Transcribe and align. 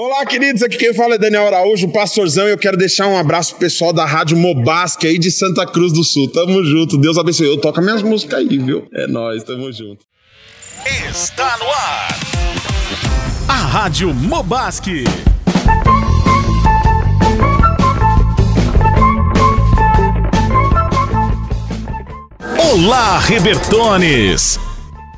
Olá, 0.00 0.24
queridos. 0.24 0.62
Aqui 0.62 0.76
quem 0.76 0.94
fala 0.94 1.16
é 1.16 1.18
Daniel 1.18 1.48
Araújo, 1.48 1.88
pastorzão, 1.88 2.46
e 2.46 2.52
eu 2.52 2.56
quero 2.56 2.76
deixar 2.76 3.08
um 3.08 3.18
abraço 3.18 3.50
pro 3.50 3.58
pessoal 3.58 3.92
da 3.92 4.04
Rádio 4.04 4.36
Mobasque 4.36 5.08
aí 5.08 5.18
de 5.18 5.28
Santa 5.28 5.66
Cruz 5.66 5.92
do 5.92 6.04
Sul. 6.04 6.30
Tamo 6.30 6.62
junto. 6.62 6.96
Deus 6.96 7.18
abençoe. 7.18 7.48
Eu 7.48 7.60
toco 7.60 7.80
minhas 7.80 8.00
músicas 8.00 8.38
aí, 8.38 8.58
viu? 8.58 8.86
É 8.94 9.08
nóis, 9.08 9.42
tamo 9.42 9.72
junto. 9.72 10.06
Está 11.10 11.58
no 11.58 11.64
ar. 11.64 12.16
A 13.48 13.54
Rádio 13.54 14.14
Mobasque. 14.14 15.02
Olá, 22.56 23.18
Rebertones! 23.18 24.60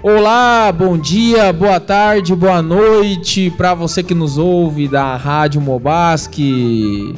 Olá, 0.03 0.73
bom 0.73 0.97
dia, 0.97 1.53
boa 1.53 1.79
tarde, 1.79 2.35
boa 2.35 2.63
noite 2.63 3.53
para 3.55 3.75
você 3.75 4.03
que 4.03 4.15
nos 4.15 4.39
ouve 4.39 4.89
da 4.89 5.15
Rádio 5.15 5.61
Mobasque. 5.61 7.15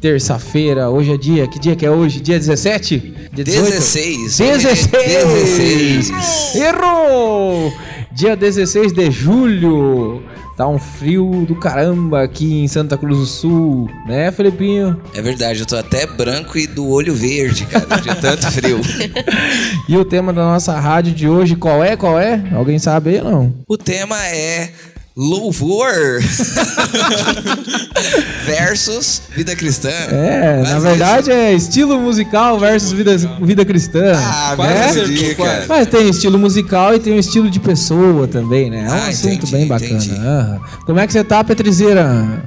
Terça-feira, 0.00 0.88
hoje 0.88 1.12
é 1.12 1.16
dia, 1.16 1.48
que 1.48 1.58
dia 1.58 1.74
que 1.74 1.84
é 1.84 1.90
hoje? 1.90 2.20
Dia 2.20 2.38
17? 2.38 2.98
Dia 3.32 3.44
16. 3.44 4.38
16. 4.38 4.86
16. 4.86 6.54
Errou! 6.54 7.72
Dia 8.12 8.36
16 8.36 8.92
de 8.92 9.10
julho. 9.10 10.22
Tá 10.60 10.68
um 10.68 10.78
frio 10.78 11.46
do 11.48 11.54
caramba 11.54 12.22
aqui 12.22 12.60
em 12.60 12.68
Santa 12.68 12.98
Cruz 12.98 13.16
do 13.16 13.24
Sul, 13.24 13.90
né, 14.06 14.30
Felipinho? 14.30 15.00
É 15.14 15.22
verdade, 15.22 15.60
eu 15.60 15.64
tô 15.64 15.74
até 15.74 16.04
branco 16.04 16.58
e 16.58 16.66
do 16.66 16.86
olho 16.86 17.14
verde, 17.14 17.64
cara, 17.64 17.98
de 17.98 18.14
tanto 18.16 18.46
frio. 18.52 18.78
E 19.88 19.96
o 19.96 20.04
tema 20.04 20.34
da 20.34 20.42
nossa 20.42 20.78
rádio 20.78 21.14
de 21.14 21.26
hoje, 21.26 21.56
qual 21.56 21.82
é? 21.82 21.96
Qual 21.96 22.20
é? 22.20 22.44
Alguém 22.52 22.78
sabe 22.78 23.08
aí, 23.08 23.22
não? 23.22 23.54
O 23.66 23.78
tema 23.78 24.22
é 24.26 24.70
louvor 25.16 25.90
versus 28.46 29.22
vida 29.34 29.54
cristã. 29.56 29.88
É, 29.90 30.62
na 30.62 30.78
verdade 30.78 31.30
é 31.30 31.52
estilo 31.52 31.98
musical 31.98 32.58
versus 32.58 32.92
vida, 32.92 33.16
vida 33.40 33.64
cristã. 33.64 34.12
Ah, 34.16 34.50
né? 34.50 34.56
quase 34.56 35.00
acertou, 35.00 35.34
cara. 35.44 35.64
Mas 35.68 35.88
tem 35.88 36.08
estilo 36.08 36.38
musical 36.38 36.94
e 36.94 36.98
tem 36.98 37.14
o 37.14 37.18
estilo 37.18 37.50
de 37.50 37.60
pessoa 37.60 38.26
também, 38.28 38.70
né? 38.70 38.84
É 38.86 38.88
um 38.88 38.92
Ah, 38.92 39.08
assunto 39.08 39.34
entendi, 39.34 39.52
bem 39.52 39.66
bacana. 39.66 40.00
Aham. 40.00 40.60
Como 40.86 40.98
é 40.98 41.06
que 41.06 41.12
você 41.12 41.24
tá, 41.24 41.42
Petrizeira? 41.44 42.42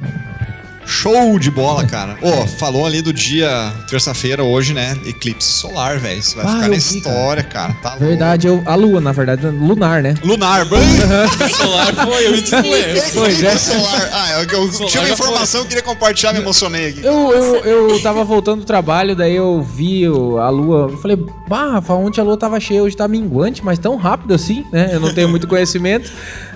Show 0.85 1.39
de 1.39 1.49
bola, 1.49 1.85
cara. 1.85 2.17
Ô, 2.21 2.45
falou 2.47 2.85
ali 2.85 3.01
do 3.01 3.11
dia, 3.13 3.71
terça-feira, 3.89 4.43
hoje, 4.43 4.73
né? 4.73 4.97
Eclipse 5.05 5.47
solar, 5.51 5.97
velho. 5.99 6.19
Isso 6.19 6.35
vai 6.35 6.45
Ah, 6.45 6.49
ficar 6.49 6.61
na 6.61 6.69
vi, 6.69 6.77
história, 6.77 7.43
cara. 7.43 7.73
Tá 7.81 7.89
louco. 7.91 8.05
Verdade, 8.05 8.47
eu, 8.47 8.61
a 8.65 8.75
lua, 8.75 8.99
na 9.01 9.11
verdade, 9.11 9.45
lunar, 9.47 10.01
né? 10.03 10.13
Lunar, 10.23 10.65
Solar 11.49 11.93
foi, 11.93 12.27
eu 12.27 12.35
influencer. 12.35 13.13
Pois 13.13 13.43
é. 13.43 13.57
solar. 13.57 14.09
Ah, 14.13 14.31
eu, 14.41 14.59
eu 14.59 14.71
tinha 14.87 15.03
uma 15.03 15.09
informação 15.09 15.61
que 15.61 15.65
eu 15.65 15.69
queria 15.69 15.83
compartilhar, 15.83 16.33
me 16.33 16.39
emocionei 16.39 16.89
aqui. 16.89 17.03
Eu, 17.03 17.31
eu, 17.33 17.89
eu 17.89 18.01
tava 18.01 18.23
voltando 18.23 18.59
do 18.61 18.65
trabalho, 18.65 19.15
daí 19.15 19.35
eu 19.35 19.61
vi 19.61 20.07
o- 20.09 20.37
a 20.37 20.49
lua. 20.49 20.89
Eu 20.91 20.97
falei, 20.97 21.17
bah, 21.47 21.71
Rafa, 21.73 21.93
ontem 21.93 22.21
a 22.21 22.23
lua 22.23 22.37
tava 22.37 22.59
cheia, 22.59 22.83
hoje 22.83 22.95
tá 22.95 23.07
minguante, 23.07 23.63
mas 23.63 23.79
tão 23.79 23.95
rápido 23.95 24.33
assim, 24.33 24.65
né? 24.71 24.89
Eu 24.91 24.99
não 24.99 25.13
tenho 25.13 25.29
muito 25.29 25.47
conhecimento. 25.47 26.11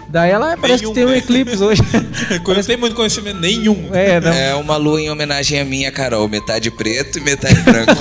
Daí 0.09 0.31
ela 0.31 0.55
parece 0.55 0.83
Nenhum, 0.83 0.93
que 0.93 0.99
tem 0.99 1.05
um 1.05 1.13
eclipse 1.13 1.61
hoje. 1.61 1.81
Eu 2.47 2.55
não 2.55 2.63
tenho 2.63 2.79
muito 2.79 2.95
conhecimento 2.95 3.39
nenhum. 3.41 3.89
é, 3.93 4.19
não. 4.21 4.31
É 4.31 4.55
uma 4.55 4.77
lua 4.77 5.01
em 5.01 5.09
homenagem 5.09 5.59
à 5.59 5.65
minha, 5.65 5.91
Carol. 5.91 6.27
Metade 6.29 6.71
preto 6.71 7.17
e 7.19 7.21
metade 7.21 7.59
branco. 7.61 7.93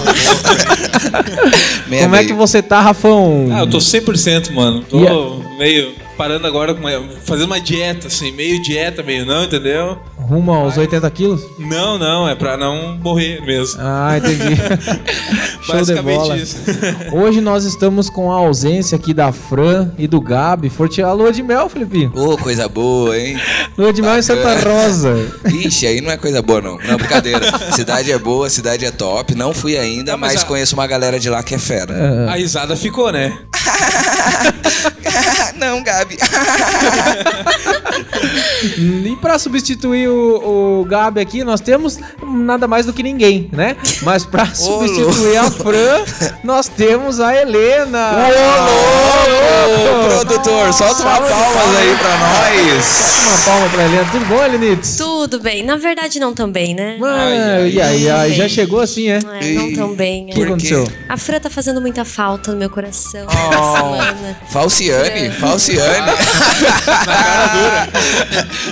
Como 2.03 2.17
é 2.17 2.25
que 2.25 2.33
você 2.33 2.63
tá, 2.63 2.81
Rafão? 2.81 3.49
Ah, 3.53 3.61
eu 3.61 3.67
tô 3.67 3.79
100%, 3.79 4.53
mano. 4.53 4.83
Tô 4.89 4.99
a- 4.99 5.59
meio 5.59 5.95
parando 6.17 6.47
agora, 6.47 6.73
uma- 6.73 7.09
fazendo 7.25 7.47
uma 7.47 7.61
dieta, 7.61 8.07
assim, 8.07 8.31
meio 8.33 8.63
dieta, 8.63 9.03
meio 9.03 9.27
não, 9.27 9.45
entendeu? 9.45 9.99
Rumo 10.29 10.53
aos 10.53 10.77
80 10.77 11.09
quilos? 11.11 11.43
Não, 11.59 11.97
não, 11.99 12.29
é 12.29 12.35
pra 12.35 12.57
não 12.57 12.97
morrer 12.99 13.41
mesmo. 13.45 13.81
Ah, 13.83 14.17
entendi. 14.19 14.57
Show 15.63 15.75
de 15.75 15.79
Basicamente 15.79 16.19
bola. 16.19 16.37
isso. 16.37 16.57
Hoje 17.13 17.41
nós 17.41 17.65
estamos 17.65 18.09
com 18.11 18.31
a 18.33 18.37
ausência 18.37 18.97
aqui 18.97 19.13
da 19.15 19.31
Fran 19.33 19.91
e 19.99 20.07
do 20.07 20.21
Gabi. 20.21 20.69
Forte 20.69 21.01
a 21.03 21.13
lua 21.13 21.33
de 21.33 21.43
mel, 21.43 21.69
Felipe. 21.69 22.11
Ô, 22.15 22.37
coisa 22.39 22.69
boa, 22.69 23.17
hein? 23.19 23.39
Lua 23.79 23.93
de 23.93 24.03
mel 24.03 24.19
em 24.19 24.23
Santa. 24.23 24.55
Rosa. 24.69 25.15
Ixi, 25.47 25.87
aí 25.87 26.01
não 26.01 26.11
é 26.11 26.17
coisa 26.17 26.43
boa, 26.43 26.61
não. 26.61 26.79
Não, 26.79 26.97
brincadeira. 26.97 27.41
Cidade 27.73 28.11
é 28.13 28.19
boa, 28.19 28.49
cidade 28.51 28.85
é 28.85 28.91
top. 28.91 29.35
Não 29.35 29.53
fui 29.55 29.77
ainda, 29.77 30.13
Não, 30.13 30.19
mas 30.19 30.35
mas, 30.35 30.43
a- 30.43 30.47
conheço 30.47 30.75
uma 30.75 30.87
galera 30.87 31.19
de 31.21 31.29
lá 31.31 31.43
que 31.43 31.55
é 31.55 31.59
fera. 31.59 32.29
A 32.31 32.35
risada 32.37 32.77
ficou, 32.77 33.11
né? 33.13 33.37
não, 35.57 35.83
Gabi. 35.83 36.17
E 39.05 39.17
pra 39.17 39.39
substituir 39.39 40.09
o, 40.09 40.81
o 40.81 40.85
Gabi 40.85 41.21
aqui, 41.21 41.45
nós 41.45 41.61
temos 41.61 41.99
nada 42.23 42.67
mais 42.67 42.87
do 42.87 42.93
que 42.93 43.03
ninguém, 43.03 43.49
né? 43.53 43.77
Mas 44.03 44.25
pra 44.25 44.47
substituir 44.47 45.37
a 45.37 45.51
Fran, 45.51 46.05
nós 46.43 46.69
temos 46.69 47.21
a 47.21 47.35
Helena. 47.35 48.11
Ô, 49.79 50.25
produtor, 50.25 50.73
solta 50.73 51.03
uma 51.03 51.17
palmas 51.21 51.77
aí 51.77 51.97
pra 51.97 52.19
nós. 52.19 53.27
Uma 53.27 53.39
palma 53.45 53.69
pra 53.69 53.85
Helena. 53.85 54.09
Tudo 54.11 54.25
bom, 54.27 54.45
Helenites? 54.45 54.97
Tudo 54.97 55.16
bem. 55.41 55.63
Na 55.65 55.77
verdade, 55.77 56.19
não 56.21 56.33
tão 56.33 56.51
bem, 56.51 56.75
né? 56.75 56.99
Ah, 57.03 57.61
e 57.67 57.81
aí, 57.81 58.09
aí, 58.11 58.33
já 58.35 58.49
chegou 58.49 58.81
assim, 58.81 59.09
é? 59.09 59.19
É, 59.41 59.53
não 59.55 59.73
tão 59.75 59.95
bem. 59.95 60.27
O 60.27 60.31
é. 60.31 60.33
que 60.33 60.43
aconteceu? 60.45 60.89
A 61.09 61.17
Fran 61.17 61.41
tá 61.41 61.51
fazendo 61.51 61.81
muita 61.81 62.05
falta 62.05 62.53
no 62.53 62.59
meu 62.59 62.71
coração 62.71 63.27
Oh. 63.29 64.51
Falciane, 64.53 65.31
Falciane. 65.33 66.13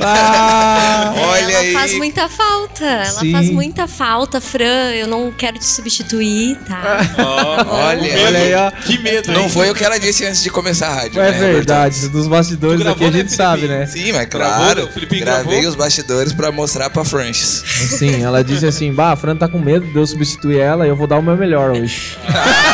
Ah, 0.00 1.14
Olha 1.16 1.40
ela 1.52 1.58
aí. 1.60 1.72
faz 1.72 1.94
muita 1.94 2.28
falta. 2.28 2.84
Ela 2.84 3.20
Sim. 3.20 3.32
faz 3.32 3.50
muita 3.50 3.86
falta, 3.86 4.40
Fran. 4.40 4.90
Eu 4.94 5.06
não 5.06 5.30
quero 5.32 5.58
te 5.58 5.64
substituir, 5.66 6.56
tá? 6.68 7.00
Olha, 7.68 8.26
olha 8.26 8.38
aí, 8.38 8.54
ó. 8.54 8.70
Que 8.70 8.98
medo, 8.98 9.32
Não 9.32 9.42
hein? 9.42 9.48
foi 9.48 9.70
o 9.70 9.74
que 9.74 9.84
ela 9.84 9.98
disse 9.98 10.24
antes 10.24 10.42
de 10.42 10.50
começar 10.50 10.88
a 10.88 10.94
rádio. 10.94 11.20
É 11.20 11.30
né, 11.30 11.38
verdade, 11.52 12.08
dos 12.08 12.26
bastidores 12.26 12.80
aqui 12.80 12.90
a 12.90 12.94
gravou, 12.94 13.12
gente 13.12 13.30
né, 13.30 13.36
sabe, 13.36 13.66
né? 13.66 13.86
Sim, 13.86 14.12
mas 14.12 14.26
Gravou, 14.28 14.56
claro. 14.56 14.84
o 14.84 14.88
Filipinho 14.92 15.24
Gravei 15.24 15.44
gravou? 15.60 15.70
os 15.70 15.74
bastidores 15.74 16.32
pra 16.32 16.43
mostrar 16.52 16.90
pra 16.90 17.04
Francis. 17.04 17.62
Sim, 17.98 18.22
ela 18.22 18.42
disse 18.42 18.66
assim: 18.66 18.92
Bah, 18.92 19.12
a 19.12 19.16
Fran 19.16 19.36
tá 19.36 19.48
com 19.48 19.58
medo 19.58 19.86
de 19.86 19.96
eu 19.96 20.06
substituir 20.06 20.58
ela 20.58 20.86
e 20.86 20.88
eu 20.88 20.96
vou 20.96 21.06
dar 21.06 21.18
o 21.18 21.22
meu 21.22 21.36
melhor 21.36 21.70
hoje. 21.70 22.18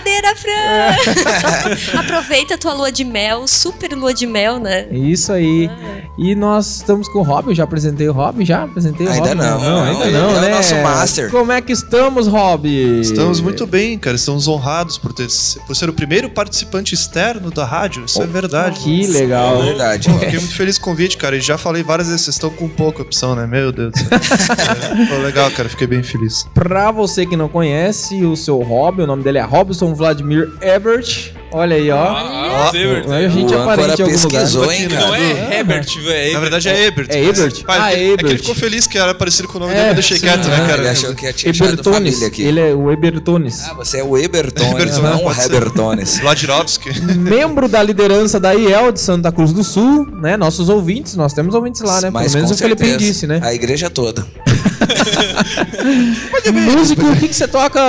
Brincadeira, 0.00 0.34
Fran! 0.36 1.98
Aproveita 2.00 2.54
a 2.54 2.58
tua 2.58 2.72
lua 2.72 2.90
de 2.92 3.04
mel, 3.04 3.46
super 3.46 3.92
lua 3.94 4.12
de 4.14 4.26
mel, 4.26 4.58
né? 4.58 4.86
Isso 4.90 5.32
aí. 5.32 5.70
E 6.18 6.34
nós 6.34 6.76
estamos 6.76 7.08
com 7.08 7.20
o 7.20 7.22
Rob, 7.22 7.48
eu 7.48 7.54
já 7.54 7.64
apresentei 7.64 8.08
o 8.08 8.12
Rob, 8.12 8.44
já 8.44 8.64
apresentei 8.64 9.06
o 9.06 9.10
Ainda 9.10 9.28
Rob. 9.28 9.34
não, 9.36 9.60
não, 9.60 9.82
ainda 9.82 10.04
ele 10.06 10.18
não, 10.18 10.30
é 10.30 10.38
o 10.38 10.40
né? 10.40 10.48
nosso 10.50 10.74
master. 10.76 11.30
Como 11.30 11.52
é 11.52 11.60
que 11.60 11.72
estamos, 11.72 12.26
Rob? 12.26 12.66
Estamos 13.00 13.40
muito 13.40 13.66
bem, 13.66 13.98
cara. 13.98 14.16
Estamos 14.16 14.48
honrados 14.48 14.98
por, 14.98 15.12
ter, 15.12 15.28
por 15.66 15.74
ser 15.74 15.88
o 15.88 15.92
primeiro 15.92 16.28
participante 16.30 16.94
externo 16.94 17.50
da 17.50 17.64
rádio. 17.64 18.04
Isso 18.04 18.22
é 18.22 18.26
verdade. 18.26 18.80
Que 18.80 19.06
legal. 19.06 19.62
É 19.62 19.66
verdade. 19.66 20.08
Pô, 20.08 20.18
fiquei 20.18 20.38
muito 20.38 20.54
feliz 20.54 20.78
com 20.78 20.90
o 20.90 20.92
convite, 20.92 21.16
cara. 21.16 21.36
E 21.36 21.40
já 21.40 21.56
falei 21.56 21.82
várias 21.82 22.08
vezes, 22.08 22.22
vocês 22.22 22.36
estão 22.36 22.50
com 22.50 22.68
pouca 22.68 23.02
opção, 23.02 23.34
né? 23.34 23.46
Meu 23.46 23.70
Deus 23.70 23.92
do 23.92 23.98
céu. 23.98 24.08
É, 25.10 25.18
legal, 25.18 25.50
cara. 25.50 25.68
Fiquei 25.68 25.86
bem 25.86 26.02
feliz. 26.02 26.46
Pra 26.54 26.90
você 26.90 27.24
que 27.24 27.36
não 27.36 27.48
conhece 27.48 28.24
o 28.24 28.36
seu 28.36 28.58
Rob, 28.60 29.02
o 29.02 29.06
nome 29.06 29.22
dele 29.22 29.38
é 29.38 29.42
Robson 29.42 29.89
Vladimir 29.94 30.50
Ebert. 30.60 31.32
Olha 31.52 31.74
aí, 31.74 31.90
ó. 31.90 31.96
Ah, 31.98 32.68
Zebert. 32.70 33.10
a 33.10 33.28
gente 33.28 33.52
O 33.52 33.60
aparente 33.62 34.02
âncora 34.02 34.10
em 34.10 34.14
algum 34.14 34.22
lugar. 34.24 34.72
hein, 34.72 34.88
Não 34.88 34.98
cara? 35.10 35.18
é 35.20 35.54
Herbert, 35.58 35.86
velho. 36.04 36.34
Na 36.34 36.40
verdade 36.40 36.68
é 36.68 36.86
Ebert. 36.86 37.08
É 37.10 37.22
mas- 37.26 37.38
Ebert? 37.38 37.64
Pai, 37.64 37.78
Ah, 37.80 37.92
é 37.92 37.96
que- 37.96 38.00
É 38.00 38.06
que 38.06 38.12
Ebert. 38.12 38.30
ele 38.30 38.38
ficou 38.38 38.54
feliz 38.54 38.86
que 38.86 38.96
era 38.98 39.14
parecido 39.14 39.48
com 39.48 39.56
o 39.58 39.60
nome 39.62 39.72
É, 39.72 39.76
dele, 39.76 39.90
eu 39.90 39.94
deixei 39.94 40.16
sim, 40.18 40.26
quieto, 40.26 40.46
né, 40.46 40.54
é. 40.62 40.66
cara? 40.68 40.78
Ele 40.82 40.88
achou 40.90 41.12
que 41.14 41.24
ia 41.26 41.32
tinha 41.32 41.50
Ebertones. 41.50 41.94
família 42.14 42.26
aqui. 42.28 42.42
Ele 42.42 42.60
é 42.60 42.72
o 42.72 42.92
Ebertones. 42.92 43.64
Ah, 43.68 43.74
você 43.74 43.98
é 43.98 44.04
o 44.04 44.16
Ebertones, 44.16 44.72
Ebertones, 44.72 44.98
não 45.02 45.24
o. 45.26 45.32
Hebertones. 45.32 46.18
Vladirovski. 46.20 47.00
Membro 47.16 47.66
da 47.68 47.82
liderança 47.82 48.38
da 48.38 48.52
IEL 48.54 48.92
de 48.92 49.00
Santa 49.00 49.32
Cruz 49.32 49.52
do 49.52 49.64
Sul, 49.64 50.06
né? 50.20 50.36
Nossos 50.36 50.68
ouvintes, 50.68 51.16
nós 51.16 51.32
temos 51.32 51.52
ouvintes 51.54 51.80
lá, 51.82 52.00
né? 52.00 52.10
Mas 52.10 52.30
Pelo 52.32 52.44
menos 52.44 52.50
com 52.50 52.54
o 52.54 52.58
Felipe 52.76 52.96
disse, 52.96 53.26
né? 53.26 53.40
A 53.42 53.52
igreja 53.52 53.90
toda. 53.90 54.24
Músico, 56.76 57.06
o 57.06 57.16
que 57.16 57.32
você 57.34 57.48
toca? 57.48 57.80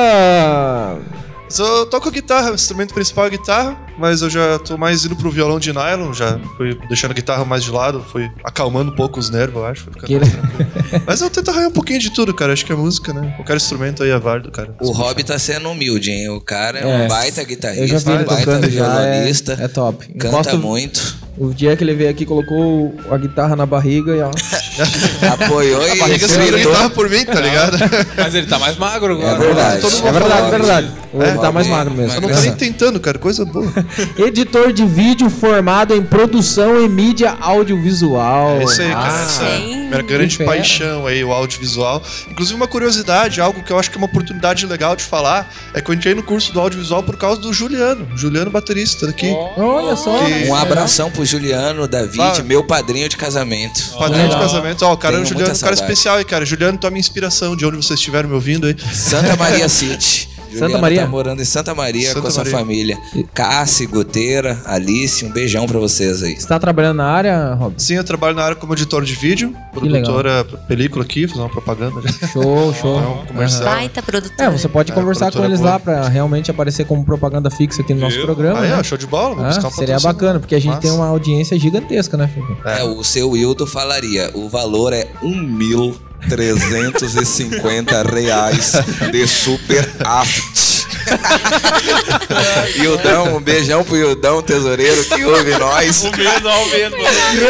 Eu 1.60 1.86
toco 1.86 2.10
guitarra, 2.12 2.52
o 2.52 2.56
instrumento 2.56 2.94
principal 2.94 3.26
é 3.26 3.30
guitarra, 3.32 3.78
mas 3.98 4.22
eu 4.22 4.30
já 4.30 4.58
tô 4.60 4.78
mais 4.78 5.06
indo 5.06 5.16
pro 5.16 5.30
violão 5.32 5.60
de 5.60 5.72
nylon, 5.74 6.14
já 6.14 6.40
fui 6.58 6.76
deixando 6.88 7.12
a 7.12 7.14
guitarra 7.14 7.44
mais 7.46 7.64
de 7.64 7.72
lado, 7.72 8.04
fui 8.12 8.30
acalmando 8.44 8.92
um 8.92 8.96
pouco 8.96 9.20
os 9.20 9.30
nervos, 9.30 9.56
eu 9.58 9.66
acho. 9.66 9.84
foi 9.84 9.94
ficando 9.94 10.08
Que- 10.08 10.18
mais 10.20 10.32
tranquilo. 10.32 11.04
Mas 11.06 11.22
eu 11.22 11.30
tento 11.30 11.50
arranhar 11.52 11.70
um 11.70 11.74
pouquinho 11.74 12.00
de 12.00 12.10
tudo, 12.12 12.34
cara. 12.34 12.54
Acho 12.54 12.66
que 12.66 12.72
é 12.72 12.76
música, 12.76 13.14
né? 13.14 13.34
Qualquer 13.38 13.56
instrumento 13.58 14.04
aí 14.04 14.10
é 14.10 14.20
válido, 14.20 14.52
cara. 14.52 14.76
O 14.82 14.92
Rob 14.92 15.24
tá 15.24 15.38
sendo 15.40 15.70
humilde, 15.70 16.12
hein? 16.12 16.30
O 16.30 16.42
cara 16.42 16.80
é, 16.80 16.84
É. 16.84 17.06
um 17.06 17.08
baita 17.08 17.42
Eu 17.42 17.44
já 17.44 17.50
guitarrista, 17.50 18.12
um 18.12 18.24
baita 18.26 18.70
já, 18.70 19.02
é, 19.02 19.12
violonista. 19.12 19.58
é 19.60 19.68
top. 19.68 20.08
Canta 20.20 20.56
muito. 20.58 21.16
O 21.38 21.54
dia 21.54 21.76
que 21.78 21.84
ele 21.84 21.94
veio 21.96 22.10
aqui, 22.10 22.26
colocou 22.26 22.94
a 23.10 23.18
guitarra 23.18 23.56
na 23.56 23.66
barriga 23.66 24.16
e 24.16 24.22
ó. 24.22 24.30
Apoiou 25.34 25.88
e 25.88 25.98
Barriga 26.00 26.26
a 26.26 26.30
gritou. 26.46 26.72
guitarra 26.72 26.90
por 26.90 27.10
mim, 27.10 27.24
tá 27.26 27.40
ligado? 27.40 27.78
Mas 28.18 28.36
ele 28.36 28.48
tá 28.48 28.60
mais 28.60 28.78
magro 28.78 29.14
agora. 29.14 29.36
É 29.36 29.40
verdade. 29.40 29.82
Todo 29.82 29.94
mundo 29.94 30.08
É 30.08 30.12
verdade, 30.12 30.46
é 30.48 30.50
verdade. 30.50 30.92
Ele 31.14 31.24
É? 31.24 31.34
tá 31.34 31.52
mais 31.52 31.68
Bem, 31.68 31.76
magro 31.76 31.94
mesmo. 31.94 32.14
Eu 32.18 32.22
não 32.22 32.30
tô 32.30 32.40
nem 32.42 32.54
tentando, 32.54 33.00
cara. 33.00 33.18
Coisa 33.20 33.44
boa. 33.46 33.72
Editor 34.18 34.72
de 34.72 34.86
vídeo 34.86 35.30
formado 35.30 35.94
em 35.96 36.02
produção 36.04 36.84
e 36.84 36.88
mídia 36.88 37.36
audiovisual. 37.40 38.60
É 38.62 38.64
isso 38.64 38.82
aí, 38.82 38.90
cara. 38.92 39.14
Ah, 39.14 39.22
Essa 39.22 39.46
sim. 39.58 39.76
minha 39.90 40.02
grande 40.02 40.38
paixão 40.44 41.06
aí, 41.08 41.24
o 41.24 41.32
audiovisual. 41.32 42.02
Inclusive, 42.30 42.56
uma 42.56 42.68
curiosidade, 42.68 43.42
algo 43.42 43.62
que 43.64 43.72
eu 43.72 43.80
acho 43.80 43.90
que 43.90 43.98
é 43.98 44.00
uma 44.00 44.08
oportunidade 44.08 44.66
legal 44.66 44.96
de 44.96 45.04
falar, 45.04 45.52
é 45.74 45.82
que 45.82 45.90
eu 45.90 45.96
entrei 45.96 46.14
no 46.16 46.24
curso 46.24 46.54
do 46.54 46.60
audiovisual 46.60 47.04
por 47.04 47.18
causa 47.18 47.42
do 47.42 47.52
Juliano. 47.54 48.08
Juliano 48.16 48.50
baterista 48.50 49.08
daqui. 49.08 49.34
Olha 49.58 49.96
só. 49.96 50.18
Que- 50.26 50.48
Um 50.50 50.56
abração 50.56 51.12
pro 51.12 51.21
Juliano 51.26 51.88
David, 51.88 52.18
Fala. 52.18 52.44
meu 52.44 52.64
padrinho 52.64 53.08
de 53.10 53.18
casamento. 53.18 53.92
Padrinho 53.98 54.30
de 54.30 54.36
casamento. 54.36 54.86
Ó, 54.86 54.94
o 54.94 54.98
cara 54.98 55.16
é 55.16 55.18
Tenho 55.18 55.28
Juliano, 55.28 55.46
um 55.46 55.60
cara 55.60 55.76
saudade. 55.76 55.82
especial 55.82 56.18
aí, 56.18 56.26
cara. 56.26 56.46
Juliano, 56.46 56.78
minha 56.90 57.00
inspiração 57.00 57.56
de 57.56 57.66
onde 57.66 57.78
vocês 57.78 58.00
estiveram 58.00 58.30
me 58.30 58.36
ouvindo 58.36 58.68
aí. 58.68 58.76
Santa 58.94 59.36
Maria 59.36 59.68
City. 59.70 60.30
Juliano 60.60 60.82
Maria? 60.82 61.02
tá 61.02 61.08
morando 61.08 61.42
em 61.42 61.46
Santa 61.46 61.74
Maria 61.76 62.10
Santa 62.10 62.22
com 62.22 62.28
a 62.28 62.32
sua 62.32 62.44
Maria. 62.44 62.60
família. 62.60 62.98
Cassi, 63.34 63.86
Goteira, 63.86 64.62
Alice, 64.66 65.24
um 65.26 65.32
beijão 65.32 65.66
pra 65.66 65.80
vocês 65.80 66.22
aí. 66.24 66.36
Você 66.40 66.48
tá 66.48 66.60
trabalhando 66.60 66.98
na 66.98 67.06
área, 67.08 67.54
Rob? 67.54 67.74
Sim, 67.78 67.96
eu 67.96 68.04
trabalho 68.04 68.36
na 68.36 68.44
área 68.44 68.56
como 68.56 68.74
editor 68.74 69.04
de 69.04 69.14
vídeo, 69.16 69.56
produtora 69.74 70.44
película 70.68 71.04
aqui, 71.04 71.28
fazer 71.28 71.40
uma 71.42 71.50
propaganda. 71.50 72.02
Show, 72.32 72.74
show. 72.74 73.00
É 73.00 73.08
um 73.08 73.26
comercial. 73.26 73.66
Baita 73.66 74.02
produtor. 74.02 74.36
É, 74.46 74.50
você 74.50 74.68
pode 74.68 74.92
É, 74.92 74.96
conversar 74.96 75.26
com 75.26 75.32
produtora 75.40 75.48
eles 75.50 75.60
boa. 75.60 75.72
lá 75.72 75.80
pra 75.80 76.08
realmente 76.10 76.52
aparecer 76.52 76.86
como 76.86 77.04
propaganda 77.04 77.50
fixa 77.50 77.82
aqui 77.82 77.94
no 77.94 78.02
nosso 78.02 78.16
Viu? 78.18 78.26
programa. 78.26 78.60
Aí, 78.62 78.70
né? 78.70 78.78
ó, 78.80 78.84
show 78.84 78.98
de 78.98 79.08
bola. 79.08 79.36
Vou 79.36 79.46
Ah, 79.46 79.48
buscar 79.50 79.68
um 79.68 79.72
seria 79.72 80.00
bacana, 80.00 80.40
porque 80.40 80.56
a 80.56 80.60
gente 80.60 80.70
Massa. 80.70 80.82
tem 80.82 80.92
uma 80.92 81.08
audiência 81.08 81.58
gigantesca, 81.60 82.18
né, 82.18 82.28
Felipe? 82.34 82.58
É, 82.66 82.84
o 82.84 83.04
seu 83.04 83.30
Wildo 83.32 83.66
falaria, 83.68 84.32
o 84.34 84.48
valor 84.50 84.94
é 84.94 85.08
um 85.22 85.36
mil 85.36 85.96
350 86.30 88.04
reais 88.04 88.74
de 89.12 89.28
super 89.28 89.90
aft. 90.06 90.62
Ildão, 92.76 93.38
um 93.38 93.42
beijão 93.42 93.84
pro 93.84 93.96
Ildão, 93.98 94.42
tesoureiro, 94.42 95.04
que 95.06 95.26
ouve 95.26 95.58
nós. 95.58 96.04
O 96.04 96.12
medo, 96.12 96.48
ó, 96.48 96.64
o 96.64 96.70
medo. 96.70 96.98
Maldade. 96.98 97.42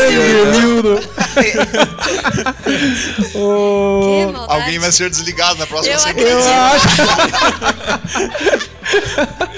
Alguém 4.47 4.79
vai 4.79 4.91
ser 4.91 5.09
desligado 5.09 5.59
na 5.59 5.67
próxima 5.67 5.95
Eu 5.95 5.99
semana. 5.99 6.71
acredito. 6.73 7.11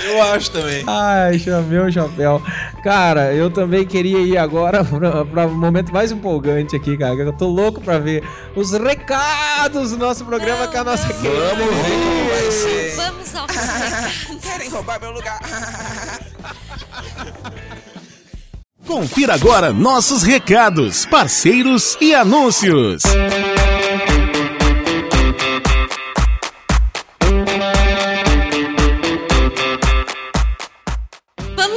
Eu 0.05 0.21
acho 0.33 0.51
também. 0.51 0.83
Ai, 0.87 1.39
chamei 1.39 1.79
o 1.79 1.91
chapéu. 1.91 2.41
Cara, 2.83 3.33
eu 3.33 3.49
também 3.49 3.85
queria 3.85 4.19
ir 4.19 4.37
agora 4.37 4.83
pra, 4.85 5.25
pra 5.25 5.47
um 5.47 5.55
momento 5.55 5.93
mais 5.93 6.11
empolgante 6.11 6.75
aqui, 6.75 6.97
cara. 6.97 7.13
Eu 7.15 7.33
tô 7.33 7.47
louco 7.47 7.79
pra 7.81 7.97
ver 7.99 8.23
os 8.55 8.71
recados 8.73 9.91
do 9.91 9.97
nosso 9.97 10.25
programa 10.25 10.65
Não, 10.65 10.71
com 10.71 10.77
a 10.77 10.83
nossa 10.83 11.07
não. 11.07 11.21
querida. 11.21 11.55
Vamos 11.55 11.75
ver 11.75 11.91
como 12.03 12.29
vai 12.29 12.51
ser. 12.51 12.95
Vamos 12.95 13.35
ao 13.35 13.47
recados. 13.47 14.41
Querem 14.41 14.69
roubar 14.69 14.99
meu 14.99 15.11
lugar? 15.11 15.39
Confira 18.85 19.33
agora 19.35 19.71
nossos 19.71 20.23
recados, 20.23 21.05
parceiros 21.05 21.97
e 22.01 22.13
anúncios. 22.13 23.01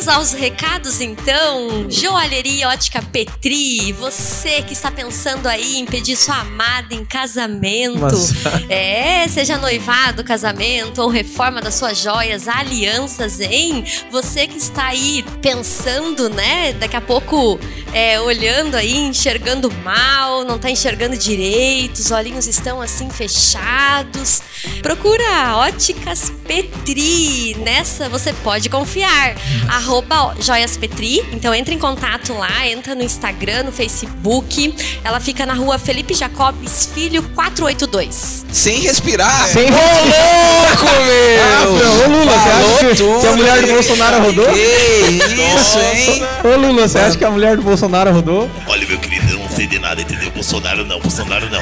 Vamos 0.07 0.09
aos 0.09 0.33
recados 0.33 1.01
então. 1.01 1.91
Joalheria 1.91 2.69
Ótica 2.69 3.03
Petri, 3.03 3.93
você 3.93 4.63
que 4.63 4.73
está 4.73 4.89
pensando 4.89 5.49
aí 5.49 5.79
em 5.79 5.85
pedir 5.85 6.15
sua 6.15 6.43
amada 6.43 6.95
em 6.95 7.05
casamento. 7.05 7.99
Nossa. 7.99 8.37
É, 8.69 9.27
seja 9.29 9.59
noivado, 9.59 10.25
casamento 10.25 11.01
ou 11.01 11.09
reforma 11.09 11.61
das 11.61 11.75
suas 11.77 11.99
joias, 11.99 12.49
alianças, 12.49 13.41
hein? 13.41 13.85
Você 14.11 14.47
que 14.47 14.59
está 14.59 14.87
aí 14.87 15.25
pensando, 15.41 16.29
né? 16.29 16.73
Daqui 16.73 16.97
a 16.97 17.01
pouco 17.01 17.59
é, 17.93 18.21
olhando 18.21 18.75
aí, 18.75 18.97
enxergando 18.97 19.71
mal, 19.83 20.45
não 20.45 20.59
tá 20.59 20.71
enxergando 20.71 21.17
direito, 21.17 21.99
os 21.99 22.11
olhinhos 22.11 22.47
estão 22.47 22.83
assim 22.83 23.09
fechados. 23.09 24.43
Procura 24.83 25.57
Óticas 25.57 26.33
Petri. 26.47 27.57
Nessa 27.61 28.09
você 28.09 28.33
pode 28.33 28.69
confiar. 28.69 29.35
Arroba 29.69 29.96
Joias 30.41 30.77
Petri. 30.77 31.25
Então 31.33 31.55
entre 31.55 31.75
em 31.75 31.79
contato 31.79 32.33
lá, 32.35 32.67
entra 32.69 32.95
no 32.95 33.03
Instagram, 33.03 33.65
no 33.65 33.73
Facebook. 33.73 34.75
Ela 35.03 35.21
fica 35.21 35.47
na 35.47 35.55
rua 35.55 35.79
Felipe 35.79 36.13
Jacobes 36.15 36.91
Filho 36.93 37.23
482. 37.35 38.45
Sem 38.53 38.81
respirar. 38.81 39.47
Sem 39.49 39.65
Ô, 39.65 39.69
louco, 39.69 40.85
meu! 41.07 41.73
Ô, 42.05 42.09
Lula, 42.09 42.33
você 42.33 42.51
Falou 42.51 42.77
acha 42.77 42.87
que- 42.89 42.95
tudo, 42.97 43.21
que 43.21 43.27
a 43.27 43.33
mulher 43.33 43.61
do? 43.63 43.67
Bolsonaro 43.69 44.23
rodou? 44.23 44.47
Que 44.47 44.61
isso, 44.61 45.79
hein? 45.79 46.23
Ô, 46.45 46.57
Lula, 46.57 46.89
você 46.89 46.99
acha 46.99 47.17
que 47.19 47.25
a 47.25 47.31
mulher 47.31 47.57
do 47.57 47.63
Bolsonaro 47.63 48.13
rodou? 48.13 48.51
Bolsonaro 50.47 50.85
não, 50.87 51.01
Bolsonaro 51.01 51.51
não. 51.51 51.61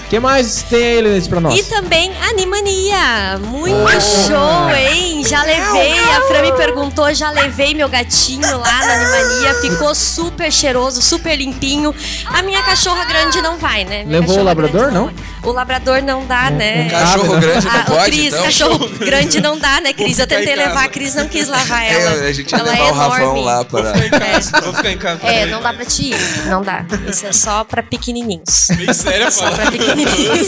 que 0.10 0.20
mais 0.20 0.64
tem 0.64 0.84
aí, 0.84 1.02
Lenise, 1.02 1.30
pra 1.30 1.40
nós? 1.40 1.60
E 1.60 1.64
também 1.64 2.12
Animania. 2.30 3.38
Muito 3.40 3.76
oh. 3.76 4.02
show, 4.02 4.70
hein? 4.76 5.24
Já 5.26 5.44
levei. 5.44 5.98
A 6.00 6.22
Fran 6.28 6.42
me 6.42 6.52
perguntou, 6.54 7.14
já 7.14 7.30
levei 7.32 7.74
meu 7.74 7.90
gatinho 7.90 8.58
lá 8.58 8.86
na 8.86 8.94
Animania. 8.94 9.54
Ficou 9.56 9.94
super 9.96 10.52
cheiroso, 10.52 11.02
super 11.02 11.36
limpinho. 11.36 11.94
A 12.26 12.42
minha 12.42 12.62
cachorra 12.64 13.06
grande 13.06 13.42
não 13.42 13.58
vai, 13.58 13.86
né? 13.86 14.04
Minha 14.04 14.20
Levou 14.20 14.40
o 14.40 14.44
labrador, 14.44 14.92
não? 14.92 15.08
não 15.08 15.14
o 15.44 15.52
labrador 15.52 16.02
não 16.04 16.26
dá, 16.26 16.50
né? 16.52 16.90
Cachorro 16.90 17.36
Ah, 17.36 17.40
grande 17.40 17.66
não 17.66 17.72
Ah, 17.74 17.82
o 17.82 17.86
pode, 17.86 18.12
Cris, 18.12 18.28
então? 18.34 18.44
cachorro 18.44 18.90
grande 19.00 19.42
não 19.42 19.58
dá, 19.58 19.80
né, 19.82 19.94
Cris? 19.94 20.20
Eu 20.20 20.28
tentei 20.28 20.56
levar, 20.56 20.84
a 20.86 20.88
Cris 20.90 21.16
não 21.16 21.28
quis 21.28 21.48
lavar 21.48 21.84
ela. 21.84 22.26
É, 22.26 22.28
a 22.30 22.34
gente 22.34 22.52
ia 22.52 22.58
ela 22.60 22.72
levar 22.72 22.86
é 22.88 22.92
o 22.92 22.94
Rafão 22.94 23.18
enorme. 23.22 23.44
lá 23.46 23.66
para... 23.66 23.90
É. 23.90 24.62
Vou 24.64 24.74
ficar 24.74 24.92
em 24.92 24.98
casa. 24.98 25.26
É, 25.26 25.46
não 25.46 25.62
dá 25.62 25.74
pra 25.74 25.86
te 25.86 26.10
ir. 26.12 26.18
Não 26.48 26.62
dá. 26.62 26.86
Isso 27.08 27.26
é 27.26 27.32
só 27.32 27.64
pra 27.64 27.82
pequenininhos. 27.82 28.68
Bem 28.76 28.94
sério, 28.94 29.32
Só 29.32 29.50
pra 29.52 29.72
pequenininhos. 29.72 30.48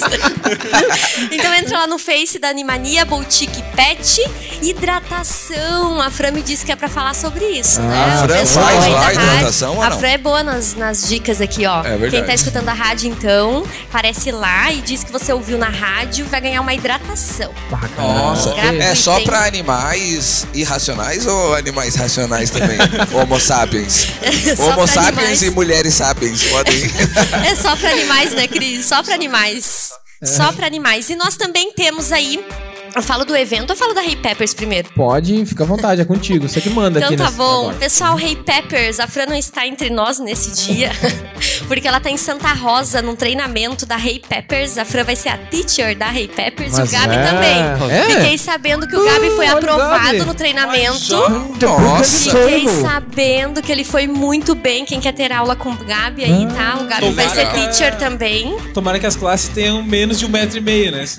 então 1.32 1.54
entra 1.54 1.80
lá 1.80 1.88
no 1.88 1.98
Face 1.98 2.38
da 2.40 2.50
Animania 2.50 3.06
Boutique 3.06 3.64
Pet. 3.76 4.22
Hidratação. 4.62 6.02
A 6.02 6.10
Fran 6.12 6.32
me 6.32 6.42
disse 6.42 6.66
que 6.66 6.72
é 6.72 6.76
pra 6.76 6.88
falar 6.90 7.16
sobre 7.16 7.46
isso, 7.46 7.82
né? 7.82 7.96
Ah, 7.96 8.08
O 8.08 8.24
a 8.24 8.28
Fran 8.28 8.38
pessoal 8.40 8.66
faz 8.66 8.88
lá 8.88 9.08
a 9.08 9.14
hidratação 9.14 9.76
ou 9.78 9.82
A 9.82 9.90
não? 9.90 10.00
Fran 10.00 10.10
é 10.10 10.18
boa 10.18 10.44
nas, 10.44 10.76
nas 10.76 11.08
dicas 11.08 11.40
aqui, 11.42 11.66
ó. 11.66 11.80
É 11.80 11.90
verdade. 11.92 12.12
Quem 12.12 12.24
tá 12.24 12.34
escutando 12.34 12.68
a 12.70 12.74
rádio, 12.74 13.10
então, 13.10 13.64
aparece 13.90 14.32
lá 14.32 14.72
e 14.72 14.82
diz 14.92 15.06
que 15.06 15.12
você 15.12 15.32
ouviu 15.32 15.58
na 15.58 15.70
rádio, 15.70 16.26
vai 16.26 16.42
ganhar 16.42 16.60
uma 16.60 16.74
hidratação. 16.74 17.50
Nossa, 17.98 18.54
Gratuito, 18.54 18.84
é 18.84 18.94
só 18.94 19.22
pra 19.22 19.46
animais 19.46 20.46
irracionais 20.54 21.26
ou 21.26 21.56
animais 21.56 21.96
racionais 21.96 22.50
também? 22.50 22.78
Homo 23.16 23.40
sapiens. 23.40 24.08
Só 24.58 24.72
Homo 24.72 24.86
sapiens 24.86 25.18
animais. 25.18 25.42
e 25.44 25.50
mulheres 25.52 25.94
sapiens 25.94 26.44
podem. 26.44 26.82
É 27.50 27.56
só 27.56 27.74
pra 27.78 27.90
animais, 27.90 28.34
né, 28.34 28.48
Cris? 28.48 28.86
Só 28.86 29.02
pra 29.02 29.16
animais. 29.16 29.92
Só 30.24 30.52
pra 30.52 30.68
animais. 30.68 31.10
E 31.10 31.16
nós 31.16 31.38
também 31.38 31.72
temos 31.72 32.12
aí 32.12 32.44
Eu 32.96 33.02
falo 33.02 33.24
do 33.24 33.36
evento 33.36 33.70
ou 33.70 33.74
eu 33.74 33.78
falo 33.78 33.94
da 33.94 34.04
Hey 34.04 34.16
Peppers 34.18 34.54
primeiro? 34.54 34.90
Pode, 34.94 35.46
fica 35.46 35.64
à 35.64 35.68
vontade, 35.68 36.02
é 36.02 36.06
contigo. 36.06 36.48
Você 36.50 36.60
que 36.60 36.70
manda 36.70 37.00
Então 37.00 37.08
aqui 37.10 37.18
tá 37.18 37.24
nessa- 37.26 37.38
bom. 37.38 37.60
agora. 37.62 37.78
Pessoal, 37.78 38.20
Hey 38.20 38.36
Peppers, 38.36 39.00
a 39.00 39.08
Fran 39.08 39.26
não 39.28 39.36
está 39.36 39.66
entre 39.66 39.90
nós 39.90 40.20
nesse 40.20 40.66
dia, 40.66 40.92
porque 41.70 41.88
ela 41.88 42.00
tá 42.02 42.10
em 42.10 42.18
Santa 42.18 42.50
Rosa, 42.54 43.02
num 43.02 43.16
treinamento 43.16 43.86
da 43.86 43.98
Hey 43.98 44.22
Peppers. 44.28 44.78
A 44.78 44.84
Fran 44.86 45.04
vai 45.06 45.16
ser 45.16 45.30
a 45.30 45.38
teacher 45.38 45.98
da 45.98 46.14
Hey 46.14 46.28
Peppers 46.28 46.74
e 46.74 46.80
Mas 46.82 46.90
o 46.90 46.92
Gabi 46.92 47.16
é? 47.16 47.24
também. 47.24 47.92
É? 47.92 48.04
Fiquei 48.22 48.38
sabendo 48.38 48.86
que 48.88 48.96
o 48.96 49.06
Gabi 49.06 49.30
foi 49.32 49.46
olha 49.48 49.54
o 49.56 49.58
aprovado 49.58 50.04
Gabi. 50.06 50.26
no 50.26 50.34
treinamento. 50.34 51.16
Nossa. 51.62 52.30
Fiquei 52.32 52.68
sabendo 52.68 53.62
que 53.62 53.72
ele 53.72 53.86
foi 53.86 54.06
muito 54.08 54.54
bem. 54.54 54.84
Quem 54.86 55.00
quer 55.00 55.14
ter 55.14 55.32
aula 55.32 55.56
com 55.56 55.70
o 55.70 55.78
Gabi 55.78 56.26
aí, 56.26 56.46
tá? 56.48 56.78
O 56.82 56.86
Gabi 56.88 57.12
vai 57.12 57.30
ser 57.30 57.48
Tomara. 57.48 57.68
teacher 57.72 57.96
também. 57.98 58.58
Tomara 58.74 59.00
que 59.00 59.06
as 59.06 59.16
classes 59.16 59.48
tenham 59.50 59.82
menos 59.82 60.20
de 60.20 60.26
um 60.26 60.30
metro 60.30 60.58
e 60.58 60.62
meio, 60.62 60.92
né? 60.92 61.06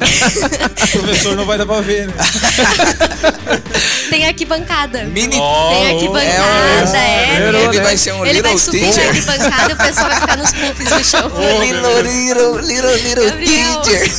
O 0.92 0.98
professor 0.98 1.34
não 1.36 1.46
vai 1.46 1.56
dar 1.64 1.72
pra 1.72 1.80
ver, 1.80 2.06
né? 2.08 2.14
Tem 4.10 4.26
arquibancada. 4.26 5.04
Mini. 5.04 5.36
Tem 5.36 5.90
arquibancada, 5.94 6.98
é. 6.98 7.36
Ele 7.48 7.56
Ele, 7.58 7.80
vai 7.80 7.96
ser 7.96 8.12
um 8.12 8.26
ele 8.26 8.42
vai 8.42 8.52
little 8.52 8.58
subir 8.58 8.82
na 8.82 8.92
teacher. 8.92 9.08
arquibancada 9.08 9.70
e 9.70 9.74
o 9.74 9.76
pessoal 9.76 10.08
vai 10.08 10.20
ficar 10.20 10.36
nos 10.36 10.52
puffs 10.52 10.90
no 10.90 11.04
chão. 11.04 11.32
Little, 11.60 12.02
little, 12.02 12.58
little, 12.60 12.94
little 12.96 13.30
Gabriel. 13.30 13.80
teacher. 13.82 14.12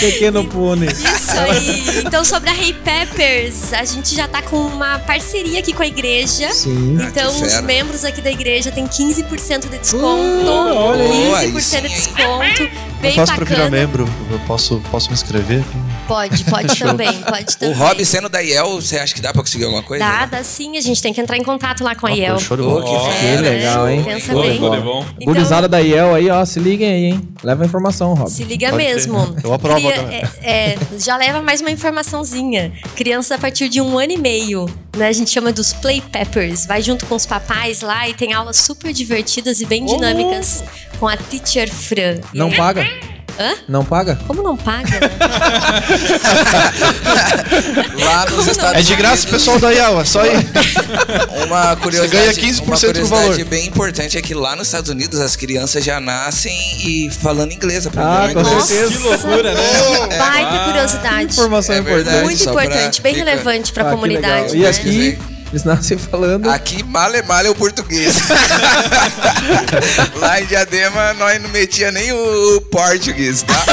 Pequeno 0.00 0.44
pônei. 0.44 0.88
Isso 0.88 1.30
aí. 1.32 2.02
Então, 2.04 2.24
sobre 2.24 2.50
a 2.50 2.54
Hey 2.54 2.72
Peppers, 2.72 3.72
a 3.72 3.84
gente 3.84 4.14
já 4.14 4.26
tá 4.26 4.42
com 4.42 4.56
uma 4.56 4.98
parceria 5.00 5.60
aqui 5.60 5.72
com 5.72 5.82
a 5.82 5.86
igreja. 5.86 6.52
Sim. 6.52 6.98
Então, 7.00 7.34
que 7.34 7.42
os 7.44 7.52
fera. 7.52 7.62
membros 7.62 8.04
aqui 8.04 8.20
da 8.20 8.30
igreja 8.30 8.70
têm 8.70 8.86
15% 8.86 9.68
de 9.68 9.78
desconto. 9.78 10.04
Uh, 10.04 10.74
olha 10.74 11.04
aí. 11.04 11.52
15% 11.52 11.82
de 11.82 11.88
desconto. 11.88 12.68
Bem 13.00 13.14
faço 13.14 13.34
pra 13.34 13.44
virar 13.44 13.64
bacana. 13.64 13.70
membro. 13.70 14.08
Eu 14.30 14.38
posso, 14.40 14.82
posso 14.90 15.08
me 15.08 15.14
inscrever? 15.14 15.64
Pode, 16.10 16.44
pode 16.44 16.76
também, 16.76 17.22
pode 17.22 17.54
O 17.54 17.58
também. 17.58 17.74
Rob 17.76 18.04
sendo 18.04 18.28
da 18.28 18.40
IEL, 18.40 18.80
você 18.80 18.98
acha 18.98 19.14
que 19.14 19.20
dá 19.20 19.32
pra 19.32 19.42
conseguir 19.42 19.64
alguma 19.64 19.82
coisa? 19.82 20.04
Dá, 20.04 20.26
dá 20.26 20.42
sim, 20.42 20.76
a 20.76 20.80
gente 20.80 21.00
tem 21.00 21.12
que 21.12 21.20
entrar 21.20 21.36
em 21.36 21.44
contato 21.44 21.84
lá 21.84 21.94
com 21.94 22.04
a 22.06 22.10
IEL. 22.10 22.36
show 22.40 22.56
de 22.56 22.64
bola. 22.64 22.82
que. 22.82 23.20
Que 23.20 23.36
legal, 23.42 23.88
hein? 23.88 24.02
Pensa 24.02 24.34
bem. 24.34 24.56
é 24.56 24.80
bom. 24.80 25.06
Então, 25.20 25.32
Gurizada 25.32 25.68
da 25.68 25.78
IEL 25.78 26.12
aí, 26.14 26.28
ó, 26.28 26.44
se 26.44 26.58
liguem 26.58 26.88
aí, 26.92 27.04
hein? 27.12 27.28
Leva 27.44 27.62
a 27.62 27.66
informação, 27.66 28.12
Rob. 28.14 28.28
Se 28.28 28.42
liga 28.42 28.70
Pode 28.70 28.82
mesmo. 28.82 29.24
ter. 29.34 29.46
Eu 29.46 29.54
aprovo 29.54 29.76
Cria- 29.80 30.28
é, 30.42 30.72
é, 30.72 30.78
já 30.98 31.16
leva 31.16 31.40
mais 31.42 31.60
uma 31.60 31.70
informaçãozinha. 31.70 32.72
Crianças 32.96 33.30
a 33.32 33.38
partir 33.38 33.68
de 33.68 33.80
um 33.80 33.96
ano 33.96 34.12
e 34.12 34.18
meio, 34.18 34.66
né? 34.96 35.06
A 35.06 35.12
gente 35.12 35.30
chama 35.30 35.52
dos 35.52 35.72
Play 35.72 36.00
Peppers. 36.00 36.66
Vai 36.66 36.82
junto 36.82 37.06
com 37.06 37.14
os 37.14 37.24
papais 37.24 37.82
lá 37.82 38.08
e 38.08 38.14
tem 38.14 38.32
aulas 38.32 38.56
super 38.56 38.92
divertidas 38.92 39.60
e 39.60 39.66
bem 39.66 39.86
dinâmicas 39.86 40.64
com 40.98 41.06
a 41.06 41.16
Teacher 41.16 41.70
Fran. 41.72 42.16
Não 42.34 42.48
aí- 42.48 42.56
paga? 42.56 43.09
Hã? 43.40 43.54
Não 43.66 43.82
paga? 43.84 44.18
Como 44.26 44.42
não 44.42 44.54
paga? 44.54 45.00
Lá 48.04 48.26
nos 48.30 48.46
Estados 48.46 48.80
É 48.80 48.82
de 48.82 48.94
graça, 48.96 49.14
Unidos, 49.22 49.30
pessoal 49.30 49.58
da 49.58 49.70
IAL, 49.72 50.00
é 50.00 50.04
só 50.04 50.24
ir. 50.26 50.46
Uma 51.46 51.74
curiosidade, 51.76 52.38
ganha 52.40 52.52
15% 52.52 52.62
uma 52.66 52.76
do 52.76 52.80
curiosidade 52.86 53.08
valor. 53.08 53.44
bem 53.46 53.66
importante 53.66 54.18
é 54.18 54.22
que 54.22 54.34
lá 54.34 54.54
nos 54.56 54.66
Estados 54.68 54.90
Unidos 54.90 55.18
as 55.20 55.36
crianças 55.36 55.82
já 55.84 55.98
nascem 56.00 56.52
e 56.84 57.10
falando 57.10 57.52
inglês, 57.52 57.86
aprendendo 57.86 58.12
Ah, 58.12 58.30
com 58.34 58.40
inglês. 58.40 58.64
certeza. 58.64 58.90
Que 58.98 58.98
loucura, 59.08 59.54
né? 59.54 60.18
Baita 60.18 60.64
curiosidade. 60.66 61.32
Informação 61.32 61.74
É 61.74 61.78
importante. 61.78 62.04
verdade. 62.04 62.24
Muito 62.24 62.42
só 62.44 62.52
pra- 62.52 62.64
importante, 62.64 63.00
bem 63.02 63.14
fica- 63.14 63.30
relevante 63.30 63.72
pra 63.72 63.82
Ah, 63.82 63.86
que 63.86 63.90
comunidade. 63.94 64.56
E 64.56 64.60
né? 64.60 64.68
aqui, 64.68 65.18
eles 65.50 65.64
nascem 65.64 65.98
falando. 65.98 66.48
Aqui, 66.48 66.82
male 66.84 67.22
male 67.22 67.48
é 67.48 67.50
o 67.50 67.54
português. 67.54 68.14
Lá 70.16 70.40
em 70.40 70.46
Diadema, 70.46 71.12
nós 71.14 71.42
não 71.42 71.48
metia 71.50 71.90
nem 71.90 72.12
o 72.12 72.60
português, 72.70 73.42
tá? 73.42 73.64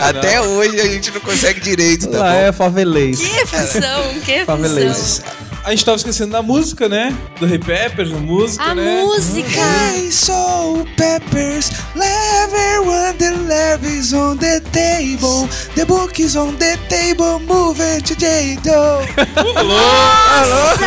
Até 0.00 0.40
hoje 0.40 0.80
a 0.80 0.84
gente 0.86 1.10
não 1.12 1.20
consegue 1.20 1.60
direito, 1.60 2.08
tá 2.08 2.18
Lá 2.18 2.32
bom? 2.32 2.38
é 2.38 2.52
favelês. 2.52 3.18
Que 3.18 3.46
função, 3.46 4.20
que 4.24 4.44
Favelês. 4.44 5.22
A 5.64 5.70
gente 5.70 5.84
tava 5.84 5.96
esquecendo 5.96 6.32
da 6.32 6.42
música, 6.42 6.88
né? 6.88 7.16
Do 7.38 7.46
Hey 7.46 7.56
Peppers, 7.58 8.10
da 8.10 8.16
música, 8.18 8.64
A 8.64 8.74
né? 8.74 9.02
música. 9.04 9.60
Hey, 9.94 10.10
soul 10.10 10.84
peppers, 10.96 11.70
everyone 11.94 13.16
the 13.16 13.30
love 13.30 13.86
is 13.86 14.12
on 14.12 14.36
the 14.38 14.58
table. 14.72 15.48
The 15.76 15.84
book 15.84 16.20
is 16.20 16.34
on 16.34 16.56
the 16.56 16.76
table, 16.88 17.38
move 17.46 17.80
it 17.80 18.02
to 18.12 18.20
Jado. 18.20 19.06
Nossa! 19.64 20.84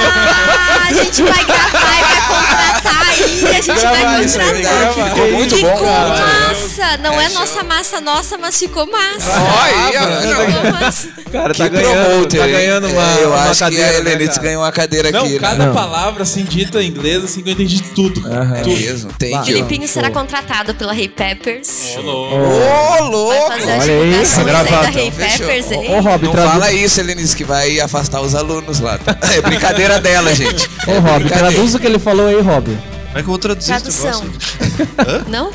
A 0.89 0.94
gente 0.94 1.24
vai 1.24 1.46
gravar 1.46 1.98
e 1.98 2.03
vai 2.03 2.22
contratar 2.27 3.08
aí. 3.08 3.46
A 3.48 3.53
gente 3.53 3.67
vai 3.67 3.79
Grava 4.01 4.24
isso 4.24 4.39
aí, 4.41 4.46
contratar. 4.55 4.94
grava. 4.94 5.10
Ficou 5.10 5.32
muito 5.32 5.55
Ficou 5.55 5.72
bom, 5.72 5.86
cara. 5.86 6.10
massa! 6.50 6.98
Não 7.01 7.22
é, 7.22 7.25
É 7.25 7.29
nossa 7.29 7.63
massa 7.63 8.01
nossa, 8.01 8.38
mas 8.38 8.60
ficou 8.60 8.86
massa. 8.88 9.29
Ó, 9.29 9.62
aí, 9.63 9.98
ó, 9.98 10.05
não. 10.05 10.46
Ficou 10.53 10.72
massa. 10.72 11.08
Cara, 11.32 11.53
Que 11.53 11.60
tá 11.63 11.67
ganhando, 11.70 12.05
promoter, 12.10 12.38
tá 12.39 12.46
hein? 12.48 12.51
ganhando 12.53 12.88
uma, 12.88 13.01
É, 13.20 13.24
Eu 13.24 13.29
uma 13.29 13.50
acho 13.50 13.60
cadeira, 13.62 13.88
que 13.89 13.96
a 14.00 14.03
né, 14.03 14.12
Helenice 14.12 14.36
cara? 14.36 14.41
ganhou 14.44 14.64
uma 14.65 14.72
cadeira 14.72 15.12
Não, 15.12 15.22
aqui, 15.22 15.39
cada 15.39 15.67
né? 15.67 15.74
palavra 15.74 16.24
assim 16.24 16.43
dita 16.43 16.81
em 16.81 16.88
inglês, 16.88 17.24
assim, 17.24 17.41
que 17.41 17.50
eu 17.50 17.53
entendi 17.53 17.81
tudo. 17.93 18.25
Aham. 18.27 18.55
É 18.57 18.62
Tudo. 18.62 18.75
mesmo, 18.79 19.13
tem 19.13 19.38
que... 19.39 19.45
Filipinho 19.45 19.88
será 19.88 20.10
contratado 20.10 20.74
pela 20.75 20.95
Hey 20.95 21.07
Peppers. 21.07 21.95
Ô, 21.98 22.01
louco. 22.01 22.36
Ô, 22.36 22.50
Vai 22.60 23.01
louco! 23.01 23.48
fazer 23.51 23.72
Olha 23.72 24.25
divulgações 24.25 24.36
tá 24.36 24.81
aí 25.00 25.12
da 25.12 25.12
fechou. 25.12 25.48
Peppers, 25.48 25.67
Ô, 25.72 25.74
hein? 25.74 26.00
Rob, 26.01 26.24
Não 26.25 26.31
traduz. 26.31 26.51
fala 26.53 26.72
isso, 26.74 27.00
Helenice, 27.00 27.36
que 27.36 27.43
vai 27.43 27.79
afastar 27.79 28.22
os 28.22 28.36
alunos 28.36 28.79
lá. 28.79 28.98
tá? 28.98 29.17
É 29.34 29.41
brincadeira 29.41 30.00
dela, 30.00 30.34
gente. 30.34 30.67
Ô, 30.88 30.91
É 30.91 30.98
Rob, 31.00 31.25
traduz 31.29 31.75
o 31.75 31.79
que 31.79 31.86
ele 31.88 32.00
falou 32.00 32.27
aí, 32.27 32.41
Rob. 32.41 32.65
Como 32.65 32.77
é 33.13 33.13
que 33.13 33.19
eu 33.19 33.24
vou 33.25 33.38
traduzir 33.38 33.72
esse 33.74 33.81
Tradução. 34.01 34.25
Não? 35.27 35.51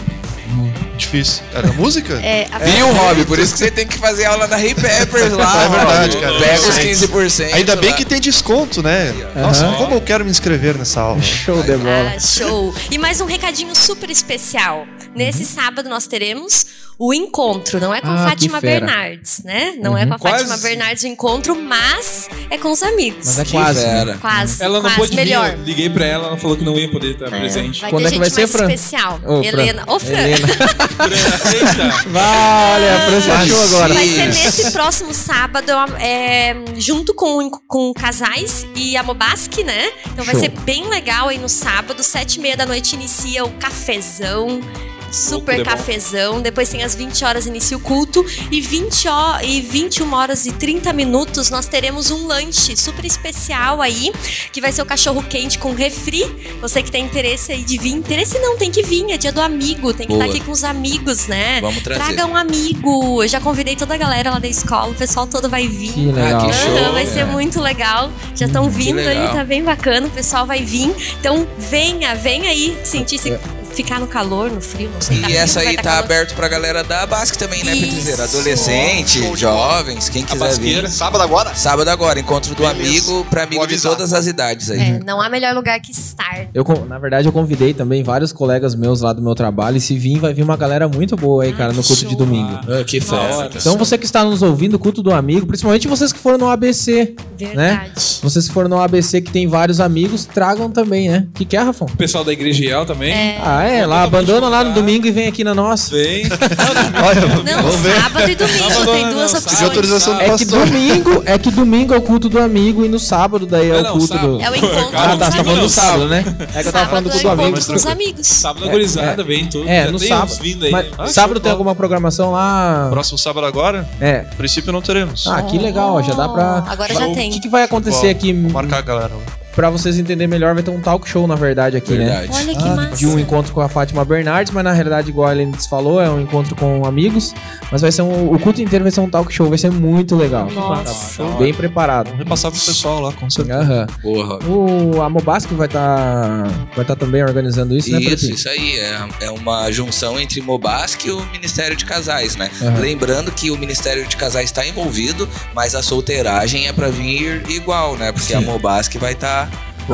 Difícil. 1.00 1.42
É 1.54 1.62
da 1.62 1.73
música? 1.73 2.14
É, 2.23 2.47
a 2.52 2.59
Viu, 2.59 2.92
Rob? 2.92 3.25
Por 3.25 3.38
isso 3.38 3.52
que 3.54 3.59
você 3.59 3.71
tem 3.71 3.87
que 3.87 3.99
fazer 3.99 4.26
aula 4.26 4.47
na 4.47 4.61
Hey 4.61 4.75
Peppers 4.75 5.33
lá. 5.33 5.50
É 5.64 5.69
verdade, 5.69 6.16
Rob. 6.16 6.21
cara. 6.26 6.38
Pega 6.38 6.69
os 6.69 6.75
Gente. 6.75 7.07
15%. 7.07 7.54
Ainda 7.54 7.76
bem 7.76 7.90
lá. 7.90 7.97
que 7.97 8.04
tem 8.04 8.21
desconto, 8.21 8.83
né? 8.83 9.12
Nossa, 9.35 9.66
como 9.78 9.95
eu 9.95 10.00
quero 10.00 10.25
me 10.25 10.30
inscrever 10.30 10.76
nessa 10.76 11.00
aula. 11.00 11.21
Show 11.23 11.62
de 11.62 11.76
bola. 11.76 12.14
Ah, 12.16 12.21
show! 12.21 12.75
E 12.90 12.99
mais 12.99 13.21
um 13.21 13.26
recadinho 13.26 13.75
super 13.75 14.11
especial. 14.11 14.87
Nesse 15.14 15.45
sábado 15.45 15.88
nós 15.88 16.07
teremos 16.07 16.66
o 17.02 17.14
encontro. 17.14 17.80
Não 17.80 17.95
é 17.95 18.00
com 18.02 18.09
Ah, 18.11 18.28
Fátima. 18.28 18.61
Bernardes, 18.61 19.40
né? 19.42 19.73
Não 19.80 19.97
é 19.97 20.04
com 20.04 20.12
a 20.14 20.19
Quase. 20.19 20.45
Fátima 20.45 20.57
Bernardes 20.59 21.02
o 21.02 21.07
encontro, 21.07 21.57
mas 21.57 22.28
é 22.50 22.59
com 22.59 22.71
os 22.71 22.83
amigos. 22.83 23.25
Mas 23.25 23.38
é 23.38 23.45
quase. 23.47 23.80
fera. 23.80 24.19
Quase, 24.21 24.62
Ela 24.62 24.75
não 24.75 24.83
quase 24.83 24.97
pôde 24.97 25.16
melhor. 25.16 25.57
vir. 25.57 25.64
Liguei 25.64 25.88
pra 25.88 26.04
ela, 26.04 26.26
ela 26.28 26.37
falou 26.37 26.57
que 26.59 26.64
não 26.64 26.78
ia 26.78 26.90
poder 26.90 27.12
estar 27.12 27.30
presente. 27.30 27.80
Vai 27.80 27.90
Quando 27.90 28.02
ter 28.02 28.09
é 28.09 28.11
que 28.11 28.14
gente 28.16 28.21
vai 28.21 28.30
ser, 28.30 28.40
mais 28.42 28.50
Fran? 28.52 28.73
especial. 28.73 29.21
Ô. 29.26 29.42
Helena. 29.42 29.85
Ô, 29.87 29.99
Fran. 29.99 30.12
Helena. 30.19 30.47
Vale, 32.07 32.88
a 32.88 33.07
Fran 33.07 33.21
fechou 33.38 33.62
agora. 33.64 33.95
Vai 33.95 34.07
ser 34.07 34.26
nesse 34.26 34.71
próximo 34.71 35.14
sábado, 35.14 35.73
é, 35.99 36.54
junto 36.76 37.14
com, 37.14 37.50
com 37.50 37.92
casais 37.95 38.66
e 38.75 38.97
a 38.97 39.02
Mobasque, 39.02 39.64
né? 39.64 39.90
Então 40.12 40.25
vai 40.25 40.35
Show. 40.35 40.42
ser 40.45 40.50
bem 40.61 40.88
legal 40.88 41.28
aí 41.28 41.38
no 41.38 41.49
sábado, 41.49 42.02
sete 42.02 42.37
e 42.37 42.40
meia 42.40 42.57
da 42.57 42.66
noite 42.66 42.95
inicia 42.95 43.45
o 43.45 43.50
cafezão. 43.52 44.61
Super 45.10 45.60
é 45.60 45.64
bom. 45.64 45.70
cafezão, 45.70 46.40
depois 46.40 46.68
tem 46.68 46.82
às 46.82 46.94
20 46.94 47.24
horas 47.24 47.46
inicia 47.46 47.76
o 47.76 47.80
culto 47.80 48.24
e 48.50 48.60
20 48.60 49.08
ho- 49.08 49.40
e 49.42 49.60
21 49.60 50.12
horas 50.14 50.46
e 50.46 50.52
30 50.52 50.92
minutos 50.92 51.50
nós 51.50 51.66
teremos 51.66 52.10
um 52.10 52.26
lanche 52.26 52.76
super 52.76 53.04
especial 53.04 53.82
aí, 53.82 54.12
que 54.52 54.60
vai 54.60 54.70
ser 54.72 54.82
o 54.82 54.86
cachorro 54.86 55.22
quente 55.22 55.58
com 55.58 55.72
refri. 55.74 56.24
Você 56.60 56.82
que 56.82 56.90
tem 56.90 57.04
interesse 57.04 57.50
aí 57.52 57.62
de 57.64 57.76
vir, 57.78 57.92
interesse 57.92 58.38
não, 58.38 58.56
tem 58.56 58.70
que 58.70 58.82
vir, 58.82 59.10
é 59.10 59.16
dia 59.16 59.32
do 59.32 59.40
amigo, 59.40 59.92
tem 59.92 60.06
que 60.06 60.12
Boa. 60.12 60.24
estar 60.24 60.36
aqui 60.36 60.44
com 60.44 60.52
os 60.52 60.62
amigos, 60.64 61.26
né? 61.26 61.60
Vamos 61.60 61.82
trazer. 61.82 62.02
Traga 62.04 62.26
um 62.26 62.36
amigo. 62.36 63.22
Eu 63.22 63.28
já 63.28 63.40
convidei 63.40 63.74
toda 63.76 63.94
a 63.94 63.96
galera 63.98 64.30
lá 64.30 64.38
da 64.38 64.48
escola, 64.48 64.92
o 64.92 64.94
pessoal 64.94 65.26
todo 65.26 65.48
vai 65.48 65.66
vir. 65.66 65.92
Que 65.92 66.06
legal. 66.06 66.40
Ah, 66.40 66.46
que 66.46 66.52
show. 66.52 66.92
Vai 66.92 67.06
ser 67.06 67.24
muito 67.26 67.60
legal. 67.60 68.10
Já 68.36 68.46
estão 68.46 68.70
vindo 68.70 68.98
aí, 69.00 69.28
tá 69.32 69.44
bem 69.44 69.62
bacana. 69.64 70.06
O 70.06 70.10
pessoal 70.10 70.46
vai 70.46 70.62
vir. 70.62 70.94
Então, 71.18 71.46
venha, 71.58 72.14
venha 72.14 72.48
aí 72.48 72.76
sentir 72.84 73.18
se 73.18 73.30
ficar 73.70 74.00
no 74.00 74.06
calor, 74.06 74.50
no 74.50 74.60
frio, 74.60 74.90
não 74.92 75.00
sei. 75.00 75.16
tá 75.18 75.22
E 75.22 75.24
frio, 75.32 75.38
essa 75.38 75.60
vai 75.60 75.68
aí 75.68 75.76
tá 75.76 75.82
tá 75.82 75.90
calor. 75.90 76.04
aberto 76.04 76.34
pra 76.34 76.48
galera 76.48 76.82
da 76.84 77.06
Basque 77.06 77.38
também, 77.38 77.62
né. 77.64 77.72
Petrizeira? 77.72 78.24
Adolescente, 78.24 79.36
jovens, 79.36 80.08
quem 80.08 80.22
quiser 80.24 80.38
basqueira. 80.38 80.88
vir. 80.88 80.90
Sábado 80.90 81.22
agora? 81.22 81.54
Sábado 81.54 81.88
agora, 81.88 82.18
encontro 82.20 82.54
do 82.54 82.62
Beleza. 82.62 82.80
amigo 82.80 83.26
pra 83.30 83.44
amigo 83.44 83.66
de 83.66 83.80
todas 83.80 84.12
as 84.12 84.26
idades 84.26 84.70
aí. 84.70 84.80
É, 84.80 85.00
não 85.04 85.20
há 85.20 85.28
melhor 85.28 85.54
lugar 85.54 85.78
que 85.80 85.92
estar. 85.92 86.48
Eu, 86.54 86.64
na 86.88 86.98
verdade, 86.98 87.26
eu 87.28 87.32
convidei 87.32 87.72
também 87.74 88.02
vários 88.02 88.32
colegas 88.32 88.74
meus 88.74 89.00
lá 89.00 89.12
do 89.12 89.22
meu 89.22 89.34
trabalho. 89.34 89.76
E 89.76 89.80
se 89.80 89.96
vir, 89.98 90.18
vai 90.18 90.32
vir 90.34 90.42
uma 90.42 90.56
galera 90.56 90.88
muito 90.88 91.16
boa 91.16 91.44
aí, 91.44 91.52
cara, 91.52 91.72
no 91.72 91.82
culto 91.82 92.04
de 92.06 92.16
domingo. 92.16 92.58
Ah, 92.68 92.84
que 92.84 93.00
hora. 93.12 93.50
Então, 93.54 93.76
você 93.76 93.96
que 93.98 94.04
está 94.04 94.24
nos 94.24 94.42
ouvindo, 94.42 94.78
culto 94.78 95.02
do 95.02 95.12
amigo, 95.12 95.46
principalmente 95.46 95.86
vocês 95.88 96.12
que 96.12 96.18
foram 96.18 96.38
no 96.38 96.48
ABC, 96.50 97.14
né? 97.54 97.80
Verdade. 97.80 98.18
Vocês 98.22 98.46
que 98.48 98.54
foram 98.54 98.68
no 98.68 98.80
ABC 98.80 99.20
que 99.20 99.30
tem 99.32 99.46
vários 99.46 99.80
amigos, 99.80 100.24
tragam 100.26 100.70
também, 100.70 101.08
né? 101.08 101.26
O 101.30 101.32
que, 101.32 101.44
que 101.44 101.56
é, 101.56 101.60
Rafão? 101.60 101.88
O 101.92 101.96
pessoal 101.96 102.24
da 102.24 102.32
Igreja 102.32 102.64
IEL 102.64 102.86
também. 102.86 103.12
É, 103.12 103.38
Ah, 103.42 103.59
Ah, 103.60 103.66
é? 103.68 103.86
Lá, 103.86 104.02
abandona 104.04 104.48
lá 104.48 104.64
no 104.64 104.72
domingo 104.72 105.06
e 105.06 105.10
vem 105.10 105.26
aqui 105.28 105.42
na 105.44 105.54
nossa. 105.54 105.90
Vem. 105.94 106.24
Não, 107.44 107.62
Vamos 107.62 107.76
ver. 107.80 108.00
sábado 108.00 108.30
e 108.30 108.34
domingo. 108.34 108.58
Sábado 108.70 108.92
tem 108.92 109.04
não, 109.04 109.12
duas 109.14 109.32
não, 109.32 109.40
opções. 109.40 109.62
Autorização 109.62 110.14
do 110.14 110.20
É 110.20 110.24
que 110.24 110.30
pastor. 110.30 110.66
domingo, 110.66 111.22
é 111.26 111.38
que 111.38 111.50
domingo 111.50 111.94
é 111.94 111.96
o 111.98 112.02
culto 112.02 112.28
do 112.28 112.38
amigo 112.38 112.84
e 112.84 112.88
no 112.88 112.98
sábado 112.98 113.46
daí 113.46 113.70
é 113.70 113.72
Não, 113.74 113.78
o 113.80 113.82
não, 113.82 113.90
culto 113.92 114.06
sábado. 114.08 114.36
do. 114.38 114.42
É 114.42 114.50
o 114.50 114.56
encontro 114.56 114.78
Ah, 114.78 114.90
tá, 114.90 115.14
dos 115.16 115.26
você 115.26 115.30
tá 115.30 115.30
falando 115.30 115.44
do 115.44 115.50
amigos. 115.52 115.72
sábado, 115.72 116.08
né? 116.08 116.24
É 116.54 116.62
que 116.62 116.68
eu 116.68 116.72
tava 116.72 116.86
falando 116.88 117.04
do 117.04 117.10
Sábado 117.10 117.12
culto 117.12 117.16
é 117.16 117.22
do 117.22 117.30
amigo. 117.30 117.48
encontro 117.48 117.66
com 117.66 117.74
os 117.76 117.86
amigos. 117.86 118.26
Sábado 118.26 118.64
a 118.66 118.68
gurizada, 118.70 119.24
vem 119.24 119.46
tudo. 119.46 119.68
É, 119.68 119.84
Já 119.86 119.92
no 119.92 119.98
tem 119.98 120.08
sábado. 120.08 120.30
uns 120.32 120.38
vindo 120.38 120.64
aí. 120.64 120.70
Mas 120.72 120.84
né? 120.86 120.90
Ah, 120.98 121.06
sábado 121.08 121.32
show. 121.34 121.40
tem 121.42 121.52
alguma 121.52 121.74
programação 121.74 122.32
lá? 122.32 122.88
Próximo 122.90 123.18
sábado 123.18 123.46
agora? 123.46 123.88
É. 124.00 124.26
A 124.30 124.34
princípio 124.36 124.72
não 124.72 124.82
teremos. 124.82 125.26
Ah, 125.26 125.42
que 125.42 125.58
legal, 125.58 125.94
ó, 125.94 126.02
já 126.02 126.14
dá 126.14 126.28
pra. 126.28 126.64
Agora 126.68 126.94
já 126.94 127.06
o 127.08 127.14
tem. 127.14 127.30
que, 127.30 127.40
que 127.40 127.48
vai 127.48 127.62
acontecer 127.64 128.08
aqui? 128.08 128.32
Vou 128.32 128.50
marcar 128.50 128.78
a 128.78 128.82
galera. 128.82 129.10
Pra 129.54 129.69
vocês 129.69 129.99
entenderem 129.99 130.28
melhor, 130.28 130.54
vai 130.54 130.62
ter 130.62 130.71
um 130.71 130.80
talk 130.80 131.09
show, 131.09 131.26
na 131.26 131.35
verdade, 131.35 131.76
aqui, 131.76 131.92
né? 131.92 132.07
Verdade. 132.07 132.30
Olha 132.33 132.57
que 132.57 132.69
massa. 132.69 132.97
De 132.97 133.07
um 133.07 133.19
encontro 133.19 133.52
com 133.52 133.61
a 133.61 133.69
Fátima 133.69 134.04
Bernardes, 134.04 134.52
mas 134.52 134.62
na 134.62 134.73
realidade, 134.73 135.11
igual 135.11 135.28
a 135.28 135.33
Helene 135.33 135.54
falou, 135.69 136.00
é 136.00 136.09
um 136.09 136.21
encontro 136.21 136.54
com 136.54 136.85
amigos. 136.85 137.35
Mas 137.71 137.80
vai 137.80 137.90
ser 137.90 138.02
um. 138.02 138.33
O 138.33 138.38
culto 138.38 138.62
inteiro 138.62 138.85
vai 138.85 138.92
ser 138.92 139.00
um 139.00 139.11
talk 139.11 139.33
show, 139.33 139.49
vai 139.49 139.59
ser 139.59 139.71
muito 139.71 140.14
legal. 140.16 140.49
Nossa. 140.50 141.25
Bem 141.38 141.52
preparado. 141.52 142.07
Vamos 142.07 142.25
repassar 142.25 142.50
pro 142.50 142.61
pessoal 142.61 143.00
lá, 143.00 143.12
com 143.12 143.28
certeza. 143.28 143.61
Aham. 143.61 143.87
Boa, 144.02 144.25
Rob. 144.25 144.47
O 144.47 145.02
a 145.02 145.09
Mobasco 145.09 145.54
vai 145.54 145.66
estar 145.66 146.47
vai 146.76 146.85
tá 146.85 146.95
também 146.95 147.23
organizando 147.23 147.76
isso, 147.76 147.90
né, 147.90 148.00
Isso, 148.00 148.30
isso 148.30 148.49
aí. 148.49 148.78
É, 148.78 149.09
é 149.23 149.30
uma 149.30 149.71
junção 149.71 150.19
entre 150.19 150.40
Mobasc 150.40 151.04
e 151.04 151.11
o 151.11 151.25
Ministério 151.33 151.76
de 151.76 151.85
Casais, 151.85 152.37
né? 152.37 152.50
Aham. 152.62 152.80
Lembrando 152.80 153.30
que 153.33 153.50
o 153.50 153.59
Ministério 153.59 154.07
de 154.07 154.16
Casais 154.16 154.47
está 154.47 154.66
envolvido, 154.66 155.28
mas 155.54 155.75
a 155.75 155.83
solteiragem 155.83 156.66
é 156.66 156.73
pra 156.73 156.88
vir 156.88 157.42
igual, 157.49 157.97
né? 157.97 158.12
Porque 158.12 158.35
a 158.35 158.40
Mobasc 158.40 158.95
vai 158.99 159.12
estar 159.12 159.39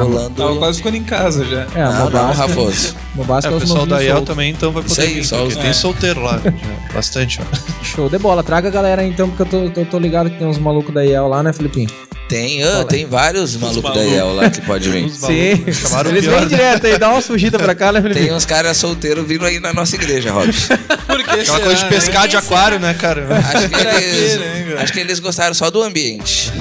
rolando. 0.05 0.31
Tava 0.31 0.57
quase 0.57 0.79
ficando 0.79 0.97
em 0.97 1.05
casa 1.05 1.45
já. 1.45 1.67
É, 1.75 1.83
a 1.83 1.91
Não, 1.91 2.11
não. 2.11 2.33
Rafoso. 2.33 2.95
Mobasco 3.15 3.51
É, 3.51 3.55
é, 3.55 3.57
o 3.57 3.61
pessoal 3.61 3.87
da 3.87 4.01
IEL 4.03 4.23
também, 4.23 4.51
então 4.53 4.71
vai 4.73 4.83
poder 4.83 5.07
vir, 5.07 5.25
só 5.25 5.37
porque 5.39 5.55
os- 5.55 5.61
tem 5.61 5.71
é. 5.71 5.73
solteiro 5.73 6.21
lá. 6.23 6.41
Bastante, 6.95 7.41
ó. 7.41 7.85
Show 7.85 8.09
de 8.09 8.19
bola. 8.19 8.43
Traga 8.43 8.69
a 8.69 8.71
galera 8.71 9.03
aí, 9.03 9.09
então, 9.09 9.29
porque 9.31 9.43
eu 9.43 9.47
tô, 9.47 9.71
tô, 9.71 9.85
tô 9.85 9.99
ligado 9.99 10.31
que 10.31 10.39
tem 10.39 10.47
uns 10.47 10.59
malucos 10.59 10.93
da 10.95 11.05
IEL 11.05 11.29
lá, 11.29 11.43
né, 11.43 11.53
Felipinho? 11.53 11.89
Tem, 12.29 12.61
ah, 12.65 12.85
tem 12.85 13.07
vários 13.07 13.57
malucos 13.57 13.95
da 13.95 14.03
IEL 14.03 14.35
lá 14.35 14.51
que 14.51 14.61
pode 14.63 14.91
vir. 14.91 15.09
Sim. 15.15 15.65
Chamaram 15.73 16.11
Eles 16.11 16.25
vêm 16.25 16.49
direto 16.49 16.85
aí, 16.87 16.99
dá 16.99 17.09
uma 17.11 17.23
fugida 17.23 17.57
pra 17.57 17.73
cá, 17.73 17.93
né, 17.93 18.01
Tem 18.01 18.13
Felipinho? 18.13 18.35
uns 18.37 18.45
caras 18.45 18.77
solteiros 18.77 19.25
vindo 19.27 19.47
aí 19.47 19.61
na 19.61 19.73
nossa 19.73 19.95
igreja, 19.95 20.33
Robson. 20.33 20.75
Por 21.07 21.23
que 21.23 21.31
É 21.41 21.51
uma 21.51 21.61
coisa 21.61 21.85
de 21.85 21.89
pescar 21.89 22.27
de 22.27 22.37
aquário, 22.37 22.81
né, 22.81 22.95
cara? 22.95 23.27
Acho 23.55 23.69
que 23.69 23.77
eles, 23.81 24.39
né, 24.41 24.75
acho 24.81 24.93
que 24.93 24.99
eles 25.01 25.21
gostaram 25.21 25.55
só 25.55 25.71
do 25.71 25.81
ambiente. 25.83 26.53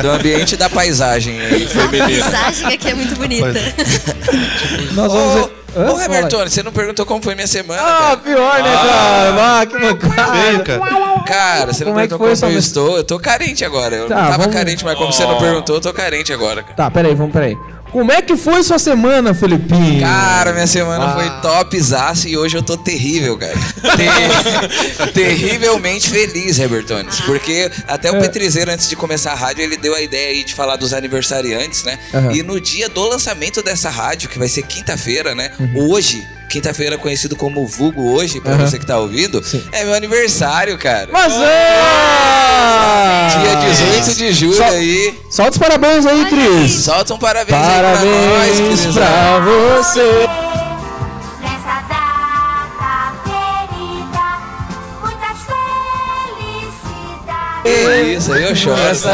do 0.00 0.10
ambiente 0.10 0.52
e 0.54 0.56
da 0.56 0.68
paisagem 0.70 1.40
aí, 1.40 1.66
feminina. 1.66 2.29
Paisagem 2.30 2.66
aqui 2.74 2.88
é 2.88 2.94
muito 2.94 3.14
bonita. 3.16 3.52
Nós 4.92 5.12
vamos. 5.12 5.50
Hã? 5.76 5.88
Ô. 5.88 5.94
Robertone, 5.96 6.50
você 6.50 6.64
não 6.64 6.72
perguntou 6.72 7.06
como 7.06 7.22
foi 7.22 7.36
minha 7.36 7.46
semana, 7.46 7.80
Ah, 7.80 7.98
cara? 8.00 8.16
pior, 8.16 8.62
né, 8.62 8.72
cara? 8.72 9.60
Ah, 9.60 9.66
que 9.66 9.78
mancada. 9.78 10.64
Cara. 10.64 11.22
Cara, 11.26 11.72
você 11.72 11.84
não 11.84 11.92
Como 11.92 12.00
é 12.00 12.08
perguntou 12.08 12.26
foi 12.26 12.36
como 12.36 12.52
eu 12.52 12.58
estou. 12.58 12.96
Eu 12.96 13.04
tô 13.04 13.20
carente 13.20 13.64
agora. 13.64 13.94
Eu 13.94 14.08
Tá, 14.08 14.16
não 14.16 14.22
tava 14.24 14.38
vamos- 14.38 14.54
carente, 14.54 14.84
mas 14.84 14.98
como 14.98 15.12
você 15.12 15.24
não 15.24 15.38
perguntou, 15.38 15.76
eu 15.76 15.80
tô 15.80 15.92
carente 15.92 16.32
agora, 16.32 16.62
cara. 16.64 16.74
Tá, 16.74 16.90
peraí, 16.90 17.14
vamos, 17.14 17.32
peraí. 17.32 17.56
Como 17.90 18.12
é 18.12 18.22
que 18.22 18.36
foi 18.36 18.62
sua 18.62 18.78
semana, 18.78 19.34
Felipinho? 19.34 20.00
Cara, 20.00 20.52
minha 20.52 20.66
semana 20.66 21.06
Ah. 21.06 21.14
foi 21.14 21.30
topzaço 21.40 22.28
e 22.28 22.36
hoje 22.36 22.56
eu 22.56 22.62
tô 22.62 22.76
terrível, 22.76 23.36
cara. 23.36 23.54
Ter- 25.12 25.12
Terrivelmente 25.12 26.08
feliz, 26.10 26.58
Robertones. 26.58 27.20
Porque 27.22 27.70
até 27.88 28.10
o 28.10 28.16
É. 28.16 28.20
Petrizeiro, 28.20 28.70
antes 28.70 28.88
de 28.88 28.96
começar 28.96 29.32
a 29.32 29.34
rádio, 29.34 29.62
ele 29.64 29.76
deu 29.76 29.94
a 29.94 30.00
ideia 30.00 30.30
aí 30.30 30.44
de 30.44 30.54
falar 30.54 30.76
dos 30.76 30.92
aniversariantes, 30.92 31.82
né? 31.84 31.98
Aham. 32.14 32.32
E 32.32 32.42
no 32.42 32.60
dia 32.60 32.88
do 32.88 33.02
lançamento 33.08 33.62
dessa 33.62 33.90
rádio, 33.90 34.28
que 34.28 34.38
vai 34.38 34.48
ser 34.48 34.62
quinta-feira, 34.62 35.34
né? 35.34 35.50
Uhum. 35.58 35.88
Hoje, 35.90 36.26
quinta-feira 36.50 36.98
conhecido 36.98 37.36
como 37.36 37.66
Vulgo 37.66 38.12
Hoje, 38.12 38.40
pra 38.40 38.52
Aham. 38.54 38.66
você 38.66 38.78
que 38.78 38.84
tá 38.86 38.98
ouvindo, 38.98 39.42
Sim. 39.42 39.64
é 39.72 39.84
meu 39.84 39.94
aniversário, 39.94 40.76
cara. 40.76 41.08
Mas 41.12 41.32
é! 41.32 41.78
Dia 43.40 43.54
18 43.56 44.14
de 44.16 44.32
julho 44.32 44.56
Só- 44.56 44.64
aí. 44.64 45.14
Solta 45.30 45.52
os 45.52 45.58
parabéns 45.58 46.04
aí, 46.06 46.24
Cris. 46.26 46.72
Solta 46.72 47.14
um 47.14 47.18
parabéns, 47.18 47.56
aí 47.58 47.64
pra 47.78 47.90
Parabéns 47.92 48.58
nós, 48.58 48.60
Cris. 48.82 48.94
pra 48.94 49.40
você. 49.40 50.28
Nessa 51.40 51.82
data 51.88 53.12
querida, 53.24 54.26
muitas 55.00 55.38
felicidades. 57.62 57.62
Que 57.62 58.02
isso, 58.16 58.32
aí 58.32 58.42
eu 58.42 58.56
choro. 58.56 58.80
Essa 58.80 59.08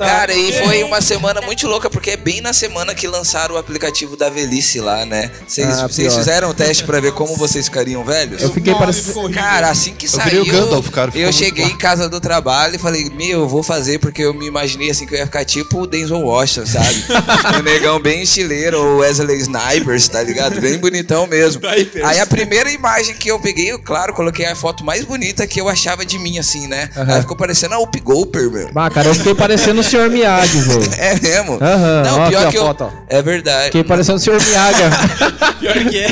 tá. 0.00 0.06
Cara, 0.06 0.34
e 0.34 0.52
foi 0.64 0.82
uma 0.82 1.00
semana 1.00 1.40
muito 1.42 1.66
louca, 1.66 1.90
porque 1.90 2.12
é 2.12 2.16
bem 2.16 2.40
na 2.40 2.52
semana 2.52 2.94
que 2.94 3.06
lançaram 3.06 3.54
o 3.54 3.58
aplicativo 3.58 4.16
da 4.16 4.28
velhice 4.30 4.80
lá, 4.80 5.04
né? 5.04 5.30
Vocês 5.46 5.68
Ah, 5.78 5.88
fizeram 5.88 6.50
o 6.50 6.54
teste 6.54 6.84
pra 6.84 7.00
ver 7.00 7.12
como 7.12 7.36
vocês 7.36 7.66
ficariam 7.66 8.04
velhos? 8.04 8.42
Eu 8.42 8.50
fiquei 8.50 8.74
parecendo. 8.74 9.30
Cara, 9.30 9.68
assim 9.70 9.94
que 9.94 10.06
Eu 10.06 10.10
saiu, 10.10 10.42
o 10.42 10.46
Gandalf, 10.46 10.88
cara, 10.88 11.10
eu 11.14 11.32
cheguei 11.32 11.66
em 11.66 11.76
casa 11.76 12.08
do 12.08 12.18
trabalho 12.20 12.76
e 12.76 12.78
falei, 12.78 13.10
meu, 13.10 13.40
eu 13.40 13.48
vou 13.48 13.62
fazer 13.62 13.98
porque 13.98 14.22
eu 14.22 14.32
me 14.32 14.46
imaginei 14.46 14.90
assim 14.90 15.06
que 15.06 15.14
eu 15.14 15.18
ia 15.18 15.26
ficar 15.26 15.44
tipo 15.44 15.82
o 15.82 15.86
Denzel 15.86 16.20
Washington, 16.20 16.66
sabe? 16.66 17.04
um 17.58 17.62
negão 17.62 18.00
bem 18.00 18.22
estileiro, 18.22 18.80
o 18.80 18.98
Wesley 18.98 19.38
Snipers, 19.40 20.08
tá 20.08 20.22
ligado? 20.22 20.60
Bem 20.60 20.78
bonitão 20.78 21.26
mesmo. 21.26 21.60
Aí 22.04 22.18
a 22.18 22.26
primeira 22.26 22.70
imagem 22.70 23.14
que 23.14 23.30
eu 23.30 23.38
peguei, 23.38 23.70
eu, 23.72 23.78
claro, 23.78 24.14
coloquei 24.14 24.46
a 24.46 24.56
foto 24.56 24.84
mais 24.84 25.04
bonita 25.04 25.46
que 25.46 25.60
eu 25.60 25.68
achava 25.68 26.04
de 26.04 26.18
mim, 26.18 26.38
assim, 26.38 26.66
né? 26.66 26.88
Aham. 26.96 27.14
Aí 27.14 27.20
ficou 27.20 27.36
parecendo 27.36 27.74
a 27.74 27.78
Up 27.78 27.98
Golper, 28.00 28.50
meu. 28.50 28.70
Ah, 28.74 28.90
cara, 28.90 29.08
eu 29.08 29.14
fiquei 29.14 29.34
parecendo 29.34 29.82
o 29.96 30.02
Sr. 30.02 30.10
Miyagi, 30.10 30.60
velho. 30.62 30.90
É 30.98 31.20
mesmo? 31.20 31.58
Aham, 31.60 32.02
Não, 32.04 32.20
ó, 32.20 32.28
pior 32.28 32.42
aqui 32.42 32.50
que 32.52 32.58
eu. 32.58 32.62
foto, 32.62 32.84
ó. 32.84 32.90
É 33.08 33.22
verdade. 33.22 33.66
Fiquei 33.66 33.84
parecendo 33.84 34.16
o 34.18 34.20
Sr. 34.20 34.40
Miyagi. 34.42 34.82
Pior 35.60 35.74
que 35.90 35.98
é. 35.98 36.08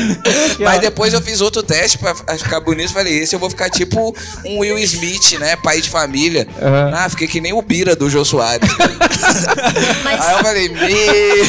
Mas 0.58 0.78
depois 0.82 1.14
eu 1.14 1.22
fiz 1.22 1.40
outro 1.40 1.62
teste 1.62 1.96
pra 1.96 2.14
ficar 2.14 2.60
bonito. 2.60 2.92
Falei, 2.92 3.18
esse 3.20 3.34
eu 3.34 3.38
vou 3.38 3.48
ficar 3.48 3.70
tipo 3.70 4.14
um 4.44 4.58
Will 4.58 4.78
Smith, 4.80 5.38
né? 5.40 5.56
Pai 5.56 5.80
de 5.80 5.88
família. 5.88 6.46
Aham. 6.60 6.92
Ah, 6.94 7.08
fiquei 7.08 7.26
que 7.26 7.40
nem 7.40 7.54
o 7.54 7.62
Bira 7.62 7.96
do 7.96 8.10
Jô 8.10 8.26
Soares. 8.26 8.68
Mas 10.04 10.20
Aí 10.20 10.32
eu 10.34 10.38
falei, 10.40 10.68
meu, 10.68 11.44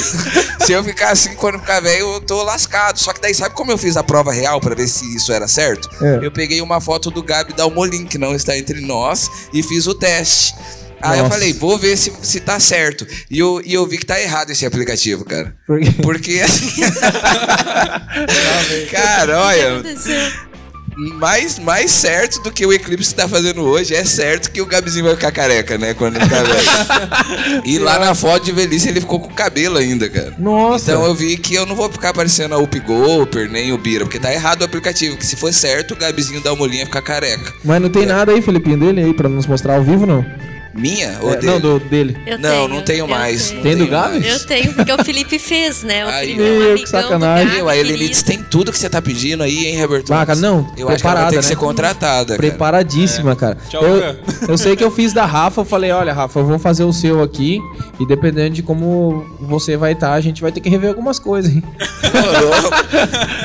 se 0.65 0.71
eu 0.71 0.81
ficar 0.83 1.11
assim 1.11 1.33
quando 1.35 1.59
ficar 1.59 1.81
velho, 1.81 2.13
eu 2.13 2.21
tô 2.21 2.41
lascado. 2.43 2.97
Só 2.99 3.11
que 3.11 3.19
daí, 3.19 3.33
sabe 3.35 3.53
como 3.53 3.69
eu 3.71 3.77
fiz 3.77 3.97
a 3.97 4.03
prova 4.03 4.31
real 4.31 4.61
pra 4.61 4.73
ver 4.73 4.87
se 4.87 5.03
isso 5.15 5.33
era 5.33 5.47
certo? 5.47 5.89
É. 6.01 6.19
Eu 6.25 6.31
peguei 6.31 6.61
uma 6.61 6.79
foto 6.79 7.11
do 7.11 7.21
Gabi 7.21 7.51
Dalmolin, 7.53 8.05
que 8.05 8.17
não 8.17 8.33
está 8.33 8.57
entre 8.57 8.79
nós, 8.79 9.29
e 9.53 9.61
fiz 9.61 9.87
o 9.87 9.93
teste. 9.93 10.55
Aí 11.01 11.19
eu 11.19 11.29
falei, 11.29 11.53
vou 11.53 11.77
ver 11.77 11.97
se, 11.97 12.11
se 12.21 12.39
tá 12.39 12.59
certo. 12.59 13.05
E 13.29 13.39
eu, 13.39 13.61
e 13.63 13.73
eu 13.73 13.85
vi 13.87 13.97
que 13.97 14.05
tá 14.05 14.19
errado 14.19 14.51
esse 14.51 14.65
aplicativo, 14.65 15.23
cara. 15.25 15.55
Por 15.65 15.79
quê? 15.79 15.91
Porque 16.01 16.39
assim. 16.43 16.83
cara, 18.91 19.39
olha, 19.39 19.83
mais, 21.17 21.57
mais 21.59 21.91
certo 21.91 22.41
do 22.41 22.51
que 22.51 22.65
o 22.65 22.73
Eclipse 22.73 23.15
tá 23.15 23.27
fazendo 23.27 23.61
hoje, 23.61 23.95
é 23.95 24.03
certo 24.03 24.51
que 24.51 24.61
o 24.61 24.65
Gabizinho 24.65 25.05
vai 25.05 25.15
ficar 25.15 25.31
careca, 25.31 25.77
né? 25.77 25.93
Quando 25.93 26.17
ele 26.17 26.25
ficar 26.25 26.43
velho. 26.43 27.61
E 27.63 27.79
lá 27.79 27.97
na 27.99 28.13
foto 28.13 28.43
de 28.43 28.51
velhice 28.51 28.89
ele 28.89 28.99
ficou 28.99 29.19
com 29.19 29.33
cabelo 29.33 29.77
ainda, 29.77 30.09
cara. 30.09 30.33
Nossa. 30.37 30.91
Então 30.91 31.05
eu 31.05 31.15
vi 31.15 31.37
que 31.37 31.55
eu 31.55 31.65
não 31.65 31.75
vou 31.75 31.89
ficar 31.89 32.13
parecendo 32.13 32.55
a 32.55 32.57
Up 32.57 32.77
Golper, 32.79 33.49
nem 33.49 33.71
o 33.71 33.77
Bira, 33.77 34.03
porque 34.05 34.19
tá 34.19 34.33
errado 34.33 34.61
o 34.61 34.65
aplicativo. 34.65 35.15
Que 35.15 35.25
se 35.25 35.35
for 35.35 35.53
certo, 35.53 35.93
o 35.93 35.97
Gabizinho 35.97 36.41
dá 36.41 36.51
uma 36.51 36.63
olhinha 36.63 36.83
e 36.83 36.85
ficar 36.85 37.01
careca. 37.01 37.53
Mas 37.63 37.81
não 37.81 37.89
tem 37.89 38.05
nada 38.05 38.31
aí, 38.33 38.41
Felipinho, 38.41 38.77
dele 38.77 39.01
aí 39.01 39.13
pra 39.13 39.29
nos 39.29 39.47
mostrar 39.47 39.75
ao 39.75 39.83
vivo, 39.83 40.05
não? 40.05 40.25
Minha? 40.73 41.17
Ou 41.21 41.33
É, 41.33 41.37
dele? 41.37 41.47
não, 41.51 41.59
do, 41.59 41.79
dele. 41.79 42.17
Eu 42.25 42.37
Não, 42.37 42.49
tenho, 42.49 42.67
não 42.67 42.81
tenho 42.81 42.99
eu 42.99 43.07
mais. 43.07 43.49
tenho. 43.49 43.55
não 43.55 43.63
Tem 43.63 43.75
do 43.77 43.91
mais. 43.91 44.25
Eu 44.25 44.39
tenho, 44.45 44.73
porque 44.73 44.91
o 44.91 45.03
Felipe 45.03 45.39
fez, 45.39 45.83
né? 45.83 46.05
O 46.05 46.09
Aí, 46.09 46.35
Felipe 46.35 46.43
é 46.43 46.73
um 46.73 46.77
que 46.77 46.87
sacanagem. 46.89 47.53
Meu, 47.55 47.69
a 47.69 47.75
Elenites 47.75 48.21
querido. 48.23 48.43
tem 48.43 48.49
tudo 48.51 48.71
que 48.71 48.77
você 48.77 48.89
tá 48.89 49.01
pedindo 49.01 49.41
aí, 49.43 49.65
hein, 49.67 49.81
Roberto? 49.81 50.13
Ah, 50.13 50.25
cara, 50.25 50.39
não, 50.39 50.59
Eu 50.59 50.61
acho 50.61 50.73
que 50.75 50.81
ela 50.81 50.89
vai 50.89 50.95
preparada, 50.97 51.25
ter 51.29 51.29
que 51.31 51.35
né? 51.37 51.41
ser 51.41 51.55
contratada, 51.55 52.37
cara. 52.37 52.37
Preparadíssima, 52.39 53.35
cara. 53.35 53.57
Tchau, 53.69 53.83
eu, 53.83 54.15
eu 54.47 54.57
sei 54.57 54.75
que 54.75 54.83
eu 54.83 54.91
fiz 54.91 55.11
da 55.13 55.25
Rafa, 55.25 55.61
eu 55.61 55.65
falei, 55.65 55.91
olha, 55.91 56.13
Rafa, 56.13 56.39
eu 56.39 56.45
vou 56.45 56.59
fazer 56.59 56.83
o 56.83 56.93
seu 56.93 57.21
aqui. 57.23 57.59
E 57.99 58.05
dependendo 58.05 58.51
de 58.55 58.63
como 58.63 59.25
você 59.41 59.75
vai 59.75 59.93
estar, 59.93 60.13
a 60.13 60.21
gente 60.21 60.41
vai 60.41 60.51
ter 60.51 60.61
que 60.61 60.69
rever 60.69 60.89
algumas 60.89 61.19
coisas, 61.19 61.51
hein? 61.53 61.63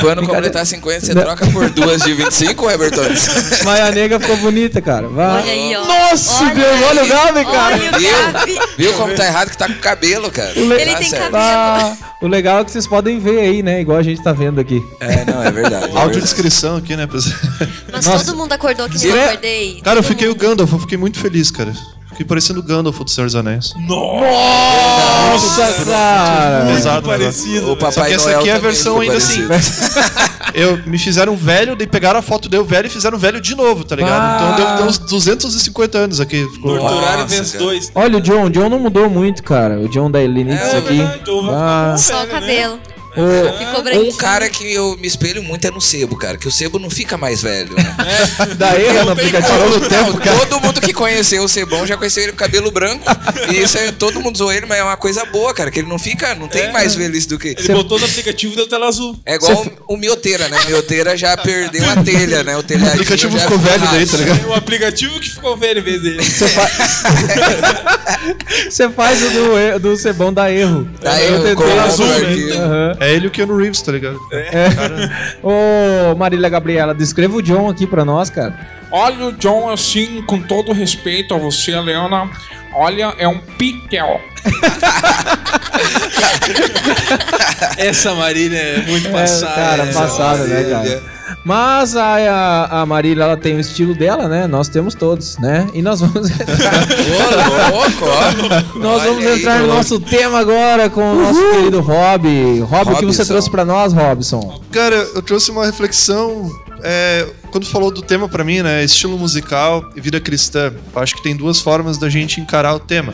Quando 0.01 0.27
completar 0.27 0.65
50, 0.67 1.01
você 1.01 1.15
Não. 1.15 1.23
troca 1.23 1.47
por 1.47 1.69
duas 1.71 2.03
de 2.03 2.13
25, 2.13 2.69
Roberto? 2.69 3.01
Mas 3.65 3.81
a 3.81 3.91
nega 3.91 4.21
ficou 4.21 4.37
bonita, 4.37 4.81
cara. 4.81 5.09
Vai. 5.09 5.43
Olha 5.43 5.53
aí, 5.53 5.77
ó. 5.77 5.85
Nossa, 5.87 6.45
Olha 6.45 6.55
Deus, 6.55 6.67
aí. 6.67 6.85
olha 6.85 7.05
o 7.05 7.09
Gabi, 7.14 7.44
cara. 7.44 7.74
Olha 7.77 7.90
o 7.92 7.98
Viu? 7.98 8.33
Gabi. 8.33 8.59
Viu 8.77 8.92
como 8.94 9.14
tá 9.14 9.24
errado 9.27 9.50
que 9.50 9.57
tá 9.57 9.66
com 9.68 9.74
cabelo, 9.74 10.31
cara? 10.31 10.53
Ele 10.57 10.85
Tá 10.92 10.98
tem 10.98 11.09
certo. 11.09 11.31
cabelo. 11.33 11.37
Ah, 11.37 11.96
o 12.20 12.27
legal 12.27 12.61
é 12.61 12.64
que 12.64 12.70
vocês 12.72 12.87
podem 12.87 13.18
ver 13.20 13.38
aí, 13.40 13.62
né? 13.62 13.81
Igual 13.81 13.98
a 13.98 14.03
gente 14.03 14.22
tá 14.22 14.33
vendo 14.33 14.61
aqui. 14.61 14.83
É, 15.00 15.24
não, 15.24 15.42
é 15.42 15.50
verdade. 15.50 15.96
é. 15.96 16.00
Audiodescrição 16.00 16.77
aqui, 16.77 16.96
né? 16.96 17.09
Mas 17.92 18.05
Nossa. 18.07 18.24
todo 18.24 18.37
mundo 18.37 18.53
acordou 18.53 18.88
que 18.88 19.07
eu 19.07 19.22
acordei. 19.22 19.81
Cara, 19.83 19.98
eu 20.00 20.03
fiquei 20.03 20.29
o. 20.29 20.35
Gandalf, 20.35 20.72
eu 20.72 20.79
fiquei 20.79 20.98
muito 20.98 21.18
feliz, 21.18 21.50
cara. 21.50 21.72
Fiquei 22.14 22.27
parecendo 22.27 22.61
o 22.61 22.62
Gandalf 22.62 22.96
do 23.00 23.11
Senhor 23.11 23.27
dos 23.27 23.35
Anéis. 23.35 23.72
Nossa, 23.88 25.85
cara. 25.85 26.66
Pesado, 26.72 27.07
né? 27.09 27.12
parecido. 27.18 27.66
Só 27.66 27.72
O 27.72 27.77
Papai 27.77 28.09
que 28.09 28.14
essa 28.14 28.24
Noel 28.27 28.38
aqui 28.40 28.48
é 28.48 28.53
a 28.53 28.55
também 28.57 28.70
versão 28.70 29.00
ainda 29.00 29.16
assim. 29.16 29.48
parecido. 29.48 30.00
Eu, 30.55 30.79
me 30.87 30.96
fizeram 30.98 31.35
velho, 31.37 31.74
daí 31.74 31.87
pegaram 31.88 32.20
a 32.20 32.22
foto 32.22 32.48
dele 32.48 32.62
velho 32.62 32.87
e 32.87 32.90
fizeram 32.90 33.18
velho 33.18 33.40
de 33.40 33.57
novo, 33.57 33.83
tá 33.83 33.96
ligado? 33.96 34.20
Ah. 34.22 34.38
Então 34.55 34.66
deu, 34.66 34.77
deu 34.77 34.87
uns 34.87 34.98
250 34.98 35.98
anos 35.98 36.20
aqui. 36.20 36.46
Vezes 37.29 37.53
cara. 37.53 37.64
dois. 37.64 37.90
Olha, 37.94 38.18
o 38.18 38.20
John. 38.20 38.44
O 38.44 38.50
John 38.50 38.68
não 38.68 38.79
mudou 38.79 39.11
muito, 39.11 39.42
cara. 39.42 39.81
O 39.81 39.88
John 39.88 40.09
da 40.11 40.22
Elenites 40.22 40.62
É, 40.72 40.79
aqui. 40.79 40.96
verdade, 40.98 41.24
John 41.24 41.46
vai 41.46 41.55
Ah, 41.57 41.96
Só 41.98 42.22
o 42.22 42.27
Velho, 42.27 42.70
né? 42.77 42.79
Ficou 43.14 44.03
Um 44.03 44.12
cara 44.16 44.48
que 44.50 44.72
eu 44.72 44.96
me 44.98 45.07
espelho 45.07 45.42
muito 45.42 45.64
é 45.66 45.70
no 45.70 45.81
sebo, 45.81 46.16
cara. 46.16 46.37
Que 46.37 46.48
o 46.48 46.50
sebo 46.53 46.79
não 46.79 46.90
fica 46.90 47.16
mais 47.16 47.42
velho, 47.42 47.74
né? 47.74 47.96
Da 48.57 48.79
erro 48.79 49.05
no 49.05 49.12
aplicativo. 49.12 49.55
Não, 49.57 50.46
todo 50.46 50.61
mundo 50.61 50.81
que 50.81 50.92
conheceu 50.92 51.44
o 51.44 51.48
Sebão 51.48 51.87
já 51.87 51.96
conheceu 51.96 52.24
ele 52.24 52.33
com 52.33 52.38
cabelo 52.38 52.70
branco. 52.72 53.05
E 53.50 53.62
isso 53.62 53.79
é, 53.79 53.92
todo 53.92 54.20
mundo 54.20 54.37
zoou 54.38 54.53
ele, 54.53 54.66
mas 54.66 54.79
é 54.79 54.83
uma 54.83 54.96
coisa 54.96 55.24
boa, 55.27 55.55
cara. 55.55 55.70
Que 55.70 55.81
ele 55.81 55.88
não 55.88 55.98
fica, 55.98 56.35
não 56.35 56.48
tem 56.48 56.62
É. 56.64 56.72
mais 56.72 56.94
velhice 56.94 57.29
do 57.29 57.38
que. 57.38 57.48
Ele 57.57 57.72
botou 57.72 57.98
no 57.98 58.05
aplicativo 58.05 58.53
e 58.53 58.57
deu 58.57 58.66
tela 58.66 58.88
azul. 58.88 59.16
É 59.24 59.37
igual 59.37 59.64
o, 59.87 59.94
o 59.94 59.96
Mioteira, 59.96 60.48
né? 60.48 60.59
O 60.64 60.66
Mioteira 60.66 61.16
já 61.16 61.37
perdeu 61.37 61.88
a 61.88 62.03
telha, 62.03 62.42
né? 62.42 62.57
O 62.57 62.59
O 62.59 62.88
aplicativo 62.88 63.38
já 63.38 63.44
ficou 63.44 63.59
velho 63.59 63.87
daí, 63.90 64.07
tá 64.07 64.16
ligado? 64.16 64.48
O 64.48 64.55
aplicativo 64.55 65.20
que 65.20 65.31
ficou 65.31 65.57
velho 65.57 65.79
em 65.79 65.83
vez 65.83 66.03
dele. 66.03 66.22
Você 68.68 68.88
faz 68.90 69.22
o 69.22 69.31
do, 69.31 69.79
do 69.81 69.96
Cebão 69.96 70.33
da 70.33 70.50
erro. 70.50 70.88
Dá 71.00 71.20
Eu 71.22 71.46
erro, 71.46 71.57
coloca 71.57 71.83
azul, 71.85 72.07
o 72.07 72.09
né? 72.09 73.04
É 73.05 73.12
ele 73.12 73.27
e 73.27 73.29
o 73.29 73.31
Keanu 73.31 73.57
Reeves, 73.57 73.83
tá 73.83 73.93
ligado? 73.93 74.21
Ô, 75.43 76.14
Marília 76.17 76.49
Gabriela, 76.49 76.95
descreva 76.95 77.37
o 77.37 77.43
John 77.43 77.69
aqui 77.69 77.87
pra 77.87 78.05
nós, 78.05 78.31
cara. 78.31 78.59
Olha 78.90 79.27
o 79.27 79.33
John 79.33 79.71
assim, 79.71 80.23
com 80.23 80.40
todo 80.40 80.73
respeito 80.73 81.35
a 81.35 81.38
você, 81.38 81.79
Leona. 81.81 82.31
Olha, 82.75 83.14
é 83.19 83.29
um 83.29 83.38
piquel. 83.38 84.21
Essa 87.79 88.14
Marília 88.14 88.59
é 88.59 88.79
muito 88.87 89.09
É, 89.09 89.12
passada. 89.12 89.55
cara, 89.55 89.85
né? 89.85 89.93
passada, 89.93 90.45
né, 90.45 90.64
cara? 90.64 91.13
Mas 91.45 91.95
a, 91.95 92.17
a, 92.17 92.81
a 92.81 92.87
Marília, 92.87 93.23
ela 93.25 93.37
tem 93.37 93.55
o 93.57 93.61
estilo 93.61 93.95
dela, 93.95 94.29
né? 94.29 94.47
Nós 94.47 94.69
temos 94.69 94.95
todos, 94.95 95.37
né? 95.39 95.69
E 95.75 95.83
nós 95.83 96.01
vamos 96.01 96.31
entrar, 96.33 97.71
Ô, 97.71 97.77
louco, 97.77 98.05
ó. 98.07 98.79
nós 98.79 99.03
vamos 99.03 99.27
aí, 99.27 99.39
entrar 99.39 99.55
no 99.59 99.67
louco. 99.67 99.77
nosso 99.77 100.01
tema 100.01 100.39
agora 100.39 100.89
com 100.89 101.13
o 101.13 101.23
nosso 101.23 101.51
querido 101.51 101.81
Rob. 101.81 102.61
Rob, 102.61 102.93
o 102.93 102.97
que 102.97 103.05
você 103.05 103.25
trouxe 103.27 103.51
pra 103.51 103.65
nós, 103.65 103.93
Robson? 103.93 104.61
Cara, 104.71 104.97
eu 105.15 105.21
trouxe 105.21 105.51
uma 105.51 105.67
reflexão. 105.67 106.51
é, 106.83 107.27
quando 107.51 107.67
falou 107.67 107.91
do 107.91 108.01
tema 108.03 108.29
pra 108.29 108.43
mim, 108.43 108.63
né? 108.63 108.83
Estilo 108.83 109.19
musical 109.19 109.85
e 109.95 110.01
vida 110.01 110.19
cristã. 110.21 110.73
Eu 110.95 111.03
acho 111.03 111.15
que 111.15 111.23
tem 111.23 111.37
duas 111.37 111.61
formas 111.61 111.99
da 111.99 112.09
gente 112.09 112.41
encarar 112.41 112.75
o 112.75 112.81
tema. 112.81 113.13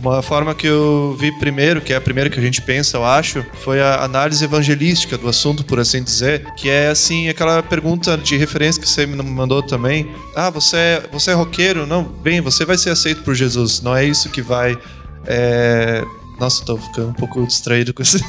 Uma 0.00 0.22
forma 0.22 0.54
que 0.54 0.66
eu 0.66 1.14
vi 1.18 1.30
primeiro, 1.38 1.80
que 1.80 1.92
é 1.92 1.96
a 1.96 2.00
primeira 2.00 2.30
que 2.30 2.38
a 2.38 2.42
gente 2.42 2.62
pensa, 2.62 2.96
eu 2.96 3.04
acho, 3.04 3.44
foi 3.62 3.82
a 3.82 4.02
análise 4.02 4.42
evangelística 4.42 5.18
do 5.18 5.28
assunto, 5.28 5.62
por 5.62 5.78
assim 5.78 6.02
dizer, 6.02 6.46
que 6.54 6.70
é 6.70 6.88
assim, 6.88 7.28
aquela 7.28 7.62
pergunta 7.62 8.16
de 8.16 8.36
referência 8.36 8.80
que 8.80 8.88
você 8.88 9.04
me 9.04 9.22
mandou 9.22 9.62
também. 9.62 10.10
Ah, 10.34 10.48
você 10.48 10.76
é, 10.76 11.08
você 11.12 11.32
é 11.32 11.34
roqueiro? 11.34 11.86
Não, 11.86 12.02
bem, 12.02 12.40
você 12.40 12.64
vai 12.64 12.78
ser 12.78 12.90
aceito 12.90 13.22
por 13.22 13.34
Jesus. 13.34 13.82
Não 13.82 13.94
é 13.94 14.02
isso 14.04 14.30
que 14.30 14.40
vai. 14.40 14.78
é, 15.26 16.02
Nossa, 16.40 16.64
tô 16.64 16.78
ficando 16.78 17.08
um 17.08 17.12
pouco 17.12 17.46
distraído 17.46 17.92
com 17.92 18.00
isso. 18.00 18.16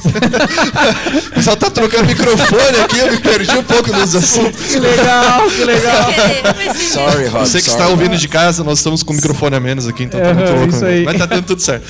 o 1.28 1.30
pessoal 1.30 1.56
tá 1.56 1.70
trocando 1.70 2.04
microfone 2.04 2.78
aqui, 2.84 2.98
eu 2.98 3.10
me 3.10 3.18
perdi 3.18 3.56
um 3.56 3.62
pouco 3.64 3.90
nos 3.90 4.14
assuntos. 4.14 4.66
Que 4.66 4.78
legal, 4.78 5.48
que 5.48 5.64
legal. 5.64 6.12
Sorry, 6.74 7.26
Rob. 7.28 7.46
Você 7.46 7.62
que 7.62 7.70
sorry. 7.70 7.80
está 7.80 7.88
ouvindo 7.88 8.18
de 8.18 8.28
casa, 8.28 8.62
nós 8.62 8.78
estamos 8.80 9.02
com 9.02 9.14
o 9.14 9.16
microfone 9.16 9.56
a 9.56 9.60
menos 9.60 9.88
aqui, 9.88 10.04
então 10.04 10.20
tá 10.20 10.34
muito 10.34 10.52
louco. 10.52 10.74
isso 10.74 10.84
aí. 10.84 11.04
Mas 11.04 11.16
tá 11.16 11.24
dando 11.24 11.46
tudo 11.46 11.62
certo. 11.62 11.86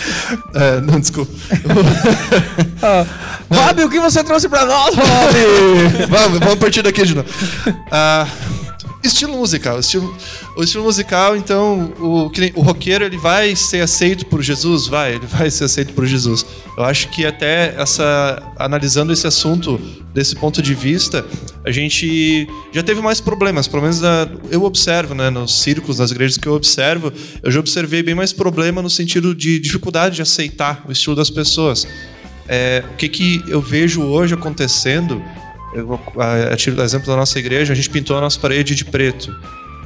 É, 0.55 0.81
não, 0.81 1.01
desculpa. 1.01 1.33
Ah, 2.85 3.07
Rob, 3.49 3.85
o 3.85 3.89
que 3.89 4.01
você 4.01 4.25
trouxe 4.25 4.49
pra 4.49 4.65
nós, 4.65 4.93
Rob? 4.97 6.07
vamos, 6.09 6.39
vamos 6.41 6.57
partir 6.57 6.83
daqui 6.83 7.05
de 7.05 7.15
novo. 7.15 7.29
Ah, 7.93 8.27
estilo 9.03 9.37
musical. 9.37 9.79
Estilo, 9.81 10.17
o 10.57 10.63
estilo 10.63 10.85
musical, 10.85 11.37
então, 11.37 11.93
o, 11.99 12.31
o 12.55 12.63
roqueiro 12.63 13.05
ele 13.05 13.17
vai 13.17 13.55
ser 13.57 13.81
aceito 13.81 14.27
por 14.27 14.43
Jesus? 14.43 14.87
Vai, 14.87 15.15
ele 15.15 15.27
vai 15.27 15.51
ser 15.51 15.65
aceito 15.65 15.93
por 15.93 16.07
Jesus. 16.07 16.45
Eu 16.77 16.85
acho 16.85 17.09
que 17.11 17.25
até 17.27 17.75
essa. 17.79 18.43
Analisando 18.59 19.13
esse 19.13 19.27
assunto 19.27 19.81
desse 20.15 20.37
ponto 20.37 20.61
de 20.61 20.75
vista, 20.75 21.25
a 21.65 21.71
gente 21.71 22.47
já 22.73 22.83
teve 22.83 23.01
mais 23.01 23.21
problemas. 23.21 23.67
Pelo 23.67 23.83
menos 23.83 24.01
na- 24.01 24.29
eu 24.51 24.63
observo, 24.65 25.15
né, 25.15 25.31
nos 25.31 25.63
círculos, 25.63 25.99
nas 25.99 26.11
igrejas 26.11 26.37
que 26.37 26.47
eu 26.47 26.55
observo, 26.55 27.13
eu 27.43 27.51
já 27.51 27.59
observei 27.61 28.03
bem 28.03 28.15
mais 28.15 28.33
problema 28.33 28.83
no 28.83 28.91
sentido 28.91 29.35
de 29.35 29.59
dificuldade 29.59 30.17
de 30.17 30.23
aceitar 30.23 30.85
o 30.87 30.93
estilo 30.93 31.17
das 31.17 31.31
pessoas. 31.31 31.87
É, 32.49 32.85
o 32.93 32.97
que, 32.97 33.09
que 33.09 33.43
eu 33.49 33.61
vejo 33.63 34.03
hoje 34.03 34.35
acontecendo 34.35 35.23
eu 35.75 35.99
a, 36.19 36.53
a 36.53 36.57
título 36.57 36.77
do 36.77 36.83
exemplo 36.83 37.07
da 37.07 37.17
nossa 37.17 37.39
igreja, 37.39 37.73
a 37.73 37.77
gente 37.77 37.91
pintou 37.91 38.17
a 38.17 38.21
nossa 38.21 38.39
parede 38.39 38.75
de 38.75 38.85
preto. 38.85 39.35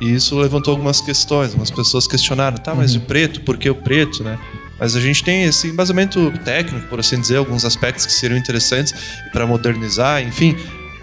E 0.01 0.13
isso 0.13 0.39
levantou 0.39 0.73
algumas 0.73 1.01
questões. 1.01 1.49
Algumas 1.51 1.71
pessoas 1.71 2.07
questionaram, 2.07 2.59
tá, 2.59 2.75
mas 2.75 2.95
o 2.95 3.01
preto, 3.01 3.41
por 3.41 3.57
que 3.57 3.69
o 3.71 3.75
preto, 3.75 4.23
né? 4.23 4.39
Mas 4.79 4.95
a 4.95 5.01
gente 5.01 5.25
tem 5.25 5.45
esse 5.45 5.69
embasamento 5.69 6.31
técnico, 6.45 6.87
por 6.89 7.01
assim 7.01 7.19
dizer, 7.19 7.37
alguns 7.37 7.65
aspectos 7.65 8.05
que 8.05 8.13
seriam 8.13 8.37
interessantes 8.37 8.93
para 9.33 9.47
modernizar, 9.47 10.23
enfim. 10.23 10.55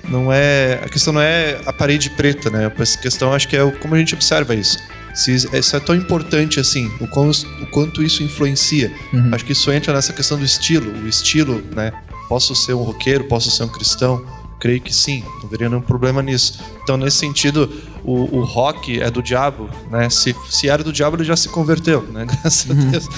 Não 0.09 0.31
é 0.31 0.79
a 0.83 0.89
questão 0.89 1.13
não 1.13 1.21
é 1.21 1.59
a 1.65 1.73
parede 1.73 2.09
preta, 2.11 2.49
né? 2.51 2.67
A 2.67 2.69
questão 2.69 3.33
acho 3.33 3.47
que 3.47 3.55
é 3.55 3.71
como 3.71 3.95
a 3.95 3.97
gente 3.97 4.13
observa 4.13 4.53
isso. 4.53 4.77
Se 5.15 5.33
isso 5.33 5.75
é 5.75 5.79
tão 5.79 5.95
importante 5.95 6.59
assim, 6.59 6.91
o, 6.99 7.07
quão- 7.07 7.31
o 7.61 7.65
quanto 7.67 8.03
isso 8.03 8.21
influencia. 8.21 8.91
Acho 9.31 9.45
que 9.45 9.53
isso 9.53 9.71
entra 9.71 9.93
nessa 9.93 10.11
questão 10.13 10.37
do 10.37 10.43
estilo. 10.45 10.91
O 11.03 11.07
estilo, 11.07 11.63
né? 11.75 11.91
Posso 12.29 12.53
ser 12.55 12.73
um 12.73 12.83
roqueiro, 12.83 13.23
posso 13.25 13.49
ser 13.49 13.63
um 13.63 13.67
cristão. 13.69 14.23
Creio 14.63 14.79
que 14.79 14.95
sim, 14.95 15.21
não 15.41 15.49
veria 15.49 15.67
nenhum 15.67 15.81
problema 15.81 16.23
nisso. 16.23 16.57
Então, 16.81 16.95
nesse 16.95 17.17
sentido, 17.17 17.69
o, 18.01 18.37
o 18.37 18.45
rock 18.45 18.97
é 18.97 19.11
do 19.11 19.21
diabo, 19.21 19.69
né? 19.91 20.09
Se, 20.09 20.33
se 20.49 20.69
era 20.69 20.81
do 20.81 20.93
diabo, 20.93 21.17
ele 21.17 21.25
já 21.25 21.35
se 21.35 21.49
converteu, 21.49 22.01
né? 22.03 22.25
Graças 22.41 22.71
a 22.71 22.73
Deus. 22.73 23.09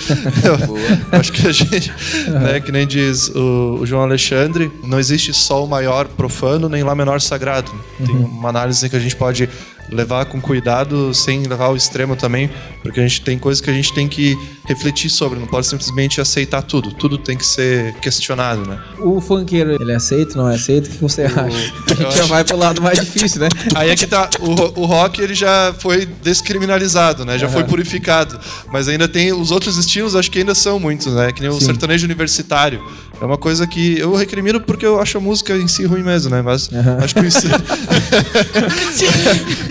Eu 0.43 0.65
acho 1.19 1.31
que 1.31 1.47
a 1.47 1.51
gente, 1.51 1.93
né, 2.41 2.59
que 2.59 2.71
nem 2.71 2.87
diz 2.87 3.27
o, 3.27 3.77
o 3.79 3.85
João 3.85 4.01
Alexandre, 4.01 4.71
não 4.83 4.99
existe 4.99 5.35
sol 5.35 5.67
maior 5.67 6.07
profano 6.07 6.67
nem 6.67 6.81
lá 6.81 6.95
menor 6.95 7.21
sagrado. 7.21 7.71
Tem 8.03 8.15
uma 8.15 8.49
análise 8.49 8.89
que 8.89 8.95
a 8.95 8.99
gente 8.99 9.15
pode 9.15 9.47
levar 9.89 10.25
com 10.25 10.41
cuidado, 10.41 11.13
sem 11.13 11.43
levar 11.43 11.65
ao 11.65 11.75
extremo 11.75 12.15
também, 12.15 12.49
porque 12.81 12.99
a 12.99 13.03
gente 13.07 13.21
tem 13.21 13.37
coisas 13.37 13.61
que 13.61 13.69
a 13.69 13.73
gente 13.73 13.93
tem 13.93 14.07
que 14.07 14.37
refletir 14.67 15.09
sobre, 15.09 15.37
não 15.39 15.45
pode 15.47 15.67
simplesmente 15.67 16.19
aceitar 16.19 16.63
tudo. 16.63 16.91
Tudo 16.91 17.17
tem 17.17 17.37
que 17.37 17.45
ser 17.45 17.93
questionado, 17.95 18.65
né? 18.67 18.79
O 18.99 19.21
funkeiro, 19.21 19.77
ele 19.79 19.91
é 19.91 19.95
aceito, 19.95 20.37
não 20.37 20.49
é 20.49 20.55
aceito? 20.55 20.87
O 20.87 20.89
que 20.89 20.97
você 20.97 21.23
acha? 21.23 21.39
A 21.41 21.49
gente 21.49 22.01
já 22.01 22.07
acho- 22.07 22.27
vai 22.27 22.43
pro 22.43 22.57
lado 22.57 22.81
mais 22.81 22.99
difícil, 22.99 23.41
né? 23.41 23.49
Aí 23.75 23.89
é 23.91 23.95
que 23.95 24.07
tá, 24.07 24.27
o, 24.39 24.81
o 24.81 24.85
rock 24.85 25.21
ele 25.21 25.35
já 25.35 25.73
foi 25.77 26.05
descriminalizado, 26.05 27.25
né? 27.25 27.37
Já 27.37 27.47
foi 27.49 27.61
Aham. 27.61 27.69
purificado. 27.69 28.39
Mas 28.71 28.87
ainda 28.87 29.07
tem 29.07 29.33
os 29.33 29.51
outros 29.51 29.77
estilos, 29.77 30.15
acho 30.15 30.31
que 30.31 30.39
ainda 30.39 30.55
são 30.55 30.79
muitos, 30.79 31.13
né? 31.13 31.31
Que 31.31 31.41
nem 31.41 31.49
o 31.49 31.59
Sim. 31.59 31.65
sertanejo 31.65 32.05
universitário. 32.05 32.81
É 33.21 33.25
uma 33.25 33.37
coisa 33.37 33.65
que 33.65 33.97
eu 33.97 34.13
recrimino 34.13 34.59
porque 34.59 34.85
eu 34.85 34.99
acho 34.99 35.17
a 35.17 35.21
música 35.21 35.55
em 35.55 35.67
si 35.67 35.85
ruim 35.85 36.03
mesmo, 36.03 36.29
né? 36.31 36.41
Mas 36.41 36.69
acho 37.01 37.15
que 37.15 37.21
o 37.21 37.25
estilo... 37.25 37.53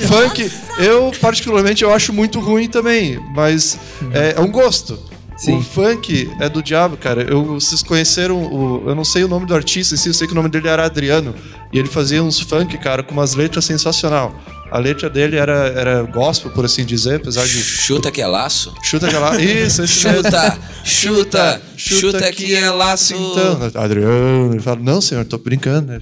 Funk, 0.08 0.50
eu 0.78 1.12
particularmente 1.20 1.84
eu 1.84 1.92
acho 1.92 2.12
muito 2.12 2.40
ruim 2.40 2.68
também, 2.68 3.20
mas 3.34 3.78
é, 4.12 4.34
é 4.36 4.40
um 4.40 4.50
gosto. 4.50 4.98
Sim. 5.36 5.58
O 5.58 5.62
funk 5.62 6.30
é 6.40 6.48
do 6.48 6.62
diabo, 6.62 6.96
cara. 6.96 7.22
Eu, 7.22 7.44
vocês 7.44 7.82
conheceram 7.82 8.36
o. 8.44 8.88
Eu 8.88 8.94
não 8.94 9.04
sei 9.04 9.24
o 9.24 9.28
nome 9.28 9.46
do 9.46 9.54
artista 9.54 9.94
em 9.94 9.98
si, 9.98 10.08
eu 10.08 10.14
sei 10.14 10.26
que 10.26 10.32
o 10.32 10.36
nome 10.36 10.48
dele 10.48 10.68
era 10.68 10.84
Adriano. 10.84 11.34
E 11.72 11.78
ele 11.78 11.88
fazia 11.88 12.22
uns 12.22 12.38
funk, 12.38 12.78
cara, 12.78 13.02
com 13.02 13.12
umas 13.12 13.34
letras 13.34 13.64
sensacional. 13.64 14.32
A 14.74 14.78
letra 14.80 15.08
dele 15.08 15.36
era, 15.36 15.68
era 15.68 16.02
gospel, 16.02 16.50
por 16.50 16.64
assim 16.64 16.84
dizer, 16.84 17.16
apesar 17.20 17.46
de. 17.46 17.62
Chuta 17.62 18.10
que 18.10 18.20
é 18.20 18.26
laço? 18.26 18.74
Chuta 18.82 19.06
que 19.06 19.14
é 19.14 19.18
laço. 19.20 19.40
Isso, 19.40 19.82
esse 19.84 20.04
mesmo. 20.08 20.22
Chuta, 20.24 20.58
chuta, 20.84 21.60
chuta 21.76 22.32
que 22.32 22.54
é 22.56 22.68
laço. 22.70 23.14
Então, 23.14 23.70
Adriano, 23.80 24.52
ele 24.52 24.60
fala, 24.60 24.80
não, 24.82 25.00
senhor, 25.00 25.24
tô 25.24 25.38
brincando. 25.38 25.92
Né? 25.92 26.00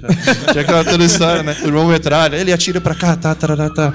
Tinha 0.50 0.62
aquela 0.62 0.82
toda 0.84 1.04
história, 1.04 1.42
né? 1.42 1.54
O 1.62 1.66
irmão 1.66 1.86
metralha, 1.86 2.36
ele 2.36 2.50
atira 2.50 2.80
pra 2.80 2.94
cá, 2.94 3.14
tá, 3.14 3.34
tá, 3.34 3.54
tá, 3.54 3.68
tá. 3.70 3.92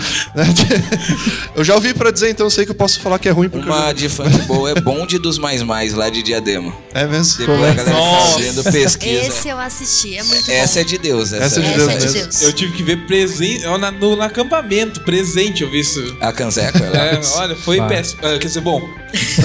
Eu 1.55 1.63
já 1.63 1.73
ouvi 1.75 1.93
pra 1.93 2.11
dizer, 2.11 2.29
então 2.29 2.45
eu 2.45 2.49
sei 2.51 2.63
que 2.65 2.71
eu 2.71 2.75
posso 2.75 2.99
falar 2.99 3.17
que 3.19 3.27
é 3.27 3.31
ruim 3.31 3.49
porque. 3.49 3.67
eu 3.67 3.73
Uma 3.73 3.87
já- 3.87 3.93
de 3.93 4.09
funk 4.09 4.37
boa 4.43 4.69
é 4.69 4.75
bonde 4.79 5.17
dos 5.17 5.37
mais 5.39 5.63
mais 5.63 5.93
lá 5.93 6.09
de 6.09 6.21
Diadema. 6.21 6.71
É 6.93 7.05
mesmo? 7.07 7.39
Depois 7.39 7.59
a 7.63 7.73
galera 7.73 8.01
fazendo 8.31 8.63
pesquisa. 8.63 9.27
Esse 9.27 9.49
eu 9.49 9.57
assisti, 9.59 10.15
é 10.17 10.23
muito 10.23 10.49
Essa 10.51 10.81
é 10.81 10.83
de 10.83 10.97
Deus, 10.97 11.33
essa, 11.33 11.43
Essa 11.45 11.59
é 11.59 11.63
de 11.63 11.69
Essa 11.69 11.77
Deus 11.77 11.89
é 11.89 11.97
de 11.97 12.03
mesmo. 12.05 12.21
Deus. 12.21 12.41
Eu 12.43 12.53
tive 12.53 12.73
que 12.73 12.83
ver 12.83 13.05
presente 13.07 13.63
eu 13.63 13.77
na- 13.77 13.91
no, 13.91 14.15
no 14.15 14.21
acampamento, 14.21 14.66
presente, 15.03 15.63
eu 15.63 15.69
vi 15.69 15.79
isso. 15.79 16.15
A 16.21 16.31
Canseco, 16.31 16.77
ela. 16.83 16.97
É, 16.97 17.21
olha, 17.35 17.55
foi 17.55 17.77
Vai. 17.77 17.89
péssimo. 17.89 18.21
Ah, 18.23 18.37
quer 18.37 18.47
dizer, 18.47 18.61
bom. 18.61 18.81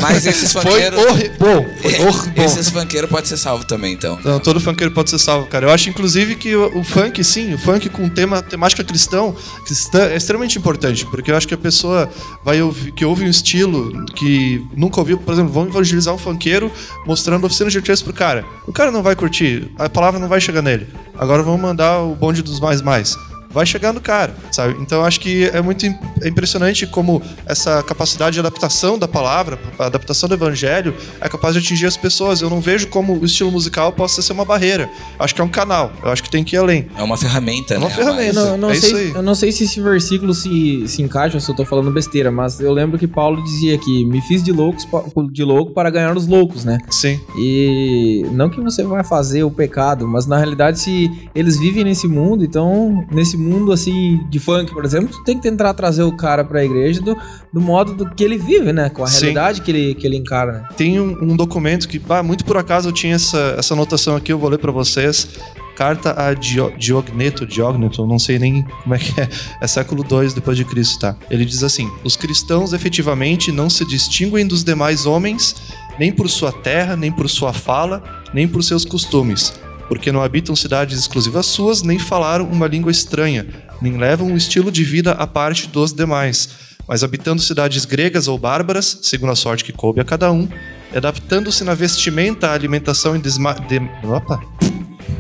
Mas 0.01 0.27
esses 0.27 0.51
Foi 0.53 0.63
funkeiros. 0.63 0.99
horrível. 0.99 1.37
Bom, 1.39 1.67
foi 1.81 2.07
horrível. 2.07 2.45
Esses 2.45 2.69
funkeiros 2.69 3.09
podem 3.09 3.27
ser 3.27 3.37
salvos 3.37 3.65
também, 3.67 3.93
então. 3.95 4.19
Não, 4.25 4.41
todo 4.41 4.61
funkeiro 4.61 4.93
pode 4.93 5.09
ser 5.11 5.19
salvo, 5.19 5.47
cara. 5.47 5.67
Eu 5.67 5.71
acho, 5.71 5.89
inclusive, 5.89 6.35
que 6.35 6.55
o, 6.57 6.79
o 6.81 6.85
funk, 6.85 7.23
sim, 7.23 7.55
o 7.55 7.59
funk 7.59 7.89
com 7.89 8.09
tema, 8.09 8.43
temática 8.43 8.83
cristão, 8.83 9.35
cristã 9.65 10.07
é 10.09 10.17
extremamente 10.17 10.59
importante, 10.59 11.07
porque 11.07 11.31
eu 11.31 11.37
acho 11.37 11.47
que 11.47 11.55
a 11.55 11.59
pessoa 11.59 12.11
vai 12.45 12.61
ouvir, 12.61 12.91
que 12.93 13.05
ouve 13.05 13.25
um 13.25 13.31
estilo 13.31 14.05
que 14.17 14.65
nunca 14.77 14.99
ouviu, 15.01 15.17
por 15.17 15.33
exemplo, 15.33 15.53
vamos 15.53 15.71
evangelizar 15.71 16.13
um 16.13 16.19
funkeiro 16.19 16.71
mostrando 17.07 17.47
oficina 17.47 17.71
de 17.71 17.79
artistas 17.79 18.03
pro 18.03 18.13
cara. 18.13 18.45
O 18.67 18.73
cara 18.73 18.91
não 18.91 19.03
vai 19.03 19.15
curtir, 19.15 19.71
a 19.79 19.89
palavra 19.89 20.19
não 20.19 20.29
vai 20.29 20.41
chegar 20.41 20.61
nele. 20.63 20.89
Agora 21.17 21.43
vamos 21.43 21.61
mandar 21.61 22.01
o 22.01 22.17
bonde 22.17 22.43
dos 22.43 22.59
mais 22.59 22.83
mais. 22.83 23.17
Vai 23.53 23.67
chegar 23.67 23.93
no 23.93 24.01
cara, 24.01 24.35
sabe? 24.51 24.77
Então 24.81 25.01
eu 25.01 25.05
acho 25.05 25.21
que 25.21 25.45
é 25.45 25.61
muito 25.61 25.85
é 26.21 26.29
impressionante 26.29 26.87
como 26.87 27.21
essa 27.47 27.83
capacidade 27.83 28.35
de 28.35 28.41
adaptação 28.41 28.99
da 28.99 29.09
palavra, 29.09 29.59
a 29.79 29.87
adaptação 29.87 30.29
do 30.29 30.35
evangelho 30.35 30.95
é 31.21 31.29
capaz 31.29 31.55
de 31.55 31.61
atingir 31.61 31.87
as 31.87 31.97
pessoas. 31.97 32.41
Eu 32.41 32.51
não 32.51 32.61
vejo 32.61 32.89
como 32.89 33.15
o 33.15 33.25
estilo 33.25 33.51
musical 33.51 33.93
possa 33.93 34.23
ser 34.23 34.33
uma 34.33 34.45
barreira. 34.45 34.89
Acho 35.19 35.35
que 35.35 35.41
é 35.41 35.45
um 35.45 35.49
canal. 35.49 35.93
Eu 36.03 36.11
acho 36.11 36.23
que 36.23 36.31
tem 36.31 36.45
que 36.45 36.57
ir 36.57 36.59
além. 36.59 36.87
É 36.97 37.03
uma 37.03 37.17
ferramenta, 37.17 37.75
É 37.75 37.79
uma 37.79 37.89
né? 37.89 37.95
ferramenta. 37.95 38.41
Eu 38.41 38.47
não, 38.47 38.59
não 38.59 38.71
é 38.71 38.75
isso 38.75 38.87
sei, 38.87 39.07
aí. 39.07 39.13
eu 39.15 39.23
não 39.23 39.35
sei 39.35 39.53
se 39.53 39.65
esse 39.65 39.81
versículo 39.81 40.33
se, 40.35 40.87
se 40.87 41.03
encaixa 41.03 41.37
ou 41.37 41.41
se 41.41 41.51
eu 41.51 41.55
tô 41.55 41.65
falando 41.65 41.91
besteira, 41.91 42.31
mas 42.31 42.61
eu 42.61 42.73
lembro 42.73 42.99
que 42.99 43.07
Paulo 43.07 43.43
dizia 43.43 43.77
que 43.79 44.05
me 44.05 44.21
fiz 44.23 44.43
de, 44.43 44.53
loucos, 44.53 44.87
de 45.31 45.45
louco 45.45 45.73
para 45.73 45.91
ganhar 45.91 46.17
os 46.17 46.27
loucos, 46.27 46.65
né? 46.65 46.79
Sim. 46.91 47.21
E 47.39 48.25
não 48.33 48.49
que 48.49 48.61
você 48.61 48.83
vai 48.83 49.05
fazer 49.05 49.43
o 49.45 49.51
pecado, 49.51 50.07
mas 50.07 50.27
na 50.27 50.39
realidade, 50.39 50.79
se 50.81 51.11
eles 51.35 51.59
vivem 51.59 51.85
nesse 51.85 52.07
mundo, 52.09 52.45
então, 52.45 53.05
nesse 53.11 53.37
mundo 53.43 53.73
assim 53.73 54.21
de 54.31 54.39
funk, 54.39 54.73
por 54.73 54.85
exemplo, 54.85 55.09
tu 55.09 55.23
tem 55.25 55.37
que 55.37 55.43
tentar 55.43 55.75
trazer 55.75 56.03
o 56.05 56.17
cara 56.17 56.45
pra 56.45 56.65
igreja 56.65 57.01
do, 57.03 57.17
do 57.53 57.61
modo 57.61 57.95
do 57.95 58.09
que 58.15 58.23
ele 58.25 58.39
vive, 58.39 58.73
né? 58.73 58.89
Com 58.89 59.05
a 59.05 59.07
Sim. 59.07 59.21
realidade 59.27 59.61
que 59.63 59.71
ele, 59.71 59.95
que 59.95 60.07
ele 60.07 60.17
encara, 60.17 60.53
né? 60.53 60.69
Tem 60.77 60.99
um, 61.01 61.17
um 61.33 61.37
documento 61.37 61.89
que, 61.89 62.01
ah, 62.09 62.23
muito 62.23 62.45
por 62.45 62.57
acaso 62.57 62.89
eu 62.89 62.93
tinha 62.93 63.15
essa, 63.17 63.57
essa 63.59 63.75
anotação 63.75 64.17
aqui, 64.17 64.33
eu 64.33 64.39
vou 64.39 64.49
ler 64.49 64.59
pra 64.59 64.73
vocês. 64.73 65.29
Carta 65.75 66.15
a 66.23 66.35
Dio- 66.35 66.71
Diogneto, 66.77 67.47
Diogneto, 67.47 68.07
não 68.07 68.19
sei 68.19 68.39
nem 68.39 68.63
como 68.83 68.95
é 68.95 68.99
que 68.99 69.19
é, 69.19 69.27
é 69.61 69.67
século 69.67 70.05
II 70.09 70.29
depois 70.35 70.57
de 70.57 70.67
Cristo, 70.67 70.99
tá? 71.01 71.17
Ele 71.31 71.47
diz 71.47 71.63
assim: 71.63 71.91
Os 72.05 72.15
cristãos 72.15 72.75
efetivamente 72.75 73.51
não 73.51 73.71
se 73.71 73.85
distinguem 73.87 74.47
dos 74.47 74.63
demais 74.63 75.07
homens, 75.07 75.57
nem 75.99 76.13
por 76.13 76.29
sua 76.29 76.53
terra, 76.53 76.95
nem 76.95 77.11
por 77.11 77.27
sua 77.29 77.55
fala, 77.55 78.03
nem 78.35 78.47
por 78.47 78.63
seus 78.63 78.85
costumes, 78.85 79.55
porque 79.93 80.11
não 80.11 80.23
habitam 80.23 80.57
cidades 80.57 80.99
exclusivas 80.99 81.45
suas, 81.45 81.83
nem 81.83 81.99
falaram 81.99 82.47
uma 82.47 82.67
língua 82.67 82.91
estranha, 82.91 83.47
nem 83.79 83.99
levam 83.99 84.29
um 84.29 84.37
estilo 84.39 84.73
de 84.73 84.83
vida 84.83 85.13
à 85.13 85.27
parte 85.27 85.69
dos 85.69 85.93
demais, 85.93 86.49
mas 86.89 87.05
habitando 87.05 87.43
cidades 87.43 87.85
gregas 87.85 88.27
ou 88.27 88.39
bárbaras, 88.39 89.01
segundo 89.03 89.33
a 89.33 89.37
sorte 89.37 89.63
que 89.63 89.71
coube 89.71 90.01
a 90.01 90.05
cada 90.05 90.33
um, 90.33 90.49
adaptando-se 90.97 91.63
na 91.63 91.75
vestimenta, 91.75 92.51
alimentação 92.53 93.15
e 93.15 93.19
desma... 93.19 93.53
De... 93.53 93.83
Opa! 94.03 94.41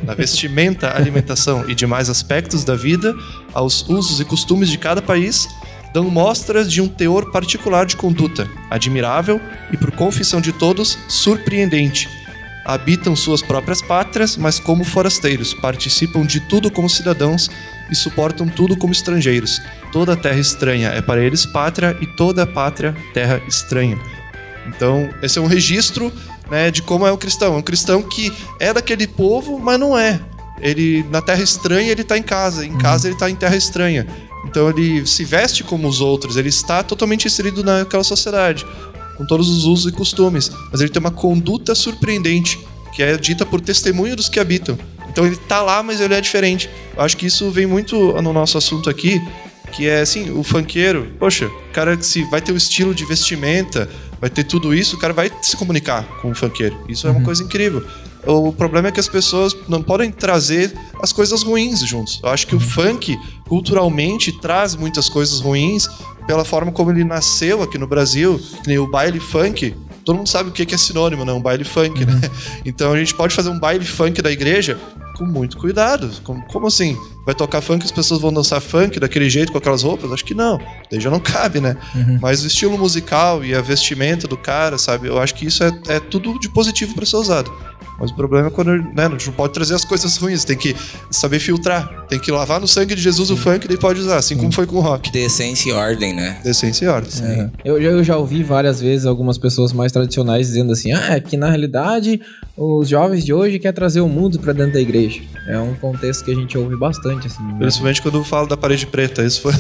Na 0.04 0.14
vestimenta, 0.14 0.96
alimentação 0.96 1.68
e 1.68 1.74
demais 1.74 2.08
aspectos 2.08 2.64
da 2.64 2.74
vida, 2.74 3.14
aos 3.52 3.87
usos 3.90 4.20
e 4.20 4.24
costumes 4.24 4.70
de 4.70 4.78
cada 4.78 5.02
país, 5.02 5.46
dão 5.92 6.04
mostras 6.04 6.72
de 6.72 6.80
um 6.80 6.88
teor 6.88 7.30
particular 7.30 7.85
de 7.85 7.94
conduta, 7.94 8.48
admirável 8.70 9.38
e, 9.70 9.76
por 9.76 9.90
confissão 9.90 10.40
de 10.40 10.50
todos, 10.50 10.96
surpreendente. 11.11 12.21
Habitam 12.64 13.16
suas 13.16 13.42
próprias 13.42 13.83
pátrias, 13.83 14.37
mas 14.37 14.61
como 14.61 14.85
forasteiros, 14.85 15.53
participam 15.53 16.25
de 16.25 16.40
tudo 16.40 16.70
como 16.70 16.88
cidadãos 16.88 17.51
e 17.90 17.94
suportam 17.94 18.48
tudo 18.48 18.77
como 18.77 18.92
estrangeiros. 18.92 19.61
Toda 19.92 20.16
terra 20.16 20.38
estranha 20.38 20.88
é 20.90 21.03
para 21.03 21.22
eles 21.22 21.44
pátria 21.44 21.96
e 22.01 22.07
toda 22.07 22.46
pátria 22.46 22.96
terra 23.12 23.42
estranha. 23.48 23.98
Então, 24.66 25.11
esse 25.22 25.38
é 25.38 25.42
um 25.42 25.46
registro 25.46 26.12
né, 26.51 26.70
de 26.70 26.83
como 26.83 27.07
é 27.07 27.12
um 27.12 27.16
cristão. 27.16 27.55
É 27.55 27.59
um 27.59 27.62
cristão 27.62 28.03
que 28.03 28.33
é 28.61 28.72
daquele 28.72 29.07
povo, 29.07 29.59
mas 29.59 29.79
não 29.79 29.98
é. 29.98 30.20
Ele, 30.61 31.05
na 31.11 31.20
terra 31.20 31.42
estranha, 31.42 31.90
ele 31.90 32.03
está 32.03 32.16
em 32.16 32.22
casa. 32.22 32.64
Em 32.64 32.79
casa, 32.79 33.09
ele 33.09 33.14
está 33.14 33.29
em 33.29 33.35
terra 33.35 33.57
estranha. 33.57 34.07
Então, 34.44 34.68
ele 34.70 35.07
se 35.07 35.25
veste 35.25 35.64
como 35.64 35.88
os 35.88 36.01
outros. 36.01 36.37
Ele 36.37 36.48
está 36.48 36.83
totalmente 36.83 37.27
inserido 37.27 37.64
naquela 37.64 38.05
sociedade, 38.05 38.64
com 39.16 39.25
todos 39.27 39.48
os 39.48 39.64
usos 39.64 39.92
e 39.92 39.94
costumes. 39.94 40.51
Mas 40.70 40.81
ele 40.81 40.90
tem 40.90 41.01
uma 41.01 41.11
conduta 41.11 41.75
surpreendente, 41.75 42.59
que 42.94 43.03
é 43.03 43.16
dita 43.16 43.46
por 43.46 43.61
testemunho 43.61 44.16
dos 44.16 44.29
que 44.29 44.38
habitam. 44.40 44.79
Então, 45.09 45.27
ele 45.27 45.37
tá 45.37 45.61
lá, 45.61 45.83
mas 45.83 46.01
ele 46.01 46.14
é 46.14 46.20
diferente. 46.20 46.70
Eu 46.96 47.03
acho 47.03 47.16
que 47.16 47.27
isso 47.27 47.51
vem 47.51 47.66
muito 47.66 48.12
no 48.22 48.33
nosso 48.33 48.57
assunto 48.57 48.88
aqui, 48.88 49.20
que 49.72 49.88
é 49.88 50.01
assim, 50.01 50.31
o 50.31 50.42
funkeiro, 50.42 51.11
poxa, 51.18 51.46
o 51.46 51.72
cara 51.72 51.96
que 51.96 52.05
se 52.05 52.22
vai 52.25 52.40
ter 52.40 52.53
o 52.53 52.57
estilo 52.57 52.94
de 52.94 53.05
vestimenta, 53.05 53.88
vai 54.20 54.31
ter 54.31 54.44
tudo 54.44 54.75
isso, 54.75 54.96
o 54.96 54.98
cara 54.98 55.12
vai 55.12 55.31
se 55.40 55.57
comunicar 55.57 56.05
com 56.20 56.31
o 56.31 56.35
funkeiro. 56.35 56.79
Isso 56.88 57.07
é 57.07 57.11
uma 57.11 57.22
coisa 57.22 57.42
incrível. 57.42 57.85
O 58.25 58.53
problema 58.53 58.88
é 58.88 58.92
que 58.92 59.01
as 59.01 59.09
pessoas 59.09 59.57
não 59.68 59.83
podem 59.83 60.11
trazer 60.11 60.72
as 61.01 61.12
coisas 61.12 61.42
ruins 61.42 61.81
juntos. 61.81 62.20
Eu 62.22 62.29
acho 62.29 62.46
que 62.46 62.55
o 62.55 62.61
funk, 62.61 63.18
culturalmente, 63.48 64.31
traz 64.40 64.77
muitas 64.77 65.09
coisas 65.09 65.40
ruins 65.40 65.88
pela 66.26 66.44
forma 66.44 66.72
como 66.72 66.90
ele 66.90 67.04
nasceu 67.04 67.62
aqui 67.62 67.78
no 67.78 67.87
Brasil, 67.87 68.40
que 68.62 68.68
nem 68.68 68.78
o 68.78 68.87
baile 68.87 69.20
funk. 69.20 69.74
Todo 70.04 70.16
mundo 70.16 70.28
sabe 70.28 70.48
o 70.48 70.52
que 70.52 70.74
é 70.74 70.78
sinônimo, 70.78 71.24
né? 71.24 71.32
Um 71.32 71.40
baile 71.40 71.64
funk, 71.64 72.04
né? 72.04 72.20
Então 72.64 72.92
a 72.92 72.98
gente 72.98 73.14
pode 73.14 73.35
fazer 73.35 73.50
um 73.50 73.58
baile 73.58 73.85
funk 73.85 74.20
da 74.20 74.30
igreja 74.30 74.78
com 75.16 75.24
muito 75.24 75.56
cuidado. 75.56 76.11
Como, 76.24 76.42
como 76.46 76.66
assim? 76.66 76.96
Vai 77.24 77.35
tocar 77.35 77.61
funk 77.61 77.82
e 77.82 77.85
as 77.85 77.92
pessoas 77.92 78.20
vão 78.20 78.32
dançar 78.32 78.61
funk 78.61 78.98
daquele 78.98 79.30
jeito, 79.30 79.52
com 79.52 79.58
aquelas 79.58 79.82
roupas? 79.82 80.11
Acho 80.11 80.24
que 80.24 80.35
não. 80.35 80.58
Daí 80.90 81.00
já 81.00 81.11
não 81.11 81.20
cabe, 81.20 81.61
né? 81.61 81.76
Mas 82.20 82.42
o 82.42 82.46
estilo 82.48 82.76
musical 82.76 83.44
e 83.44 83.54
a 83.54 83.61
vestimenta 83.61 84.26
do 84.26 84.37
cara, 84.37 84.78
sabe? 84.78 85.06
Eu 85.06 85.20
acho 85.20 85.35
que 85.35 85.46
isso 85.46 85.62
é, 85.62 85.70
é 85.88 86.00
tudo 86.00 86.38
de 86.38 86.48
positivo 86.48 86.94
para 86.94 87.06
ser 87.06 87.16
usado. 87.16 87.52
Mas 87.98 88.11
o 88.11 88.14
problema 88.14 88.48
é 88.48 88.50
quando 88.50 88.72
né, 88.72 89.07
a 89.07 89.09
gente 89.11 89.26
não 89.28 89.35
pode 89.35 89.52
trazer 89.52 89.74
as 89.74 89.85
coisas 89.85 90.16
ruins, 90.16 90.44
tem 90.44 90.57
que 90.57 90.74
saber 91.11 91.38
filtrar. 91.38 92.07
Tem 92.09 92.18
que 92.18 92.31
lavar 92.33 92.61
no 92.61 92.66
sangue 92.66 92.94
de 92.94 93.00
Jesus 93.02 93.31
o 93.31 93.37
funk 93.37 93.64
e 93.64 93.68
daí 93.68 93.76
pode 93.78 94.00
usar, 94.00 94.16
assim 94.16 94.37
como 94.37 94.50
foi 94.52 94.66
com 94.66 94.76
o 94.76 94.81
rock. 94.81 95.11
Decência 95.12 95.70
e 95.70 95.72
ordem, 95.72 96.12
né? 96.14 96.38
Decência 96.42 96.85
e 96.85 96.88
ordem. 96.88 97.11
É. 97.24 97.50
Eu, 97.64 97.81
já- 97.83 97.88
eu 97.90 98.05
já 98.05 98.16
ouvi 98.16 98.42
várias 98.42 98.81
vezes 98.81 99.07
algumas 99.07 99.38
pessoas 99.38 99.72
mais 99.72 99.92
tradicionais 99.92 100.48
dizendo 100.48 100.72
assim: 100.72 100.92
ah, 100.92 101.14
é 101.16 101.20
que 101.20 101.37
na 101.37 101.48
realidade 101.48 102.20
os 102.57 102.88
jovens 102.88 103.24
de 103.24 103.33
hoje 103.33 103.59
querem 103.59 103.74
trazer 103.74 104.00
o 104.00 104.09
mundo 104.09 104.38
pra 104.40 104.52
dentro 104.52 104.72
da 104.74 104.81
igreja. 104.81 105.20
É 105.46 105.59
um 105.59 105.74
contexto 105.74 106.24
que 106.24 106.31
a 106.31 106.35
gente 106.35 106.57
ouve 106.59 106.76
bastante, 106.76 107.26
assim. 107.28 107.42
né? 107.42 107.55
Principalmente 107.59 108.02
quando 108.02 108.18
eu 108.18 108.24
falo 108.24 108.46
da 108.46 108.57
parede 108.57 108.87
preta. 108.87 109.22
Isso 109.24 109.40
foi... 109.40 109.52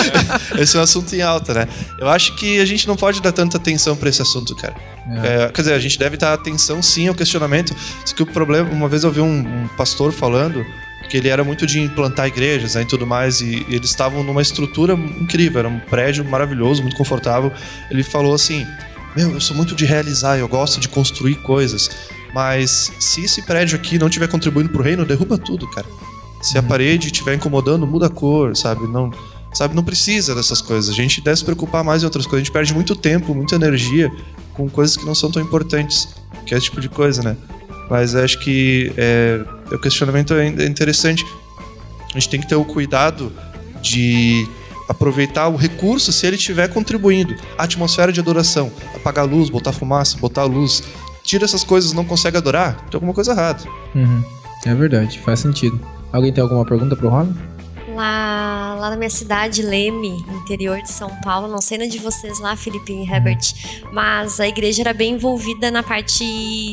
esse 0.58 0.76
é 0.76 0.80
um 0.80 0.82
assunto 0.82 1.14
em 1.14 1.22
alta, 1.22 1.54
né? 1.54 1.68
Eu 1.98 2.08
acho 2.08 2.34
que 2.36 2.60
a 2.60 2.64
gente 2.64 2.86
não 2.88 2.96
pode 2.96 3.20
dar 3.20 3.32
tanta 3.32 3.56
atenção 3.56 3.96
pra 3.96 4.08
esse 4.08 4.22
assunto, 4.22 4.54
cara. 4.56 4.74
É. 5.08 5.44
É, 5.44 5.48
quer 5.48 5.62
dizer, 5.62 5.74
a 5.74 5.78
gente 5.78 5.98
deve 5.98 6.16
dar 6.16 6.32
atenção 6.32 6.82
sim 6.82 7.08
ao 7.08 7.14
questionamento. 7.14 7.74
Só 8.04 8.14
que 8.14 8.22
o 8.22 8.26
problema, 8.26 8.70
uma 8.70 8.88
vez 8.88 9.04
eu 9.04 9.10
vi 9.10 9.20
um, 9.20 9.64
um 9.64 9.68
pastor 9.76 10.12
falando 10.12 10.64
que 11.10 11.16
ele 11.16 11.28
era 11.28 11.42
muito 11.42 11.66
de 11.66 11.80
implantar 11.80 12.28
igrejas 12.28 12.76
né, 12.76 12.82
e 12.82 12.84
tudo 12.84 13.04
mais, 13.04 13.40
e, 13.40 13.66
e 13.68 13.74
eles 13.74 13.90
estavam 13.90 14.22
numa 14.22 14.40
estrutura 14.40 14.94
incrível, 14.94 15.58
era 15.58 15.68
um 15.68 15.80
prédio 15.80 16.24
maravilhoso, 16.24 16.82
muito 16.82 16.96
confortável. 16.96 17.52
Ele 17.90 18.04
falou 18.04 18.32
assim: 18.32 18.64
Meu, 19.16 19.32
eu 19.32 19.40
sou 19.40 19.56
muito 19.56 19.74
de 19.74 19.84
realizar, 19.84 20.38
eu 20.38 20.46
gosto 20.46 20.78
de 20.78 20.88
construir 20.88 21.34
coisas, 21.42 21.90
mas 22.32 22.92
se 23.00 23.24
esse 23.24 23.42
prédio 23.42 23.76
aqui 23.76 23.98
não 23.98 24.06
estiver 24.06 24.28
contribuindo 24.28 24.70
pro 24.70 24.82
reino, 24.82 25.04
derruba 25.04 25.36
tudo, 25.36 25.68
cara. 25.68 25.86
Se 26.40 26.56
a 26.56 26.62
parede 26.62 27.08
estiver 27.08 27.34
incomodando, 27.34 27.86
muda 27.86 28.06
a 28.06 28.10
cor, 28.10 28.56
sabe? 28.56 28.86
Não, 28.86 29.10
sabe? 29.52 29.74
Não 29.74 29.82
precisa 29.82 30.34
dessas 30.34 30.62
coisas. 30.62 30.88
A 30.88 30.96
gente 30.96 31.20
deve 31.20 31.36
se 31.36 31.44
preocupar 31.44 31.84
mais 31.84 32.02
em 32.02 32.06
outras 32.06 32.24
coisas. 32.24 32.42
A 32.42 32.44
gente 32.44 32.52
perde 32.52 32.72
muito 32.72 32.96
tempo, 32.96 33.34
muita 33.34 33.56
energia 33.56 34.10
com 34.60 34.68
coisas 34.68 34.96
que 34.96 35.06
não 35.06 35.14
são 35.14 35.30
tão 35.30 35.40
importantes, 35.42 36.08
que 36.44 36.54
é 36.54 36.58
esse 36.58 36.66
tipo 36.66 36.80
de 36.80 36.88
coisa, 36.88 37.22
né? 37.22 37.36
Mas 37.88 38.14
acho 38.14 38.38
que 38.40 38.92
é, 38.96 39.40
o 39.72 39.78
questionamento 39.78 40.34
é 40.34 40.46
é 40.46 40.66
interessante. 40.66 41.24
A 42.10 42.18
gente 42.18 42.28
tem 42.28 42.40
que 42.40 42.46
ter 42.46 42.56
o 42.56 42.64
cuidado 42.64 43.32
de 43.80 44.46
aproveitar 44.88 45.48
o 45.48 45.56
recurso 45.56 46.12
se 46.12 46.26
ele 46.26 46.36
estiver 46.36 46.68
contribuindo. 46.68 47.34
A 47.56 47.64
atmosfera 47.64 48.12
de 48.12 48.20
adoração, 48.20 48.70
apagar 48.94 49.24
a 49.24 49.28
luz, 49.28 49.48
botar 49.48 49.72
fumaça, 49.72 50.18
botar 50.18 50.44
luz. 50.44 50.82
Tira 51.22 51.44
essas 51.44 51.64
coisas, 51.64 51.92
não 51.92 52.04
consegue 52.04 52.36
adorar, 52.36 52.76
tem 52.90 52.96
alguma 52.96 53.14
coisa 53.14 53.32
errada. 53.32 53.62
Uhum. 53.94 54.22
É 54.66 54.74
verdade, 54.74 55.18
faz 55.20 55.40
sentido. 55.40 55.80
Alguém 56.12 56.32
tem 56.32 56.42
alguma 56.42 56.64
pergunta 56.64 56.96
pro 56.96 57.08
Robin? 57.08 57.34
Lá, 57.94 58.76
lá 58.78 58.90
na 58.90 58.96
minha 58.96 59.10
cidade, 59.10 59.62
Leme, 59.62 60.24
interior 60.28 60.80
de 60.80 60.90
São 60.90 61.10
Paulo, 61.22 61.48
não 61.48 61.60
sei 61.60 61.76
na 61.76 61.86
de 61.86 61.98
vocês 61.98 62.38
lá, 62.38 62.56
Felipe 62.56 62.92
e 62.92 63.02
Herbert, 63.02 63.40
mas 63.92 64.38
a 64.38 64.46
igreja 64.46 64.82
era 64.82 64.92
bem 64.92 65.14
envolvida 65.14 65.70
na 65.70 65.82
parte 65.82 66.24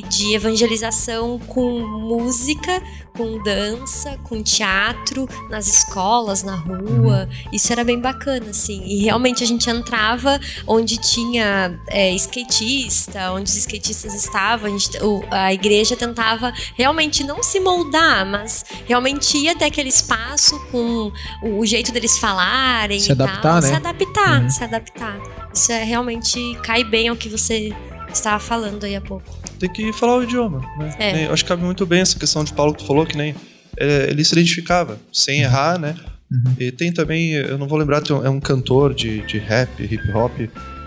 de 0.09 0.35
evangelização 0.35 1.39
com 1.39 1.79
música, 1.79 2.81
com 3.17 3.41
dança, 3.41 4.17
com 4.23 4.41
teatro, 4.43 5.27
nas 5.49 5.67
escolas, 5.67 6.43
na 6.43 6.55
rua. 6.55 7.27
Isso 7.51 7.71
era 7.73 7.83
bem 7.83 7.99
bacana, 7.99 8.51
assim. 8.51 8.83
E 8.85 9.03
realmente 9.03 9.43
a 9.43 9.47
gente 9.47 9.67
entrava 9.69 10.39
onde 10.67 10.97
tinha 10.97 11.77
é, 11.87 12.13
skatista, 12.13 13.31
onde 13.31 13.49
os 13.49 13.57
skatistas 13.57 14.13
estavam. 14.13 14.67
A, 14.73 14.77
gente- 14.77 14.97
o- 15.03 15.23
a 15.31 15.53
igreja 15.53 15.95
tentava 15.95 16.53
realmente 16.75 17.23
não 17.23 17.41
se 17.41 17.59
moldar, 17.59 18.25
mas 18.25 18.63
realmente 18.85 19.37
ir 19.37 19.49
até 19.49 19.65
aquele 19.65 19.89
espaço 19.89 20.59
com 20.71 21.11
o, 21.43 21.59
o 21.59 21.65
jeito 21.65 21.91
deles 21.91 22.17
falarem 22.19 22.99
Se 22.99 23.09
e 23.09 23.11
adaptar, 23.13 23.41
tal. 23.41 23.55
né? 23.61 23.67
Se 23.67 23.73
adaptar, 23.73 24.41
Uhum. 24.41 24.49
se 24.49 24.63
adaptar. 24.63 25.19
Isso 25.53 25.71
é 25.71 25.83
realmente 25.83 26.39
cai 26.63 26.83
bem 26.83 27.07
ao 27.07 27.15
que 27.15 27.29
você 27.29 27.73
estava 28.19 28.39
falando 28.39 28.83
aí 28.83 28.95
há 28.95 29.01
pouco. 29.01 29.37
Tem 29.59 29.69
que 29.71 29.91
falar 29.93 30.17
o 30.17 30.23
idioma, 30.23 30.59
né? 30.77 30.95
É. 30.99 31.13
Nem- 31.13 31.25
acho 31.27 31.43
que 31.43 31.49
cabe 31.49 31.63
muito 31.63 31.85
bem 31.85 32.01
essa 32.01 32.17
questão 32.19 32.43
de 32.43 32.53
Paulo 32.53 32.73
que 32.73 32.79
tu 32.83 32.87
falou, 32.87 33.05
que 33.05 33.17
nem 33.17 33.35
é, 33.77 34.07
ele 34.09 34.23
se 34.23 34.33
identificava, 34.33 34.97
sem 35.11 35.41
errar, 35.41 35.79
né? 35.79 35.95
E 36.59 36.71
tem 36.71 36.91
também, 36.91 37.31
eu 37.33 37.57
não 37.57 37.67
vou 37.67 37.77
lembrar, 37.77 38.01
tem 38.01 38.15
um- 38.15 38.25
é 38.25 38.29
um 38.29 38.39
cantor 38.39 38.93
de, 38.93 39.21
de 39.25 39.37
rap, 39.37 39.81
hip 39.81 40.11
hop, 40.11 40.31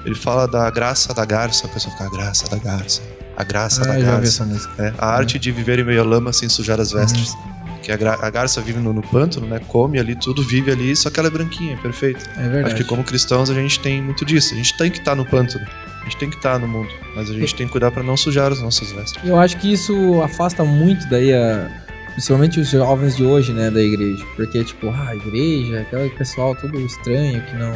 ele 0.04 0.14
fala 0.14 0.46
da 0.46 0.68
graça 0.70 1.14
da 1.14 1.24
garça, 1.24 1.66
a 1.66 1.70
pessoa 1.70 1.90
fica, 1.92 2.04
a 2.06 2.10
graça 2.10 2.48
da 2.48 2.58
garça. 2.58 3.02
A 3.36 3.42
graça 3.44 3.82
Ah, 3.82 3.86
da 3.86 3.98
garça. 4.00 4.24
essa 4.28 4.44
música. 4.44 4.82
É, 4.82 4.92
a 4.98 5.06
arte 5.06 5.38
de 5.38 5.50
viver 5.50 5.78
em 5.78 5.84
meio 5.84 6.00
à 6.02 6.04
lama 6.04 6.32
sem 6.32 6.48
sujar 6.48 6.78
as 6.78 6.92
vestes. 6.92 7.34
Que 7.82 7.90
a, 7.90 7.94
a 8.20 8.28
garça 8.28 8.60
vive 8.60 8.78
no, 8.78 8.92
no 8.92 9.00
pântano, 9.00 9.46
né? 9.46 9.58
Come 9.68 9.98
ali, 9.98 10.14
tudo 10.14 10.42
vive 10.42 10.70
ali, 10.70 10.94
só 10.94 11.08
que 11.08 11.18
ela 11.18 11.28
é 11.28 11.30
branquinha, 11.30 11.78
perfeita. 11.78 12.20
É 12.36 12.42
verdade. 12.42 12.66
Acho 12.66 12.76
que 12.76 12.84
como 12.84 13.02
cristãos 13.02 13.48
a 13.48 13.54
gente 13.54 13.80
tem 13.80 14.02
muito 14.02 14.22
disso. 14.26 14.52
A 14.52 14.56
gente 14.58 14.76
tem 14.76 14.90
que 14.90 14.98
estar 14.98 15.14
no 15.16 15.24
pântano. 15.24 15.66
A 16.00 16.04
gente 16.04 16.16
tem 16.16 16.30
que 16.30 16.36
estar 16.36 16.58
no 16.58 16.66
mundo. 16.66 16.88
Mas 17.14 17.30
a 17.30 17.34
gente 17.34 17.54
tem 17.54 17.66
que 17.66 17.72
cuidar 17.72 17.90
pra 17.90 18.02
não 18.02 18.16
sujar 18.16 18.50
as 18.50 18.60
nossas 18.60 18.90
vestes. 18.92 19.22
Eu 19.24 19.38
acho 19.38 19.56
que 19.58 19.72
isso 19.72 20.22
afasta 20.22 20.64
muito 20.64 21.08
daí 21.08 21.32
a. 21.32 21.70
Principalmente 22.12 22.58
os 22.58 22.68
jovens 22.68 23.16
de 23.16 23.24
hoje, 23.24 23.52
né, 23.52 23.70
da 23.70 23.80
igreja. 23.80 24.24
Porque, 24.34 24.64
tipo, 24.64 24.90
ah, 24.90 25.14
igreja, 25.14 25.82
aquele 25.82 26.10
pessoal 26.10 26.54
tudo 26.56 26.80
estranho 26.80 27.40
que 27.44 27.54
não. 27.56 27.72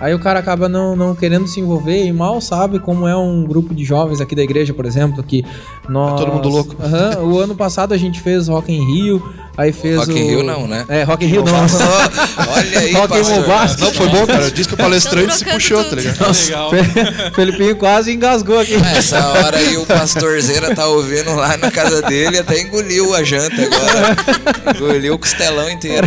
Aí 0.00 0.14
o 0.14 0.18
cara 0.18 0.38
acaba 0.38 0.68
não, 0.68 0.94
não 0.94 1.14
querendo 1.14 1.46
se 1.48 1.58
envolver 1.60 2.04
e 2.04 2.12
mal 2.12 2.40
sabe 2.40 2.78
como 2.78 3.06
é 3.08 3.16
um 3.16 3.44
grupo 3.44 3.74
de 3.74 3.84
jovens 3.84 4.20
aqui 4.20 4.34
da 4.34 4.42
igreja, 4.42 4.72
por 4.72 4.86
exemplo, 4.86 5.22
que 5.22 5.44
nós... 5.88 6.20
todo 6.20 6.32
mundo 6.32 6.48
louco. 6.48 6.76
Aham, 6.80 7.18
o 7.24 7.38
ano 7.40 7.54
passado 7.56 7.92
a 7.92 7.96
gente 7.96 8.20
fez 8.20 8.46
Rock 8.48 8.72
in 8.72 8.84
Rio, 8.84 9.22
aí 9.56 9.72
fez 9.72 9.96
Rock 9.96 10.12
o... 10.12 10.16
in 10.18 10.26
Rio 10.26 10.42
não, 10.44 10.68
né? 10.68 10.84
É, 10.88 11.02
Rock 11.02 11.24
in 11.24 11.28
Rio 11.28 11.44
não. 11.44 11.52
Olha 11.58 12.78
aí, 12.78 12.92
Rock 12.92 13.08
pastor. 13.46 13.86
Não, 13.86 13.92
foi 13.92 14.08
bom, 14.08 14.26
cara. 14.26 14.50
Diz 14.50 14.66
que 14.68 14.74
o 14.74 14.76
palestrante 14.76 15.34
se 15.36 15.44
puxou, 15.44 15.78
tudo. 15.82 15.90
tá 15.90 15.96
ligado? 15.96 16.20
Nossa, 16.28 16.44
Legal. 16.44 16.70
Fe- 16.70 17.30
Felipinho 17.34 17.76
quase 17.76 18.12
engasgou 18.12 18.60
aqui. 18.60 18.74
Essa 18.96 19.26
hora 19.26 19.56
aí 19.56 19.76
o 19.78 19.84
pastorzeira 19.86 20.74
tá 20.76 20.86
ouvindo 20.86 21.34
lá 21.34 21.56
na 21.56 21.70
casa 21.72 22.02
dele, 22.02 22.38
até 22.38 22.60
engoliu 22.60 23.14
a 23.14 23.24
janta 23.24 23.56
agora. 23.62 24.76
Engoliu 24.76 25.14
o 25.14 25.18
costelão 25.18 25.68
inteiro. 25.68 26.06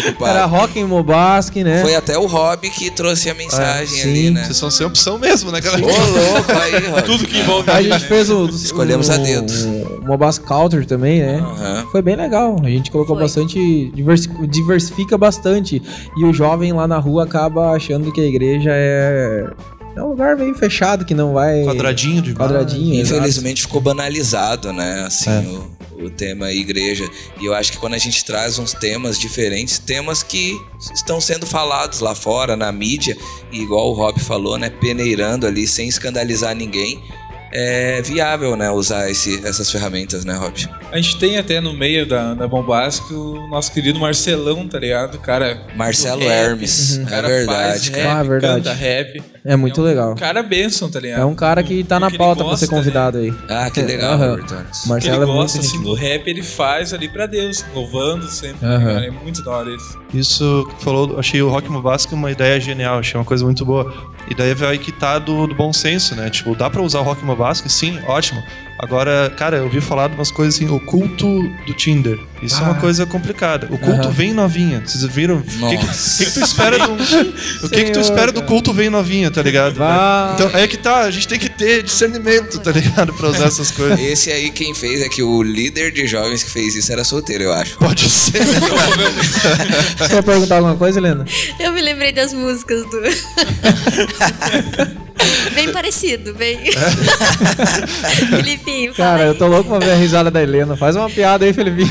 Preocupado. 0.00 0.30
Era 0.30 0.44
Rock 0.46 0.78
in 0.78 0.84
Mobasque, 0.84 1.62
né? 1.64 1.82
Foi 1.82 1.94
até 1.94 2.18
o 2.18 2.26
Rob 2.26 2.68
que 2.70 2.90
trouxe 2.90 3.30
a 3.30 3.34
mensagem 3.34 4.00
Ah, 4.00 4.04
ali, 4.04 4.30
né? 4.30 4.44
Vocês 4.44 4.56
são 4.56 4.70
sem 4.70 4.86
opção 4.86 5.18
mesmo, 5.18 5.50
né, 5.52 5.60
galera? 5.60 5.84
Ô, 5.84 5.88
louco 5.88 6.52
aí, 6.52 6.86
Rob. 6.90 7.02
Tudo 7.02 7.26
que 7.26 7.38
envolve 7.38 7.70
A 7.70 7.82
gente 7.82 8.04
fez 8.06 8.30
o. 8.30 8.46
Escolhemos 8.46 9.08
o, 9.08 9.12
a 9.12 9.16
dedo. 9.16 9.52
O 10.02 10.06
Mobasque 10.06 10.44
Culture 10.44 10.84
também, 10.86 11.20
né? 11.20 11.38
Aham. 11.38 11.86
Foi 11.92 12.02
bem 12.02 12.16
legal. 12.16 12.56
A 12.62 12.68
gente 12.68 12.90
colocou 12.90 13.14
Foi. 13.16 13.24
bastante. 13.24 13.90
diversi- 13.94 14.28
diversifica 14.48 15.16
bastante. 15.18 15.82
E 16.16 16.24
o 16.24 16.32
jovem 16.32 16.72
lá 16.72 16.86
na 16.86 16.98
rua 16.98 17.24
acaba 17.24 17.70
achando 17.72 18.10
que 18.12 18.20
a 18.20 18.24
igreja 18.24 18.70
é. 18.72 19.44
É 19.96 20.02
um 20.02 20.08
lugar 20.08 20.36
meio 20.36 20.52
fechado 20.56 21.04
que 21.04 21.14
não 21.14 21.32
vai. 21.34 21.62
Quadradinho 21.62 22.20
de 22.20 22.34
Quadradinho. 22.34 23.00
Infelizmente 23.00 23.62
ficou 23.62 23.80
banalizado, 23.80 24.72
né? 24.72 25.04
Assim, 25.06 25.30
É. 25.30 25.38
o, 25.38 25.70
o 25.98 26.10
tema 26.10 26.52
igreja. 26.52 27.08
E 27.40 27.46
eu 27.46 27.54
acho 27.54 27.72
que 27.72 27.78
quando 27.78 27.94
a 27.94 27.98
gente 27.98 28.24
traz 28.24 28.58
uns 28.58 28.72
temas 28.72 29.18
diferentes, 29.18 29.78
temas 29.78 30.22
que 30.22 30.60
estão 30.94 31.20
sendo 31.20 31.46
falados 31.46 32.00
lá 32.00 32.14
fora, 32.14 32.56
na 32.56 32.70
mídia, 32.72 33.16
e 33.50 33.60
igual 33.60 33.90
o 33.90 33.94
Rob 33.94 34.20
falou, 34.20 34.58
né? 34.58 34.70
Peneirando 34.70 35.46
ali, 35.46 35.66
sem 35.66 35.88
escandalizar 35.88 36.54
ninguém. 36.54 37.02
É 37.56 38.02
viável, 38.02 38.56
né? 38.56 38.68
Usar 38.70 39.08
esse- 39.08 39.46
essas 39.46 39.70
ferramentas, 39.70 40.24
né, 40.24 40.34
Rob? 40.34 40.68
A 40.90 40.96
gente 40.96 41.18
tem 41.20 41.38
até 41.38 41.60
no 41.60 41.72
meio 41.72 42.04
da, 42.04 42.34
da 42.34 42.48
Bombástica 42.48 43.14
o 43.14 43.46
nosso 43.48 43.72
querido 43.72 43.98
Marcelão, 44.00 44.66
tá 44.66 44.78
ligado? 44.78 45.14
O 45.14 45.18
cara. 45.20 45.62
Marcelo 45.76 46.20
rap, 46.22 46.30
Hermes, 46.30 46.96
o 46.98 47.02
é 47.02 47.04
cara 47.04 47.28
verdade, 47.28 47.56
faz 47.68 47.88
cara. 47.90 48.02
Rap, 48.02 48.14
Ah, 48.14 48.22
verdade. 48.24 48.62
Canta 48.64 48.72
rap. 48.74 49.22
É 49.44 49.56
muito 49.56 49.80
um 49.80 49.84
legal. 49.84 50.14
Cara 50.16 50.42
benção, 50.42 50.90
tá 50.90 50.98
ligado? 50.98 51.20
É 51.20 51.24
um 51.24 51.34
cara 51.34 51.62
que 51.62 51.84
tá 51.84 52.00
na 52.00 52.10
que 52.10 52.16
pauta 52.18 52.36
pra 52.42 52.50
gosta, 52.50 52.66
ser 52.66 52.72
convidado 52.72 53.18
aí. 53.18 53.32
Ah, 53.48 53.70
que 53.70 53.82
legal, 53.82 54.14
Aham. 54.14 54.30
Robert 54.30 54.46
Jones. 54.46 54.78
O 54.78 54.82
que 54.82 54.88
Marcelo 54.88 55.14
ele 55.16 55.22
é 55.22 55.26
muito 55.26 55.38
gosta 55.42 55.58
assim 55.60 55.82
do 55.82 55.94
rap, 55.94 56.26
ele 56.26 56.42
faz 56.42 56.92
ali 56.94 57.08
pra 57.08 57.26
Deus, 57.26 57.64
louvando 57.74 58.26
sempre. 58.28 58.66
Aham. 58.66 58.94
Cara, 58.94 59.06
é 59.06 59.10
muito 59.10 59.44
da 59.44 59.50
hora 59.52 59.70
isso. 59.70 59.98
Isso 60.14 60.66
que 60.70 60.76
tu 60.76 60.82
falou, 60.84 61.18
achei 61.20 61.42
o 61.42 61.48
Rock 61.50 61.68
Mobasco 61.70 62.14
uma 62.14 62.30
ideia 62.32 62.58
genial, 62.58 62.98
achei 62.98 63.18
uma 63.18 63.24
coisa 63.24 63.44
muito 63.44 63.64
boa. 63.64 63.92
E 64.28 64.34
daí 64.34 64.54
vai 64.54 64.78
quitar 64.78 65.20
do, 65.20 65.46
do 65.46 65.54
bom 65.54 65.72
senso, 65.72 66.14
né? 66.14 66.30
Tipo, 66.30 66.54
dá 66.54 66.70
pra 66.70 66.82
usar 66.82 67.00
o 67.00 67.02
Rock 67.02 67.24
Mobasco? 67.24 67.68
Sim, 67.68 68.00
ótimo. 68.06 68.42
Agora, 68.84 69.32
cara, 69.36 69.56
eu 69.56 69.64
ouvi 69.64 69.80
falar 69.80 70.08
de 70.08 70.14
umas 70.14 70.30
coisas 70.30 70.54
assim, 70.56 70.68
o 70.68 70.78
culto 70.78 71.26
do 71.66 71.72
Tinder. 71.74 72.18
Isso 72.42 72.56
é 72.56 72.60
Ah. 72.60 72.64
uma 72.70 72.74
coisa 72.74 73.06
complicada. 73.06 73.66
O 73.70 73.78
culto 73.78 74.02
Aham. 74.08 74.10
vem 74.10 74.34
novinha. 74.34 74.82
Vocês 74.84 75.02
viram? 75.06 75.36
O 75.38 75.42
que, 75.42 75.78
que, 75.78 75.86
que 75.86 76.24
que 76.26 76.30
tu 76.32 76.40
espera 76.40 76.76
do. 76.78 76.94
O 77.64 77.68
que, 77.70 77.84
que 77.84 77.90
tu 77.92 78.00
espera 78.00 78.30
do 78.30 78.42
culto 78.42 78.72
vem 78.74 78.90
novinha, 78.90 79.30
tá 79.30 79.40
ligado? 79.42 79.76
Vá. 79.76 80.32
Então, 80.34 80.50
é 80.52 80.66
que 80.66 80.76
tá, 80.76 80.98
a 81.00 81.10
gente 81.10 81.26
tem 81.26 81.38
que 81.38 81.48
ter 81.48 81.82
discernimento, 81.82 82.58
tá 82.58 82.70
ligado? 82.70 83.14
Pra 83.14 83.28
usar 83.28 83.46
essas 83.46 83.70
coisas. 83.70 83.98
Esse 83.98 84.30
aí 84.30 84.50
quem 84.50 84.74
fez 84.74 85.00
é 85.00 85.08
que 85.08 85.22
o 85.22 85.42
líder 85.42 85.90
de 85.92 86.06
jovens 86.06 86.42
que 86.42 86.50
fez 86.50 86.74
isso 86.76 86.92
era 86.92 87.02
solteiro, 87.04 87.44
eu 87.44 87.52
acho. 87.54 87.78
Pode 87.78 88.06
ser. 88.10 88.44
Você 88.44 90.08
quer 90.08 90.22
perguntar 90.22 90.56
alguma 90.56 90.76
coisa, 90.76 90.98
Helena? 90.98 91.24
Eu 91.58 91.72
me 91.72 91.80
lembrei 91.80 92.12
das 92.12 92.34
músicas 92.34 92.82
do. 92.90 93.00
bem 95.54 95.72
parecido, 95.72 96.34
bem. 96.34 96.58
Filipinho, 98.28 98.94
fala 98.94 99.10
Cara, 99.10 99.22
aí. 99.22 99.28
eu 99.28 99.34
tô 99.34 99.46
louco 99.46 99.68
pra 99.70 99.78
ver 99.78 99.92
a 99.92 99.96
risada 99.96 100.30
da 100.30 100.42
Helena. 100.42 100.76
Faz 100.76 100.96
uma 100.96 101.08
piada 101.08 101.44
aí, 101.44 101.52
Felipinho. 101.52 101.90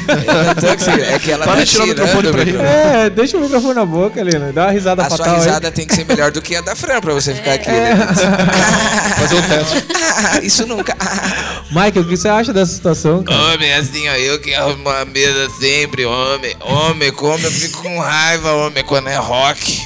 É 1.09 1.19
que 1.19 1.31
ela 1.31 1.45
Para 1.45 1.57
tá 1.57 1.63
de 1.63 1.69
tirar 1.71 1.83
o 1.83 1.87
tirando 1.87 2.07
microfone 2.07 2.31
pra 2.31 2.43
rir. 2.43 2.55
É, 2.61 3.09
deixa 3.09 3.37
o 3.37 3.41
microfone 3.41 3.73
na 3.75 3.85
boca, 3.85 4.19
Helena. 4.19 4.51
Dá 4.51 4.63
uma 4.65 4.71
risada 4.71 5.03
A 5.03 5.09
sua 5.09 5.17
fatal 5.17 5.35
risada 5.35 5.71
tem 5.71 5.85
que 5.85 5.95
ser 5.95 6.05
melhor 6.05 6.31
do 6.31 6.41
que 6.41 6.55
a 6.55 6.61
da 6.61 6.75
Fran 6.75 6.99
pra 7.01 7.13
você 7.13 7.33
ficar 7.33 7.53
aqui. 7.53 7.69
É. 7.69 7.95
né? 7.95 8.07
Fazer 9.19 9.35
um 9.35 9.41
teste. 9.41 9.85
Ah, 9.95 10.39
Isso 10.43 10.65
nunca. 10.65 10.95
aí. 10.99 11.63
Michael, 11.71 12.01
o 12.01 12.07
que 12.07 12.17
você 12.17 12.27
acha 12.29 12.53
dessa 12.53 12.73
situação, 12.73 13.23
cara? 13.23 13.39
Homem, 13.53 13.73
assim, 13.73 14.07
ó, 14.09 14.13
eu 14.13 14.39
que 14.39 14.53
arrumo 14.53 14.89
a 14.89 15.05
mesa 15.05 15.49
sempre, 15.59 16.05
homem. 16.05 16.55
Homem, 16.61 17.11
como 17.11 17.43
eu 17.45 17.51
fico 17.51 17.81
com 17.81 17.99
raiva, 17.99 18.51
homem, 18.53 18.83
quando 18.83 19.07
é 19.09 19.15
rock. 19.15 19.81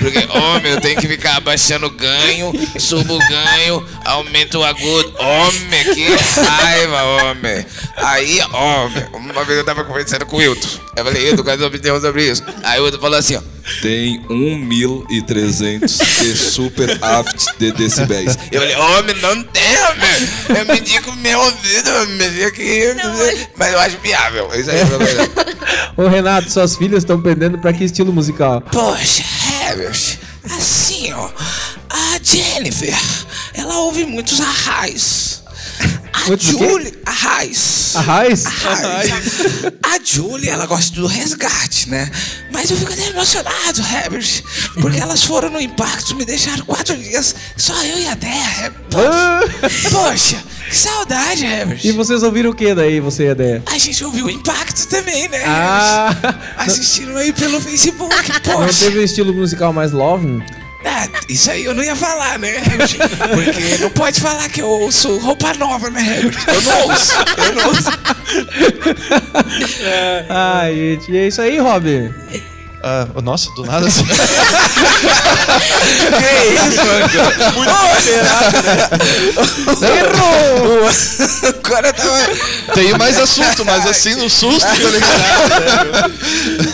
Porque, 0.00 0.26
homem, 0.36 0.72
eu 0.72 0.80
tenho 0.80 0.98
que 0.98 1.06
ficar 1.06 1.36
abaixando 1.36 1.86
o 1.86 1.90
ganho, 1.90 2.52
subo 2.78 3.16
o 3.16 3.18
ganho, 3.18 3.86
aumento 4.04 4.58
o 4.58 4.64
agudo. 4.64 5.14
Homem, 5.18 5.84
que 5.94 6.06
raiva, 6.40 7.02
homem. 7.02 7.66
Aí, 7.96 8.40
homem, 8.52 9.04
uma 9.12 9.44
vez 9.44 9.58
eu 9.58 9.64
tava 9.64 9.84
conversando 9.84 10.24
com 10.26 10.36
o 10.36 10.38
Wilton. 10.38 10.68
Eu 10.96 11.04
falei, 11.04 11.26
Wilton, 11.26 11.42
qual 11.42 11.52
é 11.52 11.54
a 11.54 11.58
sua 11.58 11.68
opinião 11.68 12.00
sobre 12.00 12.30
isso? 12.30 12.42
Aí 12.62 12.80
o 12.80 12.84
Wilton 12.84 12.98
falou 12.98 13.18
assim, 13.18 13.36
ó. 13.36 13.42
Tem 13.82 14.20
1.300 14.28 16.22
de 16.22 16.36
super 16.36 16.98
aft 17.02 17.46
de 17.58 17.70
decibéis. 17.72 18.36
Eu 18.50 18.60
falei, 18.60 18.76
homem, 18.76 19.16
não 19.16 19.42
tem, 19.44 19.76
homem. 19.84 20.58
Eu 20.58 20.74
me 20.74 20.80
digo 20.80 21.14
meu 21.16 21.38
ouvido, 21.38 21.90
homem. 22.02 22.44
Aqui, 22.46 22.82
mas 23.56 23.72
eu 23.72 23.78
acho 23.78 23.98
viável. 23.98 24.50
Isso 24.54 24.70
aí, 24.70 24.78
Ô, 25.96 26.08
Renato, 26.08 26.50
suas 26.50 26.76
filhas 26.76 27.02
estão 27.02 27.20
pendendo 27.20 27.58
pra 27.58 27.72
que 27.72 27.84
estilo 27.84 28.12
musical? 28.12 28.60
Poxa, 28.72 29.22
Herbert, 29.70 30.18
assim, 30.56 31.12
ó. 31.12 31.30
A 31.88 32.18
Jennifer, 32.22 32.98
ela 33.54 33.78
ouve 33.78 34.04
muitos 34.04 34.40
arrais. 34.40 35.42
A 36.12 36.26
Muitos 36.26 36.48
o 36.48 36.58
quê? 36.58 36.68
Julie, 36.68 36.98
arrais. 37.06 37.92
Arraiz? 37.94 38.46
Arrais. 38.46 39.10
A 39.82 39.98
Julie, 40.04 40.48
ela 40.48 40.66
gosta 40.66 40.94
do 40.96 41.06
resgate, 41.06 41.88
né? 41.88 42.10
Mas 42.52 42.70
eu 42.70 42.76
fico 42.76 42.92
até 42.92 43.06
emocionado, 43.08 43.80
Herbert. 43.80 44.42
Porque 44.80 44.98
elas 44.98 45.22
foram 45.22 45.50
no 45.50 45.60
impacto, 45.60 46.16
me 46.16 46.24
deixaram 46.24 46.64
quatro 46.64 46.96
dias, 46.96 47.34
só 47.56 47.74
eu 47.84 47.98
e 47.98 48.08
a 48.08 48.14
Dea. 48.14 48.74
Poxa, 48.90 49.90
poxa, 49.90 50.44
que 50.70 50.76
saudade, 50.76 51.44
Herbert. 51.44 51.80
E 51.84 51.90
vocês 51.90 52.22
ouviram 52.22 52.50
o 52.50 52.54
que 52.54 52.72
daí, 52.72 53.00
você 53.00 53.24
e 53.24 53.28
a 53.28 53.32
ideia? 53.32 53.62
A 53.66 53.76
gente 53.76 54.04
ouviu 54.04 54.26
o 54.26 54.30
impacto 54.30 54.86
também, 54.86 55.28
né? 55.28 55.42
Ah? 55.44 56.14
Assistiram 56.56 57.16
aí 57.16 57.32
pelo 57.32 57.60
Facebook, 57.60 58.14
não 58.32 58.40
poxa. 58.40 58.84
teve 58.84 59.00
um 59.00 59.02
estilo 59.02 59.34
musical 59.34 59.72
mais 59.72 59.90
loving? 59.90 60.40
Ah, 60.84 61.08
isso 61.28 61.50
aí 61.50 61.64
eu 61.64 61.74
não 61.74 61.82
ia 61.82 61.96
falar, 61.96 62.38
né, 62.38 62.56
Herbert? 62.56 62.96
Porque 63.34 63.78
não 63.82 63.90
pode 63.90 64.20
falar 64.20 64.48
que 64.48 64.62
eu 64.62 64.68
ouço 64.68 65.18
roupa 65.18 65.52
nova, 65.54 65.90
né, 65.90 66.00
Herbert? 66.00 66.38
Eu 66.46 66.62
não 66.62 66.88
ouço, 66.88 67.12
eu 67.36 67.54
não 67.54 67.68
ouço. 67.68 67.90
Ai, 70.28 70.74
gente, 70.96 71.12
e 71.12 71.18
é 71.18 71.26
isso 71.26 71.42
aí, 71.42 71.58
Rob. 71.58 72.10
Ah, 72.82 73.06
nossa, 73.22 73.50
do 73.54 73.64
nada 73.64 73.86
assim. 73.86 74.04
Que 76.10 76.54
isso, 76.54 76.76
mano? 76.84 77.08
Muito 77.56 77.70
Errou! 79.84 80.88
O 81.48 81.54
cara 81.62 81.92
tava... 81.92 82.18
Tem 82.74 82.96
mais 82.96 83.18
assunto, 83.18 83.64
mas 83.64 83.86
assim 83.86 84.14
no 84.14 84.28
susto, 84.30 84.60
tá 84.60 84.90
ligado? 84.90 86.12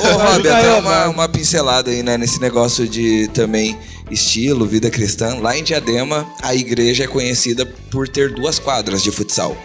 Ô, 0.01 0.16
Rob, 0.19 0.49
até 0.49 0.75
uma, 0.75 1.09
uma 1.09 1.29
pincelada 1.29 1.90
aí, 1.90 2.03
né, 2.03 2.16
nesse 2.16 2.40
negócio 2.40 2.88
de 2.88 3.29
também 3.35 3.79
estilo, 4.11 4.66
vida 4.66 4.90
cristã. 4.90 5.38
Lá 5.40 5.57
em 5.57 5.62
Diadema, 5.62 6.27
a 6.42 6.55
igreja 6.55 7.05
é 7.05 7.07
conhecida 7.07 7.66
por 7.90 8.09
ter 8.09 8.33
duas 8.33 8.59
quadras 8.59 9.03
de 9.03 9.11
futsal. 9.11 9.57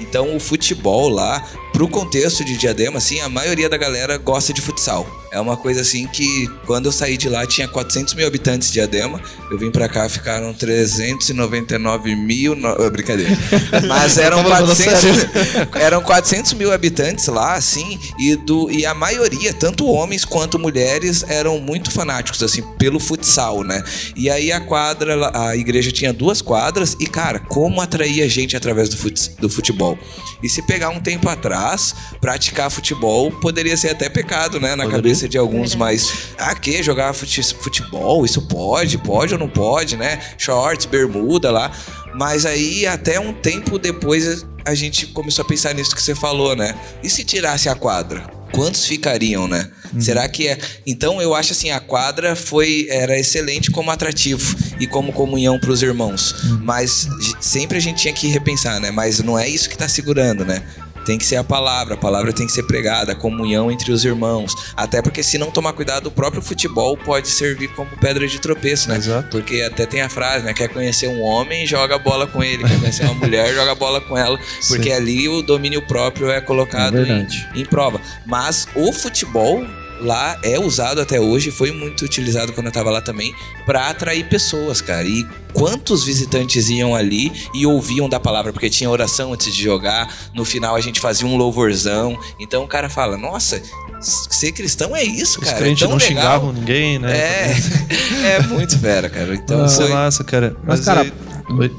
Então, 0.00 0.36
o 0.36 0.40
futebol 0.40 1.08
lá, 1.08 1.42
pro 1.72 1.88
contexto 1.88 2.44
de 2.44 2.56
Diadema, 2.56 2.98
assim, 2.98 3.20
a 3.20 3.28
maioria 3.28 3.68
da 3.68 3.76
galera 3.76 4.16
gosta 4.16 4.52
de 4.52 4.60
futsal. 4.60 5.06
É 5.30 5.40
uma 5.40 5.56
coisa 5.56 5.82
assim 5.82 6.06
que 6.06 6.48
quando 6.66 6.86
eu 6.86 6.92
saí 6.92 7.16
de 7.16 7.28
lá 7.28 7.46
tinha 7.46 7.68
400 7.68 8.14
mil 8.14 8.26
habitantes 8.26 8.72
de 8.72 8.80
Adema. 8.80 9.20
Eu 9.50 9.58
vim 9.58 9.70
pra 9.70 9.88
cá, 9.88 10.08
ficaram 10.08 10.52
399 10.54 12.14
mil. 12.16 12.54
No... 12.54 12.68
ah, 12.68 12.90
Brincadeira. 12.90 13.30
Mas 13.86 14.18
eram 14.18 14.38
Tava 14.38 14.56
falando 14.56 14.76
400, 14.76 15.82
eram 15.82 16.02
400 16.02 16.52
mil 16.54 16.72
habitantes 16.72 17.26
lá, 17.26 17.54
assim, 17.54 17.98
e, 18.18 18.36
do, 18.36 18.70
e 18.70 18.86
a 18.86 18.94
maioria, 18.94 19.52
tanto 19.52 19.86
homens 19.86 20.24
quanto 20.24 20.58
mulheres, 20.58 21.24
eram 21.28 21.58
muito 21.58 21.90
fanáticos, 21.90 22.42
assim, 22.42 22.62
pelo 22.78 22.98
futsal, 22.98 23.62
né? 23.62 23.82
E 24.16 24.30
aí 24.30 24.52
a 24.52 24.60
quadra, 24.60 25.30
a 25.34 25.56
igreja 25.56 25.90
tinha 25.92 26.12
duas 26.12 26.40
quadras, 26.40 26.96
e 27.00 27.06
cara, 27.06 27.38
como 27.38 27.80
atraía 27.80 28.28
gente 28.28 28.56
através 28.56 28.88
do, 28.88 28.96
fut, 28.96 29.30
do 29.38 29.48
futebol. 29.48 29.98
E 30.42 30.48
se 30.48 30.62
pegar 30.62 30.90
um 30.90 31.00
tempo 31.00 31.28
atrás, 31.28 31.94
praticar 32.20 32.70
futebol 32.70 33.30
poderia 33.30 33.76
ser 33.76 33.90
até 33.90 34.08
pecado, 34.08 34.60
né? 34.60 34.76
Na 34.76 34.88
cabeça 34.88 35.17
de 35.26 35.38
alguns, 35.38 35.74
mas 35.74 36.12
ah, 36.36 36.54
que 36.54 36.82
jogar 36.82 37.14
fute- 37.14 37.54
futebol? 37.54 38.26
Isso 38.26 38.42
pode? 38.42 38.98
Pode 38.98 39.32
ou 39.32 39.40
não 39.40 39.48
pode, 39.48 39.96
né? 39.96 40.20
Shorts, 40.36 40.84
bermuda 40.84 41.50
lá. 41.50 41.72
Mas 42.14 42.44
aí, 42.44 42.86
até 42.86 43.18
um 43.18 43.32
tempo 43.32 43.78
depois, 43.78 44.44
a 44.66 44.74
gente 44.74 45.06
começou 45.06 45.42
a 45.42 45.48
pensar 45.48 45.74
nisso 45.74 45.94
que 45.96 46.02
você 46.02 46.14
falou, 46.14 46.54
né? 46.54 46.74
E 47.02 47.08
se 47.08 47.24
tirasse 47.24 47.68
a 47.70 47.74
quadra? 47.74 48.36
Quantos 48.52 48.86
ficariam, 48.86 49.46
né? 49.46 49.70
Será 50.00 50.26
que 50.28 50.48
é. 50.48 50.58
Então 50.86 51.20
eu 51.20 51.34
acho 51.34 51.52
assim, 51.52 51.70
a 51.70 51.80
quadra 51.80 52.34
foi 52.34 52.86
era 52.90 53.18
excelente 53.18 53.70
como 53.70 53.90
atrativo 53.90 54.56
e 54.80 54.86
como 54.86 55.12
comunhão 55.12 55.58
para 55.58 55.70
os 55.70 55.82
irmãos. 55.82 56.34
Mas 56.62 57.06
j- 57.20 57.36
sempre 57.40 57.76
a 57.76 57.80
gente 57.80 58.00
tinha 58.02 58.12
que 58.12 58.26
repensar, 58.26 58.80
né? 58.80 58.90
Mas 58.90 59.20
não 59.20 59.38
é 59.38 59.46
isso 59.48 59.68
que 59.68 59.76
tá 59.76 59.86
segurando, 59.88 60.44
né? 60.46 60.62
Tem 61.08 61.16
que 61.16 61.24
ser 61.24 61.36
a 61.36 61.42
palavra, 61.44 61.94
a 61.94 61.96
palavra 61.96 62.34
tem 62.34 62.46
que 62.46 62.52
ser 62.52 62.64
pregada, 62.64 63.12
a 63.12 63.14
comunhão 63.14 63.72
entre 63.72 63.90
os 63.90 64.04
irmãos. 64.04 64.54
Até 64.76 65.00
porque 65.00 65.22
se 65.22 65.38
não 65.38 65.50
tomar 65.50 65.72
cuidado, 65.72 66.08
o 66.08 66.10
próprio 66.10 66.42
futebol 66.42 66.98
pode 66.98 67.28
servir 67.28 67.68
como 67.68 67.88
pedra 67.96 68.28
de 68.28 68.38
tropeço, 68.38 68.90
né? 68.90 68.98
Porque 69.30 69.62
até 69.62 69.86
tem 69.86 70.02
a 70.02 70.10
frase, 70.10 70.44
né? 70.44 70.52
Quer 70.52 70.68
conhecer 70.68 71.08
um 71.08 71.22
homem, 71.22 71.66
joga 71.66 71.94
a 71.94 71.98
bola 71.98 72.26
com 72.26 72.44
ele. 72.44 72.62
Quer 72.62 72.78
conhecer 72.78 73.04
uma 73.04 73.14
mulher, 73.24 73.54
joga 73.54 73.72
a 73.72 73.74
bola 73.74 74.02
com 74.02 74.18
ela. 74.18 74.38
Porque 74.68 74.90
Sim. 74.90 74.92
ali 74.92 75.28
o 75.30 75.40
domínio 75.40 75.80
próprio 75.80 76.30
é 76.30 76.42
colocado 76.42 76.98
É 76.98 77.08
em, 77.54 77.62
em 77.62 77.64
prova. 77.64 77.98
Mas 78.26 78.68
o 78.74 78.92
futebol 78.92 79.64
lá 80.00 80.38
é 80.42 80.58
usado 80.58 81.00
até 81.00 81.20
hoje, 81.20 81.50
foi 81.50 81.72
muito 81.72 82.04
utilizado 82.04 82.52
quando 82.52 82.66
eu 82.66 82.72
tava 82.72 82.90
lá 82.90 83.00
também, 83.00 83.34
pra 83.66 83.88
atrair 83.88 84.28
pessoas, 84.28 84.80
cara. 84.80 85.04
E 85.06 85.26
quantos 85.52 86.04
visitantes 86.04 86.68
iam 86.68 86.94
ali 86.94 87.32
e 87.54 87.66
ouviam 87.66 88.08
da 88.08 88.18
palavra, 88.20 88.52
porque 88.52 88.70
tinha 88.70 88.88
oração 88.90 89.32
antes 89.32 89.54
de 89.54 89.62
jogar, 89.62 90.12
no 90.34 90.44
final 90.44 90.74
a 90.76 90.80
gente 90.80 91.00
fazia 91.00 91.26
um 91.26 91.36
louvorzão. 91.36 92.18
Então 92.38 92.64
o 92.64 92.68
cara 92.68 92.88
fala: 92.88 93.16
"Nossa, 93.16 93.60
ser 94.00 94.52
cristão 94.52 94.94
é 94.94 95.02
isso, 95.02 95.40
Os 95.40 95.46
cara. 95.46 95.58
crentes 95.58 95.82
é 95.82 95.86
tão 95.86 95.96
não 95.96 96.04
legal. 96.04 96.22
xingavam 96.22 96.52
ninguém, 96.52 96.98
né? 96.98 97.16
É, 97.16 97.56
é 98.36 98.42
muito 98.42 98.78
fera, 98.78 99.08
cara. 99.08 99.34
Então 99.34 99.66
Isso 99.66 99.82
é 99.82 99.86
foi 99.86 99.94
massa, 99.94 100.22
cara. 100.24 100.56
Mas, 100.64 100.78
Mas 100.80 100.84
cara, 100.84 101.00
aí- 101.02 101.12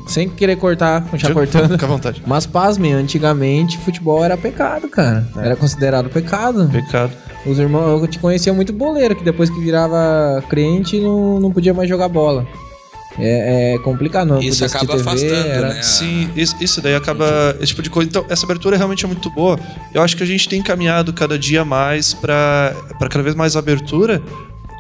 sem 0.07 0.27
querer 0.27 0.55
cortar, 0.57 1.07
já 1.13 1.31
cortando. 1.31 1.71
Fica 1.71 1.85
à 1.85 1.89
vontade. 1.89 2.23
Mas 2.25 2.45
pasmem, 2.45 2.91
antigamente 2.93 3.77
futebol 3.77 4.23
era 4.25 4.35
pecado, 4.35 4.89
cara. 4.89 5.27
Era 5.37 5.55
considerado 5.55 6.09
pecado. 6.09 6.67
Pecado. 6.69 7.13
Os 7.45 7.57
irmãos, 7.57 8.01
eu 8.01 8.07
te 8.07 8.19
conhecia 8.19 8.53
muito 8.53 8.73
boleiro, 8.73 9.15
que 9.15 9.23
depois 9.23 9.49
que 9.49 9.59
virava 9.59 10.43
crente 10.49 10.99
não, 10.99 11.39
não 11.39 11.51
podia 11.51 11.73
mais 11.73 11.87
jogar 11.87 12.07
bola. 12.09 12.45
É, 13.17 13.73
é 13.75 13.79
complicado, 13.79 14.27
não. 14.27 14.39
Isso 14.39 14.63
acaba 14.63 14.95
afastando, 14.95 15.33
era- 15.33 15.73
né? 15.73 15.81
Sim, 15.81 16.29
isso, 16.35 16.55
isso 16.61 16.81
daí 16.81 16.95
acaba. 16.95 17.55
Esse 17.59 17.67
tipo 17.67 17.81
de 17.81 17.89
coisa. 17.89 18.07
Então, 18.09 18.25
essa 18.29 18.45
abertura 18.45 18.77
realmente 18.77 19.03
é 19.03 19.07
muito 19.07 19.29
boa. 19.29 19.59
Eu 19.93 20.01
acho 20.01 20.15
que 20.15 20.23
a 20.23 20.25
gente 20.25 20.47
tem 20.47 20.61
caminhado 20.61 21.11
cada 21.11 21.37
dia 21.37 21.65
mais 21.65 22.13
para 22.13 22.73
cada 23.09 23.23
vez 23.23 23.35
mais 23.35 23.55
abertura. 23.55 24.21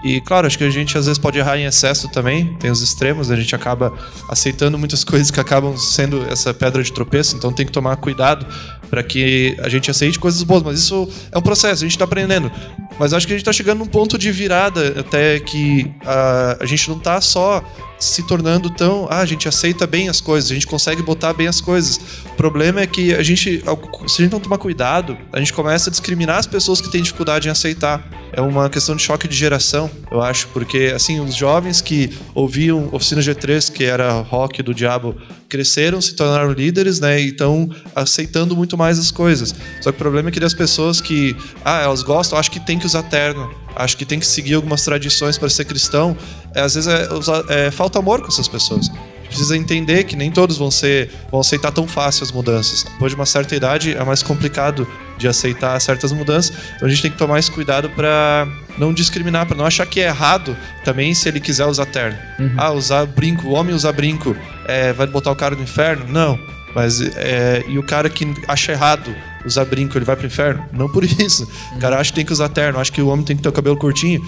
E 0.03 0.21
claro, 0.21 0.47
acho 0.47 0.57
que 0.57 0.63
a 0.63 0.69
gente 0.69 0.97
às 0.97 1.07
vezes 1.07 1.17
pode 1.19 1.37
errar 1.37 1.57
em 1.57 1.65
excesso 1.65 2.07
também, 2.07 2.55
tem 2.57 2.71
os 2.71 2.81
extremos, 2.81 3.29
a 3.29 3.35
gente 3.35 3.53
acaba 3.53 3.91
aceitando 4.29 4.77
muitas 4.79 5.03
coisas 5.03 5.29
que 5.29 5.39
acabam 5.41 5.75
sendo 5.75 6.25
essa 6.29 6.53
pedra 6.53 6.81
de 6.81 6.93
tropeço, 6.93 7.35
então 7.35 7.51
tem 7.51 7.65
que 7.65 7.71
tomar 7.73 7.97
cuidado 7.97 8.45
para 8.89 9.03
que 9.03 9.55
a 9.59 9.69
gente 9.69 9.89
aceite 9.89 10.19
coisas 10.19 10.41
boas, 10.43 10.63
mas 10.63 10.79
isso 10.79 11.07
é 11.31 11.37
um 11.37 11.41
processo, 11.41 11.83
a 11.83 11.87
gente 11.87 11.97
tá 11.97 12.05
aprendendo. 12.05 12.51
Mas 12.99 13.13
acho 13.13 13.25
que 13.25 13.33
a 13.33 13.37
gente 13.37 13.45
tá 13.45 13.53
chegando 13.53 13.79
num 13.79 13.85
ponto 13.85 14.17
de 14.17 14.31
virada 14.31 14.99
até 14.99 15.39
que 15.39 15.89
a, 16.05 16.57
a 16.59 16.65
gente 16.65 16.89
não 16.89 16.99
tá 16.99 17.21
só 17.21 17.63
se 17.99 18.23
tornando 18.23 18.69
tão. 18.69 19.07
Ah, 19.09 19.19
a 19.19 19.25
gente 19.25 19.47
aceita 19.47 19.85
bem 19.85 20.09
as 20.09 20.21
coisas, 20.21 20.49
a 20.49 20.53
gente 20.53 20.65
consegue 20.65 21.01
botar 21.01 21.33
bem 21.33 21.47
as 21.47 21.61
coisas. 21.61 21.99
O 22.25 22.35
problema 22.35 22.81
é 22.81 22.87
que 22.87 23.13
a 23.13 23.21
gente, 23.21 23.61
se 24.07 24.21
a 24.21 24.23
gente 24.23 24.31
não 24.31 24.39
tomar 24.39 24.57
cuidado, 24.57 25.17
a 25.31 25.39
gente 25.39 25.53
começa 25.53 25.89
a 25.89 25.91
discriminar 25.91 26.37
as 26.37 26.47
pessoas 26.47 26.81
que 26.81 26.89
têm 26.89 27.01
dificuldade 27.01 27.47
em 27.47 27.51
aceitar. 27.51 28.07
É 28.31 28.41
uma 28.41 28.69
questão 28.69 28.95
de 28.95 29.01
choque 29.01 29.27
de 29.27 29.35
geração, 29.35 29.89
eu 30.11 30.21
acho, 30.21 30.47
porque 30.49 30.91
assim, 30.95 31.19
os 31.19 31.35
jovens 31.35 31.81
que 31.81 32.17
ouviam 32.33 32.89
Oficina 32.91 33.21
G3, 33.21 33.71
que 33.71 33.83
era 33.83 34.11
rock 34.21 34.61
do 34.61 34.73
diabo, 34.73 35.15
cresceram, 35.49 35.99
se 35.99 36.13
tornaram 36.13 36.51
líderes, 36.51 36.99
né? 36.99 37.19
E 37.19 37.29
estão 37.29 37.69
aceitando 37.95 38.55
muito 38.55 38.77
mais 38.77 38.99
as 38.99 39.11
coisas. 39.11 39.53
Só 39.81 39.91
que 39.91 39.97
o 39.97 39.99
problema 39.99 40.29
é 40.29 40.31
que 40.31 40.43
as 40.43 40.53
pessoas 40.53 41.01
que, 41.01 41.35
ah, 41.65 41.81
elas 41.81 42.03
gostam, 42.03 42.37
acho 42.37 42.51
que 42.51 42.59
tem 42.59 42.77
que 42.77 42.85
usar 42.85 43.03
terno, 43.03 43.49
acho 43.75 43.97
que 43.97 44.05
tem 44.05 44.19
que 44.19 44.25
seguir 44.25 44.53
algumas 44.53 44.83
tradições 44.83 45.37
para 45.37 45.49
ser 45.49 45.65
cristão. 45.65 46.15
É, 46.53 46.61
às 46.61 46.75
vezes 46.75 46.87
é, 46.87 47.67
é, 47.67 47.71
falta 47.71 47.99
amor 47.99 48.21
com 48.21 48.27
essas 48.27 48.47
pessoas. 48.47 48.89
Precisa 49.29 49.55
entender 49.55 50.03
que 50.03 50.15
nem 50.15 50.31
todos 50.31 50.57
vão 50.57 50.69
ser 50.69 51.09
vão 51.31 51.39
aceitar 51.39 51.71
tão 51.71 51.87
fácil 51.87 52.23
as 52.23 52.31
mudanças. 52.31 52.83
Depois 52.83 53.11
de 53.11 53.15
uma 53.15 53.25
certa 53.25 53.55
idade 53.55 53.95
é 53.95 54.03
mais 54.03 54.21
complicado 54.21 54.87
de 55.17 55.27
aceitar 55.27 55.79
certas 55.79 56.11
mudanças. 56.11 56.55
Então 56.75 56.87
a 56.87 56.91
gente 56.91 57.01
tem 57.01 57.11
que 57.11 57.17
tomar 57.17 57.39
esse 57.39 57.51
cuidado 57.51 57.89
para 57.91 58.47
não 58.77 58.93
discriminar, 58.93 59.45
para 59.45 59.55
não 59.55 59.65
achar 59.65 59.85
que 59.85 59.99
é 59.99 60.07
errado 60.07 60.57
também 60.83 61.13
se 61.13 61.27
ele 61.27 61.39
quiser 61.39 61.65
usar 61.65 61.85
terno. 61.85 62.17
Ah, 62.57 62.71
usar 62.71 63.05
brinco, 63.05 63.47
o 63.47 63.51
homem 63.51 63.75
usar 63.75 63.91
brinco 63.91 64.35
é, 64.65 64.93
vai 64.93 65.05
botar 65.05 65.31
o 65.31 65.35
cara 65.35 65.55
no 65.55 65.63
inferno? 65.63 66.05
Não. 66.07 66.39
Mas 66.73 67.01
é, 67.17 67.63
e 67.67 67.77
o 67.77 67.83
cara 67.83 68.09
que 68.09 68.31
acha 68.47 68.71
errado 68.71 69.13
usar 69.45 69.65
brinco, 69.65 69.97
ele 69.97 70.05
vai 70.05 70.15
pro 70.15 70.27
inferno? 70.27 70.65
Não 70.71 70.87
por 70.87 71.03
isso. 71.03 71.49
O 71.75 71.79
cara 71.79 71.99
acha 71.99 72.11
que 72.11 72.15
tem 72.15 72.25
que 72.25 72.33
usar 72.33 72.49
terno, 72.49 72.79
acha 72.79 72.91
que 72.91 73.01
o 73.01 73.07
homem 73.07 73.25
tem 73.25 73.35
que 73.35 73.43
ter 73.43 73.49
o 73.49 73.51
cabelo 73.51 73.77
curtinho. 73.77 74.25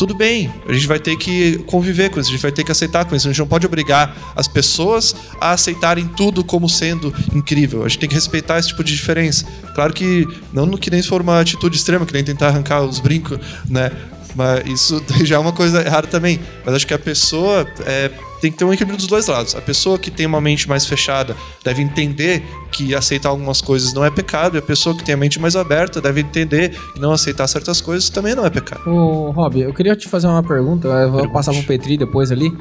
Tudo 0.00 0.14
bem, 0.14 0.50
a 0.66 0.72
gente 0.72 0.86
vai 0.86 0.98
ter 0.98 1.14
que 1.18 1.58
conviver 1.66 2.08
com 2.08 2.18
isso, 2.18 2.30
a 2.30 2.32
gente 2.32 2.40
vai 2.40 2.50
ter 2.50 2.64
que 2.64 2.72
aceitar 2.72 3.04
com 3.04 3.14
isso. 3.14 3.28
A 3.28 3.30
gente 3.30 3.38
não 3.38 3.46
pode 3.46 3.66
obrigar 3.66 4.32
as 4.34 4.48
pessoas 4.48 5.14
a 5.38 5.50
aceitarem 5.50 6.06
tudo 6.06 6.42
como 6.42 6.70
sendo 6.70 7.12
incrível. 7.34 7.84
A 7.84 7.88
gente 7.88 7.98
tem 7.98 8.08
que 8.08 8.14
respeitar 8.14 8.58
esse 8.58 8.68
tipo 8.68 8.82
de 8.82 8.94
diferença. 8.94 9.44
Claro 9.74 9.92
que 9.92 10.26
não 10.54 10.64
no 10.64 10.78
que 10.78 10.90
nem 10.90 11.02
se 11.02 11.08
for 11.08 11.20
uma 11.20 11.38
atitude 11.38 11.76
extrema, 11.76 12.06
que 12.06 12.14
nem 12.14 12.24
tentar 12.24 12.46
arrancar 12.46 12.80
os 12.80 12.98
brincos, 12.98 13.38
né? 13.68 13.92
Mas 14.34 14.66
isso 14.66 15.04
já 15.22 15.36
é 15.36 15.38
uma 15.38 15.52
coisa 15.52 15.82
errada 15.82 16.06
também. 16.06 16.40
Mas 16.64 16.76
acho 16.76 16.86
que 16.86 16.94
a 16.94 16.98
pessoa 16.98 17.68
é, 17.84 18.10
tem 18.40 18.50
que 18.50 18.58
ter 18.58 18.64
um 18.64 18.72
equilíbrio 18.72 18.96
dos 18.96 19.06
dois 19.06 19.26
lados. 19.26 19.54
A 19.54 19.60
pessoa 19.60 19.98
que 19.98 20.10
tem 20.10 20.26
uma 20.26 20.40
mente 20.40 20.68
mais 20.68 20.86
fechada 20.86 21.36
deve 21.64 21.82
entender 21.82 22.42
que 22.70 22.94
aceitar 22.94 23.28
algumas 23.28 23.60
coisas 23.60 23.92
não 23.92 24.04
é 24.04 24.10
pecado, 24.10 24.56
e 24.56 24.58
a 24.58 24.62
pessoa 24.62 24.96
que 24.96 25.04
tem 25.04 25.14
a 25.14 25.18
mente 25.18 25.38
mais 25.40 25.56
aberta 25.56 26.00
deve 26.00 26.20
entender 26.20 26.70
que 26.94 27.00
não 27.00 27.12
aceitar 27.12 27.46
certas 27.46 27.80
coisas 27.80 28.08
também 28.08 28.34
não 28.34 28.44
é 28.44 28.50
pecado. 28.50 28.88
Ô, 28.88 29.30
Rob, 29.30 29.60
eu 29.60 29.74
queria 29.74 29.94
te 29.96 30.08
fazer 30.08 30.26
uma 30.26 30.42
pergunta, 30.42 30.88
eu 30.88 31.10
vou 31.10 31.28
passar 31.30 31.52
pro 31.52 31.62
Petri 31.64 31.96
depois 31.96 32.30
ali, 32.32 32.52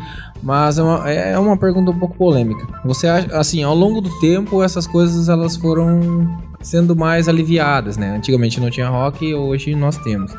mas 0.41 0.77
é 0.77 0.83
uma, 0.83 1.09
é 1.09 1.39
uma 1.39 1.57
pergunta 1.57 1.91
um 1.91 1.99
pouco 1.99 2.15
polêmica. 2.17 2.65
Você 2.83 3.07
acha, 3.07 3.37
assim, 3.37 3.63
ao 3.63 3.75
longo 3.75 4.01
do 4.01 4.09
tempo, 4.19 4.63
essas 4.63 4.87
coisas 4.87 5.29
elas 5.29 5.55
foram 5.55 6.37
sendo 6.61 6.95
mais 6.95 7.29
aliviadas, 7.29 7.97
né? 7.97 8.15
Antigamente 8.15 8.59
não 8.59 8.69
tinha 8.69 8.89
rock, 8.89 9.33
hoje 9.33 9.75
nós 9.75 9.97
temos. 9.97 10.33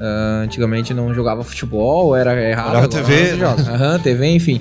Ah, 0.00 0.42
antigamente 0.44 0.92
não 0.92 1.12
jogava 1.14 1.42
futebol, 1.42 2.14
era 2.16 2.38
errado. 2.50 2.70
Olhava 2.70 2.84
agora 2.86 3.02
TV, 3.04 3.36
joga. 3.36 3.62
Aham, 3.62 3.98
TV, 3.98 4.26
enfim. 4.34 4.60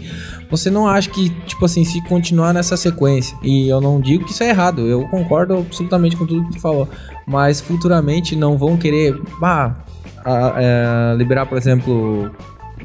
Você 0.49 0.69
não 0.69 0.87
acha 0.87 1.09
que, 1.09 1.29
tipo 1.45 1.65
assim, 1.65 1.83
se 1.83 2.01
continuar 2.07 2.53
nessa 2.53 2.77
sequência, 2.77 3.37
e 3.43 3.67
eu 3.67 3.81
não 3.81 3.99
digo 3.99 4.23
que 4.25 4.31
isso 4.31 4.43
é 4.43 4.49
errado, 4.49 4.81
eu 4.87 5.07
concordo 5.09 5.55
absolutamente 5.57 6.15
com 6.15 6.25
tudo 6.25 6.45
que 6.47 6.53
tu 6.53 6.61
falou, 6.61 6.87
mas 7.27 7.59
futuramente 7.59 8.35
não 8.35 8.57
vão 8.57 8.77
querer, 8.77 9.19
bah, 9.39 9.75
a- 10.23 10.53
é, 10.57 11.15
liberar, 11.17 11.47
por 11.47 11.57
exemplo, 11.57 12.31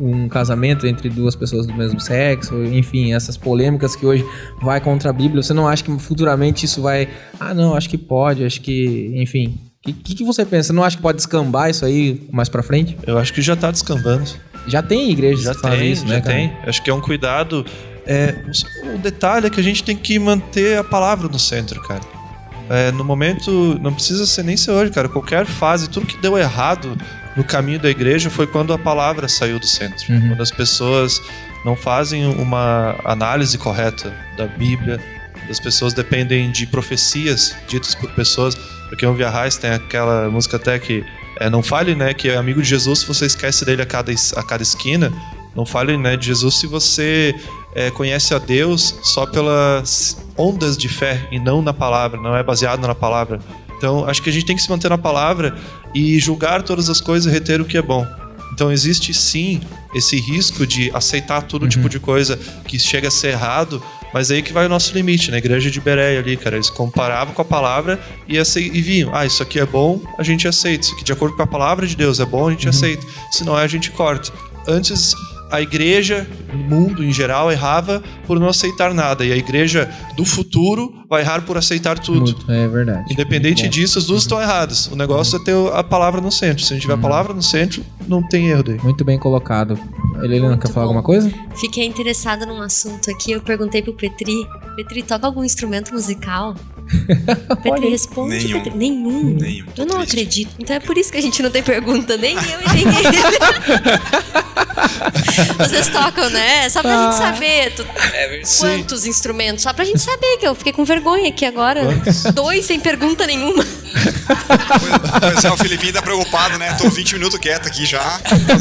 um 0.00 0.26
casamento 0.28 0.86
entre 0.86 1.10
duas 1.10 1.36
pessoas 1.36 1.66
do 1.66 1.74
mesmo 1.74 2.00
sexo, 2.00 2.54
enfim, 2.64 3.12
essas 3.12 3.36
polêmicas 3.36 3.94
que 3.94 4.06
hoje 4.06 4.24
vai 4.62 4.80
contra 4.80 5.10
a 5.10 5.12
Bíblia, 5.12 5.42
você 5.42 5.52
não 5.52 5.68
acha 5.68 5.84
que 5.84 5.98
futuramente 5.98 6.64
isso 6.64 6.80
vai, 6.80 7.08
ah, 7.38 7.52
não, 7.52 7.74
acho 7.74 7.90
que 7.90 7.98
pode, 7.98 8.42
acho 8.44 8.60
que, 8.62 9.12
enfim. 9.16 9.58
O 9.86 9.92
que, 9.94 10.14
que, 10.14 10.24
você 10.24 10.44
pensa? 10.44 10.68
Você 10.68 10.72
não 10.74 10.84
acha 10.84 10.96
que 10.96 11.02
pode 11.02 11.16
descambar 11.16 11.70
isso 11.70 11.86
aí 11.86 12.28
mais 12.30 12.50
pra 12.50 12.62
frente? 12.62 12.98
Eu 13.06 13.16
acho 13.16 13.32
que 13.32 13.40
já 13.40 13.56
tá 13.56 13.70
descambando. 13.70 14.28
Já 14.66 14.82
tem 14.82 15.10
igrejas 15.10 15.44
Já 15.44 15.54
que 15.54 15.60
fazem 15.62 15.78
tem, 15.78 15.92
isso, 15.92 16.06
já 16.06 16.14
né, 16.14 16.20
cara? 16.20 16.34
tem. 16.34 16.52
Acho 16.66 16.82
que 16.82 16.90
é 16.90 16.94
um 16.94 17.00
cuidado. 17.00 17.64
É, 18.06 18.44
o, 18.84 18.96
o 18.96 18.98
detalhe 18.98 19.46
é 19.46 19.50
que 19.50 19.58
a 19.58 19.62
gente 19.62 19.82
tem 19.82 19.96
que 19.96 20.18
manter 20.18 20.76
a 20.76 20.84
palavra 20.84 21.28
no 21.28 21.38
centro, 21.38 21.80
cara. 21.80 22.02
É, 22.68 22.92
no 22.92 23.02
momento, 23.02 23.78
não 23.80 23.94
precisa 23.94 24.26
ser 24.26 24.42
nem 24.42 24.56
ser 24.56 24.70
hoje, 24.70 24.92
cara. 24.92 25.08
Qualquer 25.08 25.46
fase, 25.46 25.88
tudo 25.88 26.04
que 26.06 26.18
deu 26.18 26.36
errado 26.36 26.96
no 27.34 27.42
caminho 27.42 27.78
da 27.78 27.88
igreja 27.88 28.28
foi 28.28 28.46
quando 28.46 28.74
a 28.74 28.78
palavra 28.78 29.28
saiu 29.28 29.58
do 29.58 29.66
centro. 29.66 30.12
Uhum. 30.12 30.28
Quando 30.28 30.42
as 30.42 30.50
pessoas 30.50 31.22
não 31.64 31.74
fazem 31.74 32.26
uma 32.26 32.96
análise 33.02 33.56
correta 33.56 34.14
da 34.36 34.46
Bíblia, 34.46 35.00
as 35.50 35.60
pessoas 35.60 35.92
dependem 35.92 36.50
de 36.50 36.66
profecias 36.66 37.54
ditas 37.68 37.94
por 37.94 38.10
pessoas. 38.12 38.54
Pra 38.54 38.96
quem 38.96 39.08
ouve 39.08 39.24
a 39.24 39.30
Raiz, 39.30 39.56
tem 39.56 39.70
aquela 39.70 40.28
música 40.30 40.56
até 40.56 40.78
que 40.78 41.04
É, 41.40 41.48
não 41.48 41.62
fale, 41.62 41.94
né, 41.94 42.12
que 42.12 42.28
é 42.28 42.36
amigo 42.36 42.60
de 42.60 42.68
Jesus 42.68 42.98
se 42.98 43.06
você 43.06 43.24
esquece 43.24 43.64
dele 43.64 43.80
a 43.80 43.86
cada, 43.86 44.12
a 44.12 44.42
cada 44.42 44.62
esquina. 44.62 45.10
Não 45.56 45.64
fale, 45.64 45.96
né, 45.96 46.14
de 46.14 46.26
Jesus 46.26 46.56
se 46.56 46.66
você 46.66 47.34
é, 47.74 47.90
conhece 47.90 48.34
a 48.34 48.38
Deus 48.38 48.94
só 49.02 49.24
pelas 49.24 50.22
ondas 50.36 50.76
de 50.76 50.86
fé 50.86 51.26
e 51.30 51.38
não 51.38 51.62
na 51.62 51.72
palavra, 51.72 52.20
não 52.20 52.36
é 52.36 52.42
baseado 52.42 52.86
na 52.86 52.94
palavra. 52.94 53.40
Então, 53.74 54.04
acho 54.04 54.20
que 54.22 54.28
a 54.28 54.32
gente 54.32 54.44
tem 54.44 54.54
que 54.54 54.60
se 54.60 54.68
manter 54.68 54.90
na 54.90 54.98
palavra 54.98 55.56
e 55.94 56.18
julgar 56.18 56.62
todas 56.62 56.90
as 56.90 57.00
coisas 57.00 57.32
e 57.32 57.34
reter 57.34 57.58
o 57.58 57.64
que 57.64 57.78
é 57.78 57.82
bom. 57.82 58.06
Então, 58.52 58.70
existe 58.70 59.14
sim 59.14 59.62
esse 59.94 60.20
risco 60.20 60.66
de 60.66 60.90
aceitar 60.92 61.40
todo 61.44 61.66
tipo 61.66 61.88
de 61.88 61.98
coisa 61.98 62.38
que 62.66 62.78
chega 62.78 63.08
a 63.08 63.10
ser 63.10 63.28
errado, 63.28 63.82
mas 64.12 64.30
aí 64.30 64.42
que 64.42 64.52
vai 64.52 64.66
o 64.66 64.68
nosso 64.68 64.92
limite, 64.94 65.30
na 65.30 65.38
igreja 65.38 65.70
de 65.70 65.80
Bereia 65.80 66.20
ali, 66.20 66.36
cara. 66.36 66.56
Eles 66.56 66.70
comparavam 66.70 67.34
com 67.34 67.42
a 67.42 67.44
palavra 67.44 68.00
e, 68.28 68.36
e 68.36 68.82
viam, 68.82 69.14
ah, 69.14 69.24
isso 69.24 69.42
aqui 69.42 69.58
é 69.58 69.66
bom, 69.66 70.00
a 70.18 70.22
gente 70.22 70.46
aceita. 70.48 70.84
Isso 70.84 70.94
aqui, 70.94 71.04
de 71.04 71.12
acordo 71.12 71.36
com 71.36 71.42
a 71.42 71.46
palavra 71.46 71.86
de 71.86 71.96
Deus, 71.96 72.20
é 72.20 72.24
bom, 72.24 72.48
a 72.48 72.50
gente 72.50 72.68
aceita. 72.68 73.06
Se 73.30 73.44
não 73.44 73.58
é, 73.58 73.64
a 73.64 73.68
gente 73.68 73.90
corta. 73.90 74.32
Antes, 74.66 75.14
a 75.50 75.60
igreja, 75.60 76.26
o 76.52 76.56
mundo 76.56 77.04
em 77.04 77.12
geral, 77.12 77.50
errava 77.50 78.02
por 78.26 78.38
não 78.38 78.48
aceitar 78.48 78.94
nada. 78.94 79.24
E 79.24 79.32
a 79.32 79.36
igreja 79.36 79.90
do 80.16 80.24
futuro 80.24 81.04
vai 81.08 81.22
errar 81.22 81.42
por 81.42 81.56
aceitar 81.56 81.98
tudo. 81.98 82.20
Muito, 82.20 82.50
é 82.50 82.68
verdade. 82.68 83.12
Independente 83.12 83.64
bom. 83.64 83.68
disso, 83.68 83.98
as 83.98 84.06
duas 84.06 84.22
estão 84.22 84.40
erradas. 84.40 84.86
O 84.86 84.96
negócio 84.96 85.40
é 85.40 85.44
ter 85.44 85.54
a 85.74 85.82
palavra 85.82 86.20
no 86.20 86.30
centro. 86.30 86.64
Se 86.64 86.72
a 86.72 86.76
gente 86.76 86.82
tiver 86.82 86.94
a 86.94 86.98
palavra 86.98 87.34
no 87.34 87.42
centro, 87.42 87.84
não 88.06 88.22
tem 88.22 88.48
erro 88.48 88.62
daí. 88.62 88.78
Muito 88.82 89.04
bem 89.04 89.18
colocado. 89.18 89.78
Helena, 90.22 90.56
quer 90.58 90.70
falar 90.70 90.86
alguma 90.86 91.02
coisa? 91.02 91.32
Fiquei 91.56 91.86
interessada 91.86 92.44
num 92.44 92.60
assunto 92.60 93.10
aqui. 93.10 93.32
Eu 93.32 93.40
perguntei 93.40 93.82
pro 93.82 93.94
Petri. 93.94 94.46
Petri, 94.76 95.02
toca 95.02 95.26
algum 95.26 95.42
instrumento 95.42 95.92
musical? 95.92 96.54
Petri 97.62 97.88
responde. 97.90 98.36
Nenhum. 98.44 98.58
Petri, 98.62 98.76
nenhum. 98.78 99.36
Nenhum. 99.38 99.66
Eu 99.76 99.86
não 99.86 100.00
acredito. 100.00 100.50
Então 100.58 100.74
é 100.76 100.80
por 100.80 100.96
isso 100.98 101.10
que 101.12 101.18
a 101.18 101.22
gente 101.22 101.42
não 101.42 101.50
tem 101.50 101.62
pergunta, 101.62 102.16
nem 102.16 102.34
eu 102.34 102.40
e 102.40 102.68
nem 102.74 102.84
ele. 102.84 103.18
Vocês 105.58 105.88
tocam, 105.88 106.28
né? 106.30 106.68
Só 106.68 106.82
pra 106.82 107.04
gente 107.04 107.16
saber 107.16 107.72
tu- 107.74 107.86
quantos 108.58 109.06
instrumentos. 109.06 109.62
Só 109.62 109.72
pra 109.72 109.84
gente 109.84 110.00
saber, 110.00 110.36
que 110.38 110.46
eu 110.46 110.54
fiquei 110.54 110.72
com 110.72 110.84
vergonha 110.84 111.28
aqui 111.28 111.44
agora. 111.44 111.82
Dois 112.34 112.64
sem 112.66 112.80
pergunta 112.80 113.26
nenhuma. 113.26 113.64
Pois 115.20 115.44
é, 115.44 115.50
o 115.50 115.56
Filipinho 115.56 115.92
tá 115.92 116.02
preocupado, 116.02 116.58
né? 116.58 116.74
Tô 116.74 116.88
20 116.88 117.12
minutos 117.14 117.38
quieto 117.38 117.66
aqui 117.66 117.84
já. 117.86 118.00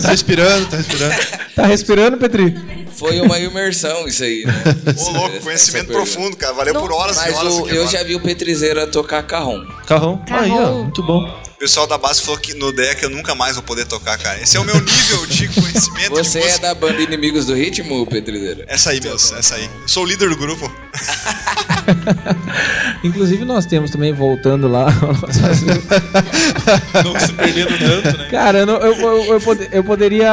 Tá 0.01 0.09
respirando, 0.09 0.65
tá 0.67 0.77
respirando. 0.77 1.15
Tá 1.55 1.65
respirando, 1.65 2.17
Petri? 2.17 2.87
Foi 2.95 3.19
uma 3.21 3.39
imersão 3.39 4.07
isso 4.07 4.23
aí, 4.23 4.45
né? 4.45 4.53
Ô, 4.97 5.09
louco, 5.11 5.39
conhecimento 5.41 5.87
profundo, 5.91 6.35
cara. 6.35 6.53
Valeu 6.53 6.73
por 6.75 6.91
horas 6.91 7.17
e 7.17 7.19
Mas 7.21 7.35
horas 7.37 7.53
o- 7.53 7.59
aqui 7.65 7.69
eu 7.75 7.81
agora. 7.83 7.97
já 7.97 8.03
vi 8.03 8.15
o 8.15 8.19
Petrizeira 8.19 8.87
tocar 8.87 9.23
carrom. 9.23 9.63
Carrão. 9.87 10.21
Aí, 10.29 10.51
ó, 10.51 10.83
muito 10.83 11.01
bom. 11.03 11.48
O 11.59 11.63
pessoal 11.67 11.85
da 11.85 11.97
base 11.97 12.21
falou 12.21 12.39
que 12.39 12.53
no 12.53 12.71
deck 12.71 13.03
eu 13.03 13.09
nunca 13.09 13.35
mais 13.35 13.55
vou 13.55 13.63
poder 13.63 13.85
tocar, 13.85 14.17
cara. 14.17 14.41
Esse 14.41 14.55
é 14.55 14.61
o 14.61 14.63
meu 14.63 14.75
nível 14.79 15.25
de 15.27 15.45
conhecimento 15.49 16.11
Você 16.11 16.39
de 16.39 16.47
é 16.47 16.57
da 16.57 16.73
banda 16.73 17.01
Inimigos 17.01 17.45
do 17.47 17.53
Ritmo, 17.53 18.05
Petrizeira? 18.07 18.63
Essa 18.65 18.91
aí 18.91 19.01
mesmo, 19.01 19.37
essa 19.37 19.55
aí. 19.55 19.65
Eu 19.65 19.69
sou 19.85 20.03
o 20.03 20.05
líder 20.05 20.29
do 20.29 20.37
grupo. 20.37 20.71
Inclusive, 23.03 23.43
nós 23.43 23.65
temos 23.65 23.91
também, 23.91 24.13
voltando 24.13 24.69
lá. 24.69 24.85
Não 27.03 27.19
se 27.19 27.33
perdendo 27.33 27.77
tanto, 27.77 28.17
né? 28.19 28.27
Cara, 28.31 28.59
eu, 28.59 28.65
não- 28.65 28.77
eu, 28.77 28.93
eu, 28.95 29.23
eu 29.33 29.41
pode- 29.41 29.67
eu 29.69 29.83
poderia 29.83 30.31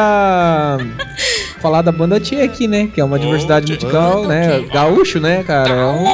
falar 1.60 1.82
da 1.82 1.90
banda 1.90 2.20
Tia 2.20 2.44
aqui, 2.44 2.68
né? 2.68 2.86
Que 2.94 3.00
é 3.00 3.04
uma 3.04 3.18
diversidade 3.18 3.72
musical, 3.72 4.28
né? 4.28 4.60
Gaúcho, 4.72 5.18
né, 5.18 5.42
cara? 5.42 5.74
É 5.74 5.86
um 5.86 6.04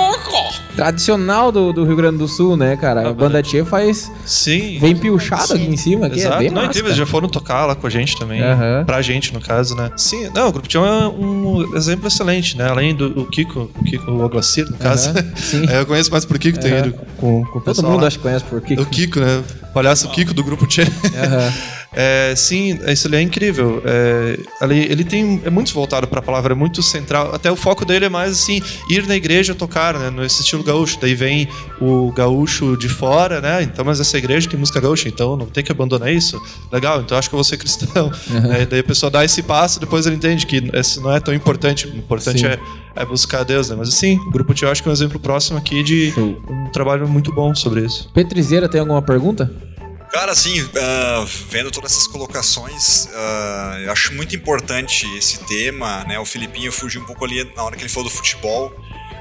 tradicional 0.77 1.53
do, 1.53 1.73
do 1.73 1.85
Rio 1.85 1.97
Grande 1.97 2.19
do 2.19 2.29
Sul, 2.29 2.57
né, 2.57 2.77
cara? 2.77 3.09
A 3.09 3.13
banda 3.13 3.43
Tia 3.43 3.65
faz. 3.65 4.11
Sim. 4.25 4.79
Vem 4.79 4.97
piochado 4.97 5.55
aqui 5.55 5.65
em 5.65 5.77
cima, 5.77 6.07
aqui 6.07 6.19
Exato. 6.19 6.37
é 6.37 6.39
bem 6.39 6.49
não, 6.49 6.57
massa, 6.57 6.69
incrível, 6.69 6.89
eles 6.89 6.99
já 6.99 7.07
foram 7.07 7.29
tocar 7.29 7.67
lá 7.67 7.75
com 7.75 7.87
a 7.87 7.91
gente 7.91 8.17
também. 8.19 8.41
Aham. 8.43 8.85
Pra 8.85 9.01
gente, 9.03 9.33
no 9.33 9.41
caso, 9.41 9.75
né? 9.75 9.91
Sim, 9.97 10.31
não, 10.35 10.49
o 10.49 10.53
Grupo 10.53 10.69
Tião 10.69 10.85
é 10.85 11.09
um 11.09 11.77
exemplo 11.77 12.09
excelente, 12.09 12.57
né? 12.57 12.69
Além 12.69 12.95
do 12.95 13.21
o 13.21 13.27
Kiko, 13.27 13.71
o 13.79 13.85
Kiko 13.85 14.11
Oglacir, 14.23 14.69
no 14.71 14.77
caso. 14.77 15.11
Aham, 15.11 15.25
sim. 15.37 15.63
É, 15.73 15.81
eu 15.81 15.87
conheço 15.87 16.11
mais 16.11 16.25
por 16.25 16.39
Kiko, 16.39 16.59
tem 16.59 16.73
Aham. 16.73 16.87
ido 16.87 16.95
com, 17.19 17.45
com 17.45 17.59
o 17.59 17.61
Todo 17.61 17.63
pessoal 17.65 17.93
mundo 17.93 18.03
lá. 18.03 18.09
acho 18.09 18.17
que 18.19 18.23
conhece 18.23 18.45
por 18.45 18.61
Kiko. 18.61 18.83
O 18.83 18.87
Kiko, 18.87 19.21
né? 19.21 19.43
Palhaço 19.73 20.09
Kiko 20.11 20.35
do 20.35 20.43
Grupo 20.45 20.67
Tchê. 20.67 20.83
Aham. 20.83 21.53
É, 21.95 22.35
sim, 22.35 22.79
isso 22.89 23.07
ali 23.07 23.17
é 23.17 23.23
incrível. 23.23 23.83
É, 23.85 24.39
ele, 24.63 24.79
ele 24.79 25.05
tem 25.05 25.43
é 25.45 25.51
muito 25.51 25.73
voltado 25.75 26.07
para 26.07 26.21
a 26.21 26.23
palavra, 26.23 26.55
é 26.55 26.57
muito 26.57 26.83
central. 26.83 27.35
Até 27.35 27.51
o 27.51 27.57
foco 27.57 27.85
dele 27.85 28.07
é 28.07 28.09
mais 28.09 28.33
assim 28.33 28.63
ir 28.89 29.07
na 29.07 29.15
igreja 29.15 29.55
tocar, 29.55 29.99
né, 29.99 30.11
nesse 30.11 30.41
estilo 30.41 30.63
gaúcho. 30.63 30.99
Daí 31.01 31.15
vem 31.15 31.49
o 31.81 32.11
gaúcho 32.13 32.77
de 32.77 32.89
fora, 32.89 33.41
né? 33.41 33.63
Então, 33.63 33.85
mas 33.85 34.01
essa 34.01 34.17
igreja 34.17 34.49
tem 34.49 34.59
música 34.59 34.81
gaúcha, 34.81 35.09
então 35.09 35.37
não 35.37 35.47
tem 35.47 35.63
que 35.63 35.71
abandonar 35.71 36.11
isso. 36.11 36.41
Legal, 36.71 37.01
então 37.01 37.17
acho 37.19 37.29
que 37.29 37.35
eu 37.35 37.39
vou 37.39 37.45
ser 37.45 37.57
cristão. 37.57 38.11
Né, 38.33 38.67
daí 38.69 38.81
a 38.81 38.85
pessoa 38.85 39.11
dá 39.11 39.25
esse 39.25 39.43
passo, 39.43 39.79
depois 39.79 40.07
ele 40.07 40.17
entende 40.17 40.47
que 40.47 40.71
esse 40.73 41.01
não 41.01 41.13
é 41.13 41.21
tão 41.21 41.35
importante. 41.35 41.87
O 41.87 41.97
importante 41.97 42.41
Sim. 42.41 42.47
é, 42.47 42.59
é 42.97 43.05
buscar 43.05 43.45
Deus, 43.45 43.69
né? 43.69 43.77
Mas 43.79 43.89
assim, 43.89 44.17
o 44.17 44.31
grupo 44.31 44.55
Tio 44.55 44.71
acho 44.71 44.83
que 44.83 44.89
é 44.89 44.91
um 44.91 44.93
exemplo 44.93 45.21
próximo 45.21 45.59
aqui 45.59 45.83
de 45.83 46.13
um 46.17 46.71
trabalho 46.73 47.07
muito 47.09 47.33
bom 47.33 47.55
sobre 47.55 47.85
isso. 47.85 48.11
Petrizeira 48.15 48.69
tem 48.69 48.81
alguma 48.81 49.03
pergunta? 49.03 49.51
Cara, 50.13 50.33
assim, 50.33 50.69
ah, 50.79 51.25
vendo 51.49 51.71
todas 51.71 51.93
essas 51.93 52.07
colocações, 52.07 53.09
ah, 53.15 53.79
eu 53.83 53.91
acho 53.91 54.13
muito 54.13 54.37
importante 54.37 55.07
esse 55.17 55.39
tema, 55.47 56.05
né? 56.05 56.19
O 56.19 56.27
Filipinho 56.27 56.71
fugiu 56.71 57.01
um 57.01 57.07
pouco 57.07 57.25
ali 57.25 57.43
na 57.57 57.65
hora 57.65 57.75
que 57.75 57.83
ele 57.83 57.89
falou 57.89 58.11
do 58.11 58.15
futebol, 58.15 58.71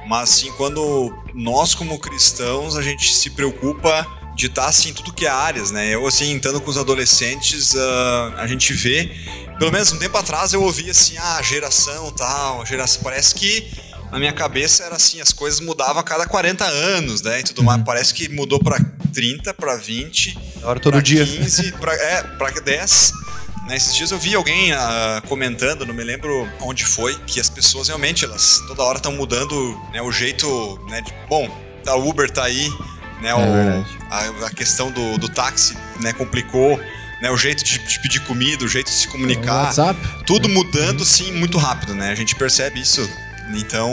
mas 0.05 0.29
assim, 0.29 0.51
quando 0.57 1.13
nós 1.33 1.73
como 1.73 1.97
cristãos, 1.97 2.75
a 2.75 2.81
gente 2.81 3.15
se 3.15 3.29
preocupa 3.29 4.05
de 4.35 4.47
estar 4.47 4.65
assim 4.65 4.89
em 4.89 4.93
tudo 4.93 5.13
que 5.13 5.25
é 5.25 5.29
áreas, 5.29 5.71
né? 5.71 5.95
Eu 5.95 6.05
assim, 6.05 6.35
estando 6.35 6.59
com 6.59 6.69
os 6.69 6.77
adolescentes, 6.77 7.73
ah, 7.73 8.33
a 8.39 8.45
gente 8.45 8.73
vê, 8.73 9.09
pelo 9.57 9.71
menos 9.71 9.93
um 9.93 9.97
tempo 9.97 10.17
atrás 10.17 10.51
eu 10.51 10.61
ouvi 10.61 10.89
assim, 10.89 11.15
ah, 11.17 11.41
geração 11.41 12.11
tal, 12.11 12.65
geração, 12.65 13.01
parece 13.01 13.33
que 13.33 13.71
na 14.11 14.19
minha 14.19 14.33
cabeça 14.33 14.83
era 14.83 14.95
assim, 14.95 15.21
as 15.21 15.31
coisas 15.31 15.59
mudavam 15.59 15.99
a 15.99 16.03
cada 16.03 16.25
40 16.25 16.65
anos, 16.65 17.21
né? 17.21 17.39
E 17.39 17.43
tudo 17.43 17.63
mais. 17.63 17.81
Parece 17.83 18.13
que 18.13 18.27
mudou 18.29 18.59
pra 18.59 18.77
30, 19.13 19.53
pra 19.53 19.75
20, 19.77 20.37
Hora 20.63 20.79
todo 20.79 20.93
pra 20.93 21.01
dia. 21.01 21.25
15, 21.25 21.71
pra, 21.79 21.93
é, 21.93 22.23
pra 22.37 22.49
10. 22.51 23.13
Né, 23.67 23.77
esses 23.77 23.95
dias 23.95 24.09
eu 24.11 24.17
vi 24.17 24.33
alguém 24.33 24.71
ah, 24.73 25.21
comentando, 25.27 25.85
não 25.85 25.93
me 25.93 26.03
lembro 26.03 26.49
onde 26.61 26.83
foi, 26.83 27.15
que 27.27 27.39
as 27.39 27.47
pessoas 27.49 27.87
realmente, 27.89 28.25
elas 28.25 28.59
toda 28.67 28.81
hora 28.83 28.97
estão 28.97 29.11
mudando 29.13 29.79
né, 29.93 30.01
o 30.01 30.11
jeito, 30.11 30.79
né, 30.89 30.99
de, 31.01 31.13
bom, 31.29 31.47
a 31.85 31.95
Uber 31.95 32.29
tá 32.29 32.43
aí, 32.43 32.69
né, 33.21 33.33
o- 33.35 33.37
verdade. 33.53 33.97
a, 34.09 34.47
a 34.47 34.49
questão 34.49 34.91
do, 34.91 35.15
do 35.19 35.29
táxi, 35.29 35.77
né, 35.99 36.11
complicou, 36.11 36.79
né, 37.21 37.29
o 37.29 37.37
jeito 37.37 37.63
de, 37.63 37.77
de 37.77 37.99
pedir 38.01 38.21
comida, 38.21 38.65
o 38.65 38.67
jeito 38.67 38.87
de 38.87 38.95
se 38.97 39.07
comunicar, 39.07 39.65
WhatsApp. 39.65 39.99
tudo 40.25 40.49
mudando, 40.49 41.05
sim, 41.05 41.31
muito 41.31 41.59
rápido, 41.59 41.93
né, 41.93 42.09
a 42.09 42.15
gente 42.15 42.35
percebe 42.35 42.81
isso 42.81 43.07
então, 43.55 43.91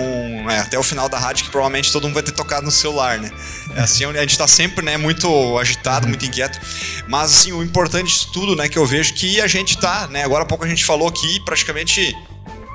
é, 0.51 0.61
até 0.61 0.79
o 0.79 0.83
final 0.83 1.09
da 1.09 1.19
rádio 1.19 1.45
que 1.45 1.51
provavelmente 1.51 1.93
todo 1.93 2.05
mundo 2.05 2.15
vai 2.15 2.23
ter 2.23 2.33
tocado 2.33 2.65
no 2.65 2.71
celular, 2.71 3.19
né? 3.19 3.31
É 3.75 3.81
assim, 3.81 4.05
a 4.05 4.21
gente 4.21 4.37
tá 4.37 4.47
sempre, 4.47 4.85
né, 4.85 4.97
muito 4.97 5.59
agitado, 5.59 6.09
muito 6.09 6.25
inquieto. 6.25 6.59
Mas, 7.07 7.33
assim, 7.33 7.53
o 7.53 7.63
importante 7.63 8.07
disso 8.07 8.31
tudo, 8.33 8.57
né, 8.57 8.69
que 8.69 8.79
eu 8.79 8.87
vejo 8.87 9.15
que 9.15 9.41
a 9.41 9.47
gente 9.47 9.79
tá, 9.79 10.07
né? 10.09 10.25
Agora 10.25 10.43
há 10.43 10.47
pouco 10.47 10.65
a 10.65 10.69
gente 10.69 10.85
falou 10.85 11.09
aqui 11.09 11.41
praticamente 11.45 12.15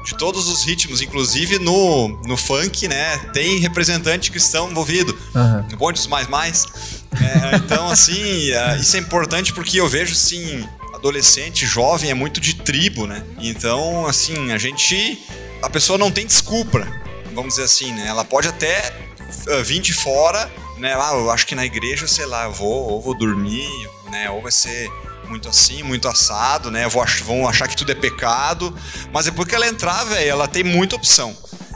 de 0.04 0.18
todos 0.18 0.50
os 0.50 0.64
ritmos, 0.66 1.02
inclusive 1.02 1.60
no, 1.60 2.10
no 2.26 2.36
funk, 2.36 2.88
né? 2.88 3.18
Tem 3.34 3.60
representante 3.60 4.30
cristão 4.32 4.70
envolvido. 4.70 5.18
Aham. 5.34 5.66
No 5.72 5.78
bonde 5.78 5.98
dos 5.98 6.08
mais 6.08 6.28
mais. 6.28 6.66
É, 7.14 7.56
então, 7.56 7.90
assim, 7.90 8.52
é, 8.52 8.78
isso 8.78 8.96
é 8.98 9.00
importante 9.00 9.54
porque 9.54 9.80
eu 9.80 9.88
vejo, 9.88 10.12
assim, 10.12 10.68
adolescente, 10.94 11.66
jovem, 11.66 12.10
é 12.10 12.14
muito 12.14 12.40
de 12.40 12.56
tribo, 12.56 13.08
né? 13.08 13.24
Então, 13.40 14.06
assim, 14.06 14.52
a 14.52 14.58
gente. 14.58 15.20
A 15.64 15.70
pessoa 15.70 15.98
não 15.98 16.12
tem 16.12 16.26
desculpa, 16.26 16.86
vamos 17.34 17.52
dizer 17.56 17.64
assim, 17.64 17.92
né? 17.94 18.06
Ela 18.08 18.24
pode 18.26 18.48
até 18.48 18.94
uh, 19.48 19.64
vir 19.64 19.80
de 19.80 19.94
fora, 19.94 20.52
né? 20.78 20.94
Ah, 20.94 21.12
eu 21.14 21.32
acho 21.32 21.48
que 21.48 21.56
na 21.56 21.66
igreja, 21.66 22.08
sei 22.08 22.26
lá, 22.26 22.44
eu 22.46 22.52
vou, 22.52 22.90
ou 22.92 23.02
vou 23.02 23.18
dormir, 23.18 23.68
né? 24.12 24.30
Ou 24.30 24.42
vai 24.42 24.52
ser 24.52 24.90
muito 25.28 25.48
assim, 25.48 25.82
muito 25.82 26.08
assado, 26.08 26.70
né? 26.70 26.88
Vou 26.88 27.02
ach- 27.02 27.22
vão 27.22 27.48
achar 27.48 27.68
que 27.68 27.76
tudo 27.78 27.92
é 27.92 27.96
pecado. 27.96 28.76
Mas 29.12 29.26
depois 29.26 29.48
que 29.48 29.56
ela 29.56 29.66
entrar, 29.68 30.04
velho, 30.04 30.30
ela 30.30 30.48
tem 30.48 30.64
muita 30.64 30.96
opção. 30.96 31.36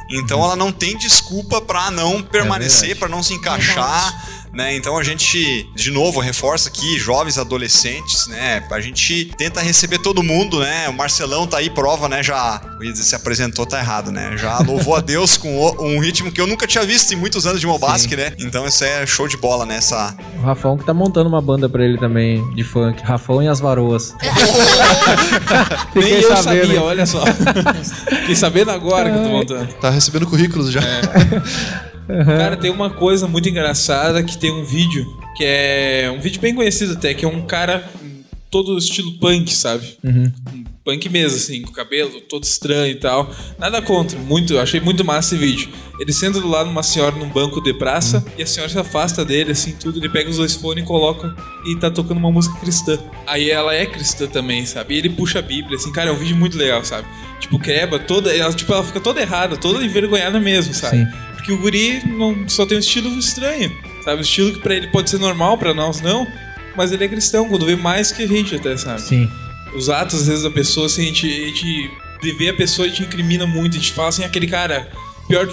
Então 0.10 0.44
ela 0.44 0.56
não 0.56 0.72
tem 0.72 0.98
desculpa 0.98 1.60
pra 1.62 1.90
não 1.92 2.22
permanecer, 2.24 2.96
pra 2.98 3.08
não 3.10 3.22
se 3.24 3.34
encaixar, 3.34 4.37
né? 4.58 4.76
Então 4.76 4.98
a 4.98 5.04
gente, 5.04 5.70
de 5.76 5.92
novo, 5.92 6.20
reforça 6.20 6.68
aqui, 6.68 6.98
jovens 6.98 7.38
adolescentes, 7.38 8.26
né? 8.28 8.64
A 8.72 8.82
gente 8.82 9.26
tenta 9.38 9.62
receber 9.62 10.00
todo 10.00 10.24
mundo, 10.24 10.60
né? 10.60 10.90
O 10.90 10.94
Marcelão 10.94 11.46
tá 11.46 11.58
aí, 11.60 11.70
prova, 11.70 12.10
né? 12.10 12.24
Já 12.24 12.60
se 12.96 13.16
apresentou, 13.16 13.66
tá 13.68 13.78
errado, 13.80 14.12
né? 14.12 14.36
Já 14.36 14.58
louvou 14.66 14.96
a 14.96 15.00
Deus 15.00 15.38
com 15.38 15.56
o- 15.56 15.84
um 15.96 16.00
ritmo 16.00 16.32
que 16.32 16.42
eu 16.42 16.48
nunca 16.48 16.66
tinha 16.66 16.84
visto 16.84 17.14
em 17.14 17.16
muitos 17.16 17.46
anos 17.46 17.62
de 17.62 17.68
Mobasque, 17.68 18.16
né? 18.16 18.34
Então 18.40 18.66
isso 18.66 18.84
é 18.84 19.06
show 19.06 19.28
de 19.28 19.38
bola, 19.38 19.64
né? 19.66 19.78
Essa, 19.78 20.16
O 20.40 20.42
Rafão 20.42 20.76
que 20.76 20.84
tá 20.84 20.94
montando 20.94 21.30
uma 21.30 21.42
banda 21.42 21.70
pra 21.70 21.86
ele 21.86 22.00
também, 22.00 22.44
de 22.56 22.64
funk. 22.64 23.04
Rafão 23.04 23.44
e 23.44 23.48
as 23.48 23.60
Varoas. 23.60 24.16
Nem 25.94 26.14
eu 26.14 26.36
sabendo, 26.36 26.66
sabia, 26.66 26.82
olha 26.82 27.06
só. 27.06 27.24
Fiquei 28.22 28.36
sabendo 28.36 28.72
agora 28.72 29.12
que 29.12 29.18
eu 29.18 29.24
tô 29.24 29.30
montando. 29.30 29.74
Tá 29.74 29.90
recebendo 29.92 30.26
currículos 30.26 30.72
já. 30.72 30.82
Cara, 32.08 32.56
tem 32.56 32.72
uma 32.72 32.90
coisa 32.90 33.28
muito 33.28 33.50
engraçada 33.50 34.24
que 34.24 34.38
tem 34.38 34.52
um 34.52 34.64
vídeo, 34.64 35.06
que 35.36 35.44
é 35.44 36.12
um 36.16 36.20
vídeo 36.20 36.40
bem 36.42 36.56
conhecido 36.56 36.94
até, 36.94 37.14
que 37.14 37.26
é 37.26 37.28
um 37.28 37.46
cara 37.46 37.88
todo 38.50 38.78
estilo 38.78 39.14
punk, 39.20 39.54
sabe? 39.54 39.98
Uhum. 40.04 40.32
Punk 40.84 41.10
mesmo, 41.10 41.38
assim, 41.38 41.62
com 41.64 41.70
o 41.70 41.74
cabelo 41.74 42.22
todo 42.22 42.44
estranho 42.44 42.92
e 42.92 42.96
tal. 42.96 43.30
Nada 43.60 43.82
contra, 43.82 44.18
muito, 44.18 44.54
eu 44.54 44.62
achei 44.62 44.80
muito 44.80 45.04
massa 45.04 45.36
esse 45.36 45.46
vídeo. 45.46 45.70
Ele 46.00 46.14
senta 46.14 46.40
do 46.40 46.48
lado 46.48 46.68
de 46.68 46.72
uma 46.72 46.84
senhora 46.84 47.14
num 47.16 47.28
banco 47.28 47.62
de 47.62 47.74
praça 47.74 48.24
e 48.38 48.44
a 48.44 48.48
senhora 48.48 48.72
se 48.72 48.80
afasta 48.80 49.26
dele, 49.26 49.52
assim, 49.52 49.74
tudo. 49.74 50.00
Ele 50.00 50.08
pega 50.08 50.30
os 50.30 50.38
dois 50.38 50.56
fones 50.56 50.84
e 50.84 50.88
coloca 50.88 51.36
e 51.66 51.76
tá 51.76 51.92
tocando 51.92 52.18
uma 52.18 52.32
música 52.32 52.58
cristã. 52.60 52.98
Aí 53.26 53.50
ela 53.50 53.76
é 53.76 53.86
cristã 53.86 54.28
também, 54.28 54.66
sabe? 54.66 54.96
E 54.96 54.98
ele 55.00 55.10
puxa 55.10 55.40
a 55.40 55.42
Bíblia, 55.42 55.76
assim, 55.76 55.92
cara, 55.92 56.10
é 56.10 56.14
um 56.14 56.18
vídeo 56.18 56.38
muito 56.38 56.58
legal, 56.58 56.86
sabe? 56.86 57.06
Tipo, 57.42 57.60
quebra 57.60 58.00
toda. 58.00 58.34
Ela, 58.34 58.54
tipo, 58.54 58.72
ela 58.72 58.84
fica 58.84 59.02
toda 59.02 59.20
errada, 59.20 59.58
toda 59.58 59.84
envergonhada 59.84 60.40
mesmo, 60.40 60.74
sabe? 60.74 61.00
Sim. 61.00 61.27
Porque 61.48 61.54
o 61.54 61.58
guri 61.62 62.06
não, 62.06 62.50
só 62.50 62.66
tem 62.66 62.76
um 62.76 62.82
estilo 62.82 63.08
estranho, 63.18 63.72
sabe? 64.04 64.18
Um 64.18 64.22
estilo 64.22 64.52
que 64.52 64.60
pra 64.60 64.76
ele 64.76 64.88
pode 64.88 65.10
ser 65.10 65.18
normal, 65.18 65.58
pra 65.58 65.74
nós 65.74 66.02
não. 66.02 66.28
Mas 66.76 66.92
ele 66.92 67.06
é 67.06 67.08
cristão, 67.08 67.48
quando 67.48 67.66
vê 67.66 67.74
mais 67.74 68.12
que 68.12 68.24
a 68.24 68.28
gente 68.28 68.54
até, 68.54 68.76
sabe? 68.76 69.02
Sim. 69.02 69.32
Os 69.74 69.90
atos, 69.90 70.20
às 70.20 70.28
vezes, 70.28 70.44
da 70.44 70.52
pessoa, 70.52 70.88
assim, 70.88 71.04
a 71.04 71.06
gente, 71.06 71.26
a 71.26 71.46
gente 71.48 71.92
de 72.22 72.32
ver 72.34 72.50
a 72.50 72.54
pessoa, 72.54 72.86
a 72.86 72.90
gente 72.90 73.04
incrimina 73.04 73.48
muito. 73.48 73.78
A 73.78 73.80
gente 73.80 73.94
fala 73.94 74.10
assim, 74.10 74.26
aquele 74.26 74.46
cara, 74.46 74.92
pior 75.26 75.48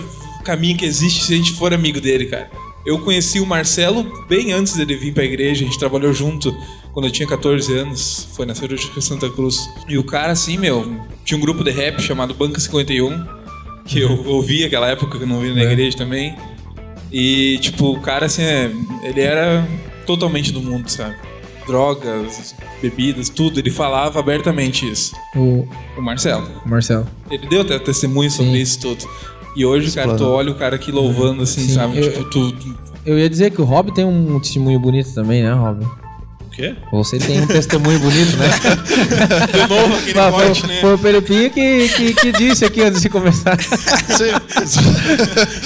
caminho 0.44 0.76
que 0.76 0.84
existe 0.84 1.24
se 1.24 1.32
a 1.32 1.36
gente 1.36 1.52
for 1.52 1.72
amigo 1.72 2.00
dele, 2.00 2.26
cara. 2.26 2.50
Eu 2.84 2.98
conheci 2.98 3.38
o 3.38 3.46
Marcelo 3.46 4.26
bem 4.28 4.52
antes 4.52 4.74
dele 4.74 4.96
vir 4.96 5.14
pra 5.14 5.22
igreja, 5.22 5.62
a 5.62 5.68
gente 5.68 5.78
trabalhou 5.78 6.12
junto 6.12 6.52
quando 6.92 7.06
eu 7.06 7.12
tinha 7.12 7.28
14 7.28 7.72
anos, 7.72 8.28
foi 8.34 8.46
na 8.46 8.54
cirúrgica 8.54 9.00
Santa 9.00 9.30
Cruz. 9.30 9.70
E 9.88 9.96
o 9.96 10.02
cara, 10.02 10.32
assim, 10.32 10.58
meu, 10.58 11.00
tinha 11.24 11.38
um 11.38 11.40
grupo 11.40 11.62
de 11.62 11.70
rap 11.70 12.02
chamado 12.02 12.34
Banca 12.34 12.58
51, 12.58 13.43
que 13.84 14.00
eu 14.00 14.24
ouvi 14.26 14.64
aquela 14.64 14.88
época 14.88 15.18
que 15.18 15.24
eu 15.24 15.28
não 15.28 15.40
vi 15.40 15.54
na 15.54 15.62
igreja 15.64 15.96
também. 15.96 16.34
E, 17.12 17.58
tipo, 17.58 17.92
o 17.92 18.00
cara, 18.00 18.26
assim, 18.26 18.42
é- 18.42 18.70
ele 19.04 19.20
era 19.20 19.66
totalmente 20.06 20.52
do 20.52 20.60
mundo, 20.60 20.88
sabe? 20.88 21.14
Drogas, 21.66 22.54
bebidas, 22.82 23.28
tudo. 23.28 23.58
Ele 23.58 23.70
falava 23.70 24.18
abertamente 24.20 24.90
isso. 24.90 25.14
O 25.36 25.66
O 25.96 26.02
Marcelo. 26.02 26.46
Marcelo. 26.66 27.06
Ele 27.30 27.46
deu 27.46 27.60
até 27.62 27.78
testemunho 27.78 28.30
sobre 28.30 28.58
isso 28.60 28.80
tudo. 28.80 29.04
E 29.56 29.64
hoje, 29.64 29.90
cara, 29.94 30.08
tu 30.08 30.14
Explana. 30.14 30.32
olha 30.34 30.50
o 30.50 30.54
cara 30.56 30.74
aqui 30.76 30.90
louvando, 30.90 31.42
assim, 31.42 31.62
Sim, 31.62 31.74
sabe? 31.74 31.98
eu- 31.98 32.10
Tipo, 32.12 32.24
tu, 32.30 32.52
tu- 32.52 32.84
Eu 33.06 33.18
ia 33.18 33.28
dizer 33.30 33.50
que 33.50 33.60
o 33.60 33.64
Rob 33.64 33.92
tem 33.92 34.04
um 34.04 34.40
testemunho 34.40 34.78
bonito 34.80 35.12
também, 35.14 35.42
né, 35.42 35.52
Rob? 35.52 35.86
Quê? 36.54 36.74
Você 36.92 37.18
tem 37.18 37.40
um 37.40 37.46
testemunho 37.48 37.98
bonito, 37.98 38.36
né? 38.36 38.46
De 39.52 39.68
novo 39.68 39.96
aquele 39.96 40.18
Ah, 40.20 40.30
foi, 40.30 40.44
corte, 40.46 40.66
né? 40.68 40.78
foi 40.80 40.94
o 40.94 40.98
Felipinho 40.98 41.50
que, 41.50 41.88
que, 41.88 42.14
que 42.14 42.32
disse 42.32 42.64
aqui 42.64 42.80
antes 42.82 43.02
de 43.02 43.08
começar. 43.08 43.56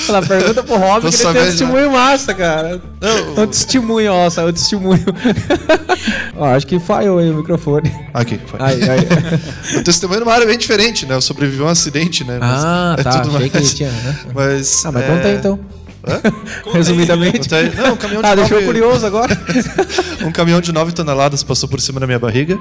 Ela 0.09 0.23
pergunta 0.23 0.63
pro 0.63 0.77
Rob 0.77 1.03
Tô 1.03 1.09
que 1.11 1.15
ele 1.15 1.17
tem 1.17 1.27
um 1.27 1.33
sabendo, 1.35 1.45
testemunho 1.47 1.93
massa, 1.93 2.35
cara. 2.35 2.81
Não, 3.01 3.43
É 3.43 3.45
um 3.45 3.47
testemunho, 3.47 4.13
ó, 4.13 4.31
saiu 4.31 4.49
o 4.49 4.53
testemunho. 4.53 5.05
ó, 6.37 6.47
acho 6.55 6.67
que 6.67 6.79
falhou 6.81 7.19
aí 7.19 7.31
o 7.31 7.35
microfone. 7.35 7.93
Aqui, 8.15 8.41
foi. 8.47 8.61
Aí, 8.63 8.83
aí. 8.89 8.99
O 9.79 9.83
testemunho 9.83 10.21
numa 10.21 10.33
área 10.33 10.47
bem 10.47 10.57
diferente, 10.59 11.05
né? 11.07 11.15
Eu 11.15 11.21
sobrevivi 11.21 11.61
a 11.63 11.67
um 11.67 11.69
acidente, 11.69 12.25
né? 12.25 12.39
Mas 12.41 12.65
Ah, 12.65 12.97
é 12.99 13.03
tá. 13.03 13.21
tudo 13.21 13.37
Achei 13.37 13.51
que 13.51 13.57
mais. 13.59 13.75
tinha. 13.75 13.91
Né? 13.91 14.17
Mas. 14.35 14.87
Ah, 14.87 14.93
mas 14.93 15.03
é... 15.03 15.07
conta 15.07 15.29
aí 15.29 15.35
então. 15.37 15.61
Resumidamente. 16.73 17.49
Não, 17.77 17.93
um 17.95 17.97
caminhão 17.97 18.23
de 18.23 18.29
Ah, 18.29 18.35
deixou 18.35 18.57
nove- 18.61 18.67
curioso 18.67 19.07
agora. 19.07 19.37
Um 20.25 20.33
caminhão 20.33 20.61
de 20.61 20.73
9 20.73 20.93
toneladas 20.93 21.43
passou 21.45 21.69
por 21.69 21.81
cima 21.81 22.01
da 22.01 22.07
minha 22.07 22.19
barriga, 22.19 22.59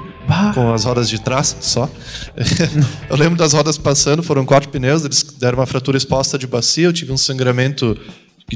com 0.54 0.72
as 0.72 0.84
rodas 0.84 1.08
de 1.08 1.20
trás 1.20 1.56
só. 1.60 1.90
eu 3.10 3.16
lembro 3.16 3.36
das 3.36 3.52
rodas 3.52 3.76
passando, 3.76 4.22
foram 4.22 4.44
quatro 4.44 4.68
pneus, 4.68 5.04
eles 5.04 5.22
deram 5.38 5.58
uma 5.58 5.66
fratura 5.66 5.96
exposta 5.96 6.38
de 6.38 6.46
bacia, 6.46 6.84
eu 6.86 6.92
tive 6.92 7.12
um 7.12 7.16
sangramento 7.16 7.98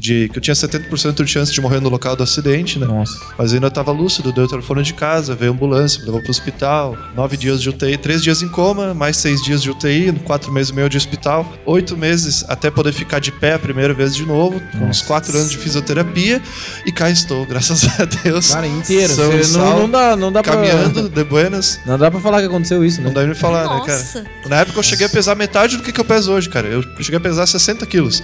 de, 0.01 0.29
que 0.31 0.39
eu 0.39 0.43
tinha 0.43 0.55
70% 0.55 1.23
de 1.23 1.31
chance 1.31 1.53
de 1.53 1.61
morrer 1.61 1.81
no 1.81 1.89
local 1.89 2.17
do 2.17 2.23
acidente, 2.23 2.79
né? 2.79 2.87
Nossa. 2.87 3.19
Mas 3.37 3.53
eu 3.53 3.57
ainda 3.57 3.67
estava 3.69 3.93
lúcido, 3.93 4.33
deu 4.33 4.45
o 4.45 4.49
telefone 4.49 4.83
de 4.83 4.95
casa, 4.95 5.35
veio 5.35 5.53
a 5.53 5.55
ambulância, 5.55 6.01
me 6.01 6.07
levou 6.07 6.21
para 6.21 6.29
o 6.29 6.31
hospital. 6.31 6.97
Nove 7.15 7.37
dias 7.37 7.61
de 7.61 7.69
UTI, 7.69 7.97
três 7.99 8.23
dias 8.23 8.43
em 8.43 8.49
coma, 8.49 8.95
mais 8.95 9.17
seis 9.17 9.43
dias 9.43 9.63
de 9.63 9.71
UTI, 9.71 10.13
quatro 10.25 10.51
meses 10.51 10.71
e 10.71 10.75
meio 10.75 10.89
de 10.89 10.97
hospital, 10.97 11.51
oito 11.67 11.97
meses 11.97 12.45
até 12.49 12.71
poder 12.71 12.93
ficar 12.93 13.19
de 13.19 13.31
pé 13.31 13.55
a 13.55 13.59
primeira 13.59 13.93
vez 13.93 14.15
de 14.15 14.25
novo, 14.25 14.61
com 14.73 14.87
uns 14.87 15.03
quatro 15.03 15.37
anos 15.37 15.51
de 15.51 15.59
fisioterapia, 15.59 16.41
e 16.87 16.93
cá 16.93 17.11
estou, 17.11 17.45
graças 17.45 17.85
a 18.01 18.05
Deus. 18.05 18.51
Cara, 18.51 18.67
inteiro. 18.67 19.13
São 19.13 19.31
Você 19.31 19.37
não, 19.37 19.67
salvo, 19.67 19.81
não 19.81 19.91
dá, 19.91 20.17
não 20.17 20.33
dá 20.33 20.43
pra. 20.43 20.55
caminhando, 20.55 21.09
de 21.09 21.25
buenas. 21.25 21.79
Não 21.85 21.99
dá 21.99 22.11
pra 22.11 22.21
falar 22.21 22.41
que 22.41 22.47
aconteceu 22.47 22.85
isso, 22.85 22.99
né? 23.01 23.07
Não 23.09 23.13
dá 23.13 23.21
pra 23.21 23.29
me 23.29 23.35
falar, 23.35 23.69
né, 23.69 23.77
Nossa. 23.87 24.23
cara? 24.23 24.49
Na 24.49 24.57
época 24.61 24.79
eu 24.79 24.83
cheguei 24.83 25.07
a 25.07 25.11
pesar 25.11 25.35
metade 25.35 25.77
do 25.77 25.83
que, 25.83 25.93
que 25.93 26.01
eu 26.01 26.05
peso 26.05 26.33
hoje, 26.33 26.49
cara. 26.49 26.67
Eu 26.67 26.83
cheguei 27.01 27.19
a 27.19 27.21
pesar 27.21 27.47
60 27.47 27.85
quilos. 27.87 28.23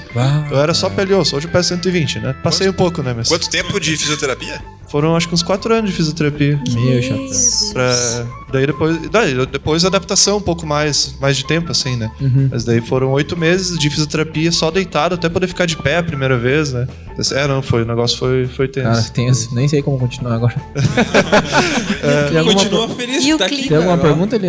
Eu 0.51 0.59
era 0.59 0.73
só 0.73 0.89
pele 0.89 1.13
osso, 1.15 1.37
hoje 1.37 1.47
eu 1.47 1.51
peso 1.59 1.69
120, 1.69 2.21
né? 2.21 2.37
Passei 2.43 2.69
um 2.69 2.73
pouco, 2.73 3.03
né, 3.03 3.13
mas... 3.17 3.29
Quanto 3.29 3.49
tempo 3.51 3.79
de 3.81 3.97
fisioterapia? 3.97 4.63
Foram 4.89 5.17
acho 5.17 5.29
que 5.29 5.35
uns 5.35 5.43
4 5.43 5.75
anos 5.75 5.91
de 5.91 5.97
fisioterapia. 5.97 6.61
Meu 6.71 7.03
chapéu. 7.03 7.29
Pra... 7.73 8.27
Daí 8.53 8.67
depois. 8.67 8.99
Daí, 9.11 9.47
depois 9.47 9.85
adaptação 9.85 10.39
um 10.39 10.41
pouco 10.41 10.67
mais, 10.67 11.15
mais 11.21 11.37
de 11.37 11.45
tempo, 11.45 11.71
assim, 11.71 11.97
né? 11.97 12.11
Uhum. 12.21 12.49
Mas 12.51 12.65
daí 12.65 12.81
foram 12.81 13.11
oito 13.13 13.37
meses 13.37 13.79
de 13.79 13.91
fisioterapia 13.91 14.51
só 14.51 14.71
deitado 14.71 15.15
até 15.15 15.29
poder 15.29 15.47
ficar 15.47 15.67
de 15.67 15.77
pé 15.77 15.99
a 15.99 16.03
primeira 16.03 16.39
vez, 16.39 16.73
né? 16.73 16.87
É, 17.33 17.47
não, 17.49 17.61
foi. 17.61 17.83
O 17.83 17.87
negócio 17.87 18.17
foi, 18.17 18.47
foi 18.47 18.69
tenso. 18.69 18.89
Cara, 18.89 19.03
tenso. 19.13 19.55
Nem 19.55 19.67
sei 19.69 19.83
como 19.83 19.99
continuar 19.99 20.35
agora. 20.37 20.55
Alguma, 22.39 22.55
continua 22.55 22.89
feliz 22.89 23.23
de 23.23 23.29
E 23.29 23.33
o 23.33 23.35
estar 23.35 23.47
aqui. 23.47 23.55
clipe? 23.57 23.69
tem 23.71 23.77
alguma 23.79 23.99
pergunta 23.99 24.37
ali? 24.37 24.49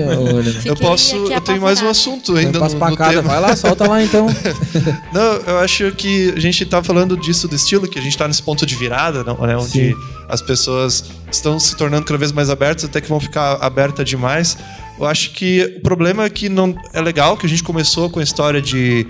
eu 0.66 0.76
posso. 0.76 1.16
Eu 1.16 1.42
tenho 1.42 1.62
mais 1.62 1.82
um 1.82 1.90
assunto 1.90 2.36
ainda 2.36 2.60
Passo 2.60 2.78
no, 2.78 2.90
no 2.90 2.96
casa. 2.96 3.10
tema. 3.12 3.24
Vai 3.24 3.40
lá, 3.42 3.56
solta 3.56 3.88
lá 3.88 4.04
então. 4.04 4.28
Não, 5.14 5.22
eu 5.48 5.58
acho 5.60 5.92
que 5.94 6.34
a 6.36 6.40
gente 6.40 6.66
tá 6.66 6.84
falando 6.84 7.18
disso 7.18 7.48
do 7.48 7.56
estilo, 7.56 7.88
que 7.88 7.98
a 7.98 8.02
gente 8.02 8.18
tá 8.18 8.28
nesse 8.28 8.44
ponto 8.44 8.66
de 8.66 8.76
virada, 8.76 9.24
não, 9.24 9.36
né? 9.46 9.58
Onde 9.58 9.70
Sim. 9.72 9.96
as 10.28 10.42
pessoas 10.42 11.04
estão 11.36 11.60
se 11.60 11.76
tornando 11.78 12.06
cada 12.06 12.18
vez 12.18 12.32
mais 12.32 12.50
abertas, 12.50 12.86
até 12.86 13.00
que 13.02 13.08
vão 13.10 13.20
ficar 13.20 13.54
abertas 13.62 14.08
demais. 14.08 14.58
Eu 15.00 15.06
acho 15.06 15.32
que 15.32 15.76
o 15.78 15.82
problema 15.82 16.26
é 16.26 16.30
que 16.30 16.50
não 16.50 16.76
é 16.94 17.02
legal 17.02 17.38
que 17.38 17.46
a 17.46 17.50
gente 17.50 17.64
começou 17.64 18.10
com 18.10 18.20
a 18.20 18.24
história 18.24 18.62
de 18.62 19.08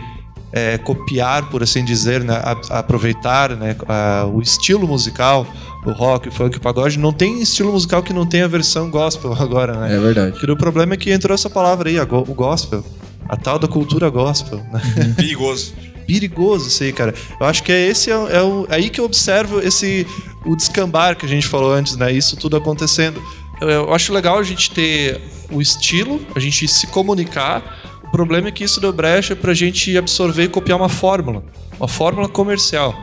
é, 0.52 0.78
copiar, 0.80 1.50
por 1.50 1.62
assim 1.62 1.84
dizer, 1.86 2.24
né? 2.24 2.34
a- 2.44 2.80
aproveitar 2.80 3.52
né? 3.56 3.76
a- 3.88 4.26
o 4.32 4.42
estilo 4.42 4.88
musical, 4.88 5.46
o 5.86 5.92
rock, 5.92 6.28
o 6.28 6.32
funk, 6.32 6.58
o 6.58 6.62
pagode. 6.62 6.98
Não 6.98 7.14
tem 7.14 7.40
estilo 7.42 7.72
musical 7.72 8.02
que 8.02 8.12
não 8.14 8.26
tenha 8.26 8.46
a 8.46 8.48
versão 8.48 8.90
gospel 8.90 9.34
agora, 9.40 9.74
né? 9.80 9.96
É 9.96 10.00
verdade. 10.00 10.32
Porque 10.32 10.52
o 10.52 10.58
problema 10.58 10.94
é 10.96 10.98
que 10.98 11.12
entrou 11.12 11.36
essa 11.36 11.50
palavra 11.50 11.90
aí, 11.90 12.00
a 12.00 12.04
o 12.04 12.34
gospel. 12.34 12.84
A 13.28 13.38
tal 13.38 13.60
da 13.60 13.68
cultura 13.68 14.10
gospel, 14.10 14.58
né? 14.72 14.82
Perigoso. 15.16 15.74
Perigoso 16.14 16.68
isso 16.68 16.84
aí, 16.84 16.92
cara. 16.92 17.14
Eu 17.40 17.46
acho 17.46 17.62
que 17.64 17.72
é 17.72 17.88
esse 17.88 18.10
é, 18.10 18.14
é 18.14 18.42
o- 18.42 18.66
é 18.70 18.76
aí 18.76 18.90
que 18.90 19.00
eu 19.00 19.06
observo 19.06 19.60
esse 19.60 20.08
o 20.46 20.56
descambar 20.56 21.16
que 21.16 21.26
a 21.26 21.30
gente 21.30 21.48
falou 21.48 21.72
antes, 21.72 21.96
né? 21.96 22.12
Isso 22.12 22.36
tudo 22.36 22.58
acontecendo. 22.58 23.22
Eu, 23.62 23.70
eu 23.70 23.94
acho 23.94 24.12
legal 24.14 24.40
a 24.40 24.44
gente 24.44 24.72
ter 24.72 25.22
o 25.52 25.62
estilo, 25.62 26.20
a 26.36 26.40
gente 26.40 26.68
se 26.68 26.88
comunicar. 26.88 28.00
O 28.04 28.12
problema 28.12 28.48
é 28.48 28.52
que 28.52 28.64
isso 28.64 28.82
deu 28.82 28.92
brecha 28.92 29.36
pra 29.36 29.54
gente 29.54 29.96
absorver 29.98 30.44
e 30.46 30.48
copiar 30.48 30.78
uma 30.80 30.90
fórmula, 30.90 31.44
uma 31.80 31.88
fórmula 31.88 32.28
comercial. 32.28 32.96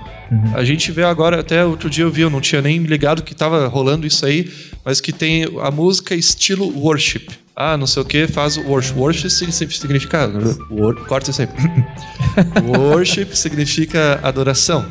A 0.54 0.64
gente 0.64 0.90
vê 0.90 1.04
agora, 1.04 1.38
até 1.40 1.64
outro 1.64 1.88
dia 1.88 2.02
eu 2.02 2.10
vi, 2.10 2.22
eu 2.22 2.30
não 2.30 2.40
tinha 2.40 2.60
nem 2.60 2.78
ligado 2.78 3.22
que 3.22 3.32
tava 3.32 3.68
rolando 3.68 4.04
isso 4.08 4.26
aí, 4.26 4.50
mas 4.84 5.00
que 5.00 5.12
tem 5.12 5.44
a 5.62 5.70
música 5.70 6.16
estilo 6.16 6.66
worship. 6.76 7.28
Ah, 7.58 7.74
não 7.76 7.86
sei 7.86 8.02
o 8.02 8.04
que, 8.04 8.26
faz 8.28 8.58
o 8.58 8.62
worship. 8.64 8.92
Worship 8.98 9.30
significa. 9.30 10.30
wor- 10.70 11.06
corta 11.06 11.30
isso 11.30 11.40
aí. 11.40 11.48
worship 12.62 13.28
significa 13.34 14.20
adoração. 14.22 14.84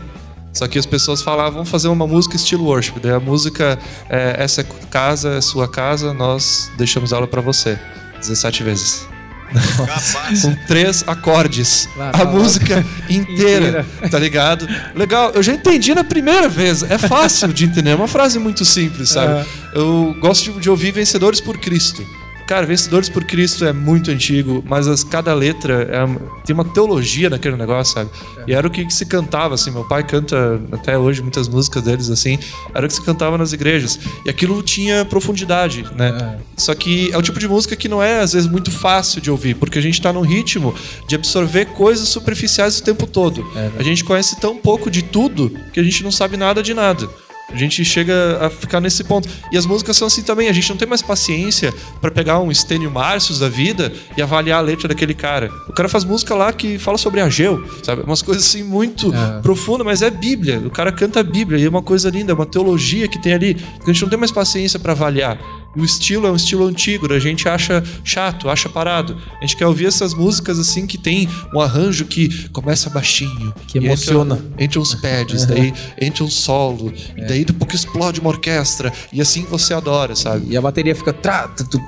Só 0.51 0.67
que 0.67 0.79
as 0.79 0.85
pessoas 0.85 1.21
falavam, 1.21 1.53
vamos 1.53 1.69
fazer 1.69 1.89
uma 1.89 2.07
música 2.07 2.35
estilo 2.35 2.63
worship. 2.65 2.99
Daí 3.01 3.11
a 3.11 3.19
música 3.19 3.77
é 4.09 4.35
essa 4.39 4.61
é 4.61 4.65
casa, 4.89 5.35
é 5.35 5.41
sua 5.41 5.67
casa, 5.67 6.11
nós 6.13 6.71
deixamos 6.77 7.13
aula 7.13 7.27
pra 7.27 7.41
você. 7.41 7.77
17 8.19 8.63
vezes. 8.63 9.05
Com 10.41 10.55
três 10.65 11.03
acordes. 11.05 11.87
Lá, 11.95 12.09
a 12.09 12.11
tá, 12.13 12.25
música 12.25 12.83
inteira, 13.07 13.67
Inteira. 13.81 13.85
tá 14.09 14.17
ligado? 14.17 14.67
Legal, 14.95 15.31
eu 15.35 15.43
já 15.43 15.53
entendi 15.53 15.93
na 15.93 16.03
primeira 16.03 16.49
vez. 16.49 16.81
É 16.81 16.97
fácil 16.97 17.49
de 17.53 17.65
entender, 17.65 17.91
é 17.91 17.95
uma 17.95 18.07
frase 18.07 18.39
muito 18.39 18.65
simples, 18.65 19.09
sabe? 19.09 19.41
É. 19.41 19.77
Eu 19.77 20.15
gosto 20.19 20.51
de, 20.53 20.59
de 20.61 20.69
ouvir 20.69 20.91
Vencedores 20.91 21.39
por 21.39 21.59
Cristo. 21.59 22.03
Cara, 22.47 22.63
Vencedores 22.67 23.09
por 23.09 23.23
Cristo 23.23 23.65
é 23.65 23.73
muito 23.73 24.11
antigo, 24.11 24.63
mas 24.67 24.87
as- 24.87 25.03
cada 25.03 25.33
letra 25.33 25.81
é- 25.91 26.43
tem 26.45 26.53
uma 26.53 26.63
teologia 26.63 27.27
naquele 27.27 27.55
negócio, 27.55 27.95
sabe? 27.95 28.11
E 28.47 28.53
era 28.53 28.67
o 28.67 28.69
que, 28.69 28.87
se 28.93 29.03
cantava, 29.07 29.55
assim. 29.55 29.71
Meu 29.71 29.83
pai 29.83 30.03
canta 30.03 30.61
até 30.71 30.95
hoje 30.95 31.23
muitas 31.23 31.47
músicas 31.49 31.81
deles, 31.81 32.07
assim. 32.11 32.37
Era 32.73 32.85
o 32.85 32.87
que 32.87 32.93
se 32.93 33.01
cantava 33.01 33.35
nas 33.35 33.51
igrejas. 33.51 33.99
E 34.23 34.29
aquilo 34.29 34.61
tinha 34.61 35.03
profundidade, 35.05 35.83
né? 35.95 36.37
Só 36.55 36.75
que 36.75 37.11
é 37.11 37.17
o 37.17 37.21
tipo 37.23 37.39
de 37.39 37.47
música 37.47 37.75
que 37.75 37.89
não 37.89 38.01
é, 38.01 38.19
às 38.21 38.33
vezes, 38.33 38.47
muito 38.47 38.69
fácil 38.69 39.19
de 39.19 39.31
ouvir, 39.31 39.55
porque 39.55 39.79
a 39.79 39.81
gente 39.81 39.99
tá 39.99 40.13
num 40.13 40.21
ritmo 40.21 40.73
de 41.07 41.15
absorver 41.15 41.65
coisas 41.67 42.07
superficiais 42.09 42.77
o 42.79 42.83
tempo 42.83 43.07
todo. 43.07 43.43
a 43.79 43.83
gente 43.83 44.03
conhece 44.03 44.39
tão 44.39 44.55
pouco 44.57 44.91
de 44.91 45.01
tudo 45.01 45.51
que 45.73 45.79
a 45.79 45.83
gente 45.83 46.03
não 46.03 46.11
sabe 46.11 46.37
nada 46.37 46.61
de 46.61 46.73
nada. 46.75 47.09
A 47.51 47.55
gente 47.55 47.85
chega 47.85 48.39
a 48.41 48.49
ficar 48.49 48.81
nesse 48.81 49.03
ponto. 49.03 49.29
E 49.51 49.57
as 49.57 49.65
músicas 49.65 49.95
são 49.95 50.07
assim 50.07 50.23
também. 50.23 50.49
A 50.49 50.53
gente 50.53 50.69
não 50.69 50.77
tem 50.77 50.87
mais 50.87 51.01
paciência 51.01 51.73
pra 52.01 52.09
pegar 52.11 52.39
um 52.39 52.53
Stênio 52.53 52.89
Márcios 52.91 53.39
da 53.39 53.47
vida 53.47 53.93
e 54.17 54.21
avaliar 54.21 54.59
a 54.59 54.61
letra 54.61 54.87
daquele 54.87 55.13
cara. 55.13 55.49
O 55.69 55.71
cara 55.73 55.87
faz 55.87 56.03
música 56.03 56.33
lá 56.35 56.51
que 56.51 56.77
fala 56.79 56.97
sobre 56.97 57.21
Ageu, 57.21 57.63
sabe? 57.83 58.01
Umas 58.01 58.21
coisas 58.21 58.43
assim 58.45 58.63
muito 58.63 59.13
É. 59.13 59.41
profundas, 59.41 59.85
mas 59.85 60.01
é 60.01 60.09
Bíblia. 60.09 60.59
O 60.65 60.69
cara 60.71 60.91
canta 60.91 61.19
a 61.19 61.23
Bíblia 61.23 61.59
e 61.59 61.65
é 61.65 61.69
uma 61.69 61.81
coisa 61.83 62.09
linda, 62.09 62.31
é 62.31 62.35
uma 62.35 62.45
teologia 62.45 63.07
que 63.07 63.21
tem 63.21 63.33
ali. 63.33 63.57
A 63.81 63.85
gente 63.91 64.01
não 64.01 64.09
tem 64.09 64.19
mais 64.19 64.31
paciência 64.31 64.79
pra 64.79 64.91
avaliar. 64.93 65.37
O 65.75 65.83
estilo 65.83 66.27
é 66.27 66.31
um 66.31 66.35
estilo 66.35 66.65
antigo, 66.65 67.11
a 67.11 67.19
gente 67.19 67.47
acha 67.47 67.83
chato, 68.03 68.49
acha 68.49 68.69
parado. 68.69 69.17
A 69.37 69.41
gente 69.41 69.57
quer 69.57 69.67
ouvir 69.67 69.87
essas 69.87 70.13
músicas 70.13 70.57
assim 70.59 70.87
que 70.87 70.97
tem 70.97 71.29
um 71.53 71.59
arranjo 71.59 72.05
que 72.05 72.49
começa 72.49 72.89
baixinho. 72.89 73.53
Que 73.67 73.79
e 73.79 73.85
emociona. 73.85 74.35
Entra, 74.35 74.63
entra 74.63 74.79
uns 74.79 74.95
pads, 74.95 75.45
daí 75.45 75.73
entra 75.99 76.23
um 76.23 76.29
solo, 76.29 76.93
e 77.15 77.21
daí 77.25 77.45
pouco 77.45 77.75
explode 77.75 78.19
uma 78.19 78.29
orquestra. 78.29 78.91
E 79.11 79.21
assim 79.21 79.43
você 79.43 79.73
adora, 79.73 80.15
sabe? 80.15 80.47
E 80.49 80.57
a 80.57 80.61
bateria 80.61 80.95
fica. 80.95 81.13
Tra, 81.13 81.47
tu, 81.47 81.65
tu, 81.65 81.79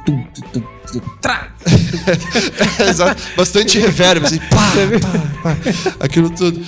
tu, 0.54 1.02
tra. 1.22 1.52
Exato. 2.90 3.22
Bastante 3.36 3.80
reverb, 3.80 4.26
assim, 4.26 4.40
pá, 4.40 4.72
pá, 5.02 5.56
pá, 5.56 5.58
aquilo 6.00 6.30
tudo. 6.30 6.62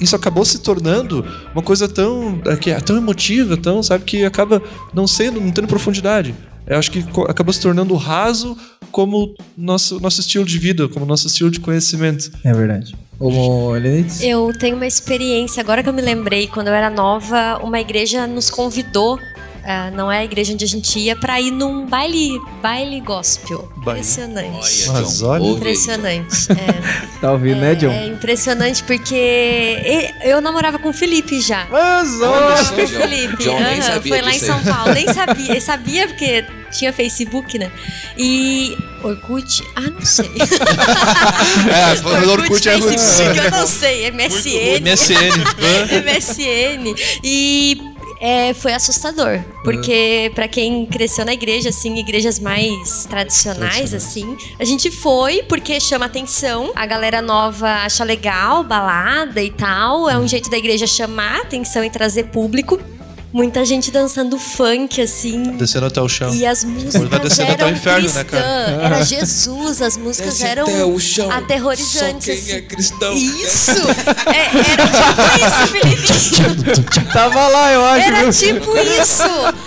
Isso 0.00 0.14
acabou 0.14 0.44
se 0.44 0.60
tornando 0.60 1.24
uma 1.52 1.62
coisa 1.62 1.88
tão, 1.88 2.40
é, 2.46 2.56
que 2.56 2.70
é 2.70 2.80
tão 2.80 2.96
emotiva, 2.96 3.56
tão, 3.56 3.82
sabe, 3.82 4.04
que 4.04 4.24
acaba 4.24 4.62
não 4.92 5.06
sendo, 5.06 5.40
não 5.40 5.50
tendo 5.50 5.66
profundidade. 5.66 6.34
Eu 6.66 6.78
acho 6.78 6.90
que 6.90 7.04
acabou 7.28 7.52
se 7.52 7.60
tornando 7.60 7.94
raso 7.94 8.56
como 8.90 9.34
nosso, 9.56 10.00
nosso 10.00 10.20
estilo 10.20 10.44
de 10.44 10.58
vida, 10.58 10.88
como 10.88 11.06
nosso 11.06 11.26
estilo 11.26 11.50
de 11.50 11.60
conhecimento. 11.60 12.30
É 12.42 12.52
verdade. 12.52 12.96
Eu 14.22 14.52
tenho 14.58 14.76
uma 14.76 14.86
experiência, 14.86 15.60
agora 15.60 15.82
que 15.82 15.88
eu 15.88 15.92
me 15.92 16.02
lembrei, 16.02 16.46
quando 16.46 16.68
eu 16.68 16.74
era 16.74 16.90
nova, 16.90 17.58
uma 17.62 17.80
igreja 17.80 18.26
nos 18.26 18.50
convidou, 18.50 19.18
ah, 19.66 19.90
não 19.90 20.10
é 20.10 20.18
a 20.18 20.24
igreja 20.24 20.52
onde 20.52 20.64
a 20.64 20.68
gente 20.68 20.98
ia, 20.98 21.16
pra 21.16 21.40
ir 21.40 21.50
num 21.50 21.86
baile, 21.86 22.40
baile 22.62 23.00
gospel. 23.00 23.68
Baile. 23.76 24.00
Impressionante. 24.00 24.88
Mas 24.88 25.22
olha. 25.22 25.44
Impressionante. 25.44 26.52
É, 26.52 27.16
Tá 27.20 27.32
ouvindo, 27.32 27.60
né, 27.60 27.74
John? 27.74 27.90
é 27.90 28.06
impressionante 28.08 28.82
porque 28.84 30.10
eu 30.22 30.40
namorava 30.40 30.78
com 30.78 30.90
o 30.90 30.92
Felipe 30.92 31.40
já. 31.40 31.64
Nossa, 31.66 32.72
Com 32.74 32.82
o 32.82 32.86
Felipe. 32.88 33.42
John 33.44 33.58
sabia 33.82 34.12
Foi 34.12 34.22
lá 34.22 34.30
em 34.34 34.38
São 34.38 34.58
aí. 34.58 34.64
Paulo. 34.64 34.92
Nem 34.94 35.12
sabia. 35.12 35.50
Ele 35.50 35.60
sabia 35.60 36.06
porque 36.08 36.44
tinha 36.70 36.92
Facebook, 36.92 37.58
né? 37.58 37.70
E. 38.18 38.76
Orkut? 39.02 39.62
Ah, 39.76 39.82
não 39.82 40.04
sei. 40.04 40.30
É, 41.66 42.26
o 42.26 42.30
Orkut 42.30 42.68
é 42.68 42.76
ruim. 42.76 42.96
Facebook, 42.98 43.38
eu 43.38 43.50
não 43.50 43.66
sei. 43.66 44.10
MSN. 44.10 44.80
MSN. 44.82 46.04
MSN. 46.04 46.94
E 47.22 47.80
é, 48.20 48.54
foi 48.54 48.72
assustador. 48.72 49.40
Porque 49.62 50.30
pra 50.34 50.48
quem 50.48 50.86
cresceu 50.86 51.24
na 51.24 51.32
igreja, 51.32 51.68
assim, 51.68 51.96
igrejas 51.96 52.38
mais 52.38 53.06
tradicionais, 53.06 53.92
assim, 53.94 54.36
a 54.58 54.64
gente 54.64 54.90
foi 54.90 55.42
porque 55.42 55.80
chama 55.80 56.06
atenção. 56.06 56.72
A 56.74 56.86
galera 56.86 57.20
nova 57.20 57.68
acha 57.84 58.04
legal, 58.04 58.62
balada 58.62 59.42
e 59.42 59.50
tal. 59.50 60.08
É 60.08 60.16
um 60.18 60.26
jeito 60.26 60.50
da 60.50 60.56
igreja 60.56 60.86
chamar 60.86 61.40
atenção 61.40 61.84
e 61.84 61.90
trazer 61.90 62.24
público. 62.24 62.80
Muita 63.36 63.66
gente 63.66 63.90
dançando 63.90 64.38
funk, 64.38 64.98
assim. 65.02 65.42
Descendo 65.58 65.84
até 65.84 66.00
o 66.00 66.08
chão. 66.08 66.34
E 66.34 66.46
as 66.46 66.64
músicas 66.64 67.20
descendo 67.20 67.52
até 67.52 67.64
o 67.64 67.66
eram 67.66 67.76
inferno, 67.76 68.10
né, 68.10 68.24
cara? 68.24 68.78
era 68.82 69.04
Jesus, 69.04 69.82
as 69.82 69.98
músicas 69.98 70.38
Desce 70.38 70.46
eram 70.46 70.62
até 70.62 70.84
o 70.86 70.98
chão. 70.98 71.30
aterrorizantes. 71.30 72.24
Só 72.24 72.32
quem 72.32 72.34
assim. 72.34 72.52
é 72.52 72.60
cristão. 72.62 73.12
Isso! 73.12 73.90
É, 74.26 74.72
era 74.72 74.88
tipo 74.88 75.36
isso, 75.44 76.64
Felipe. 76.64 77.02
Tava 77.12 77.48
lá, 77.48 77.72
eu 77.72 77.84
acho. 77.84 78.06
Era 78.06 78.32
tipo 78.32 78.78
isso. 78.78 79.22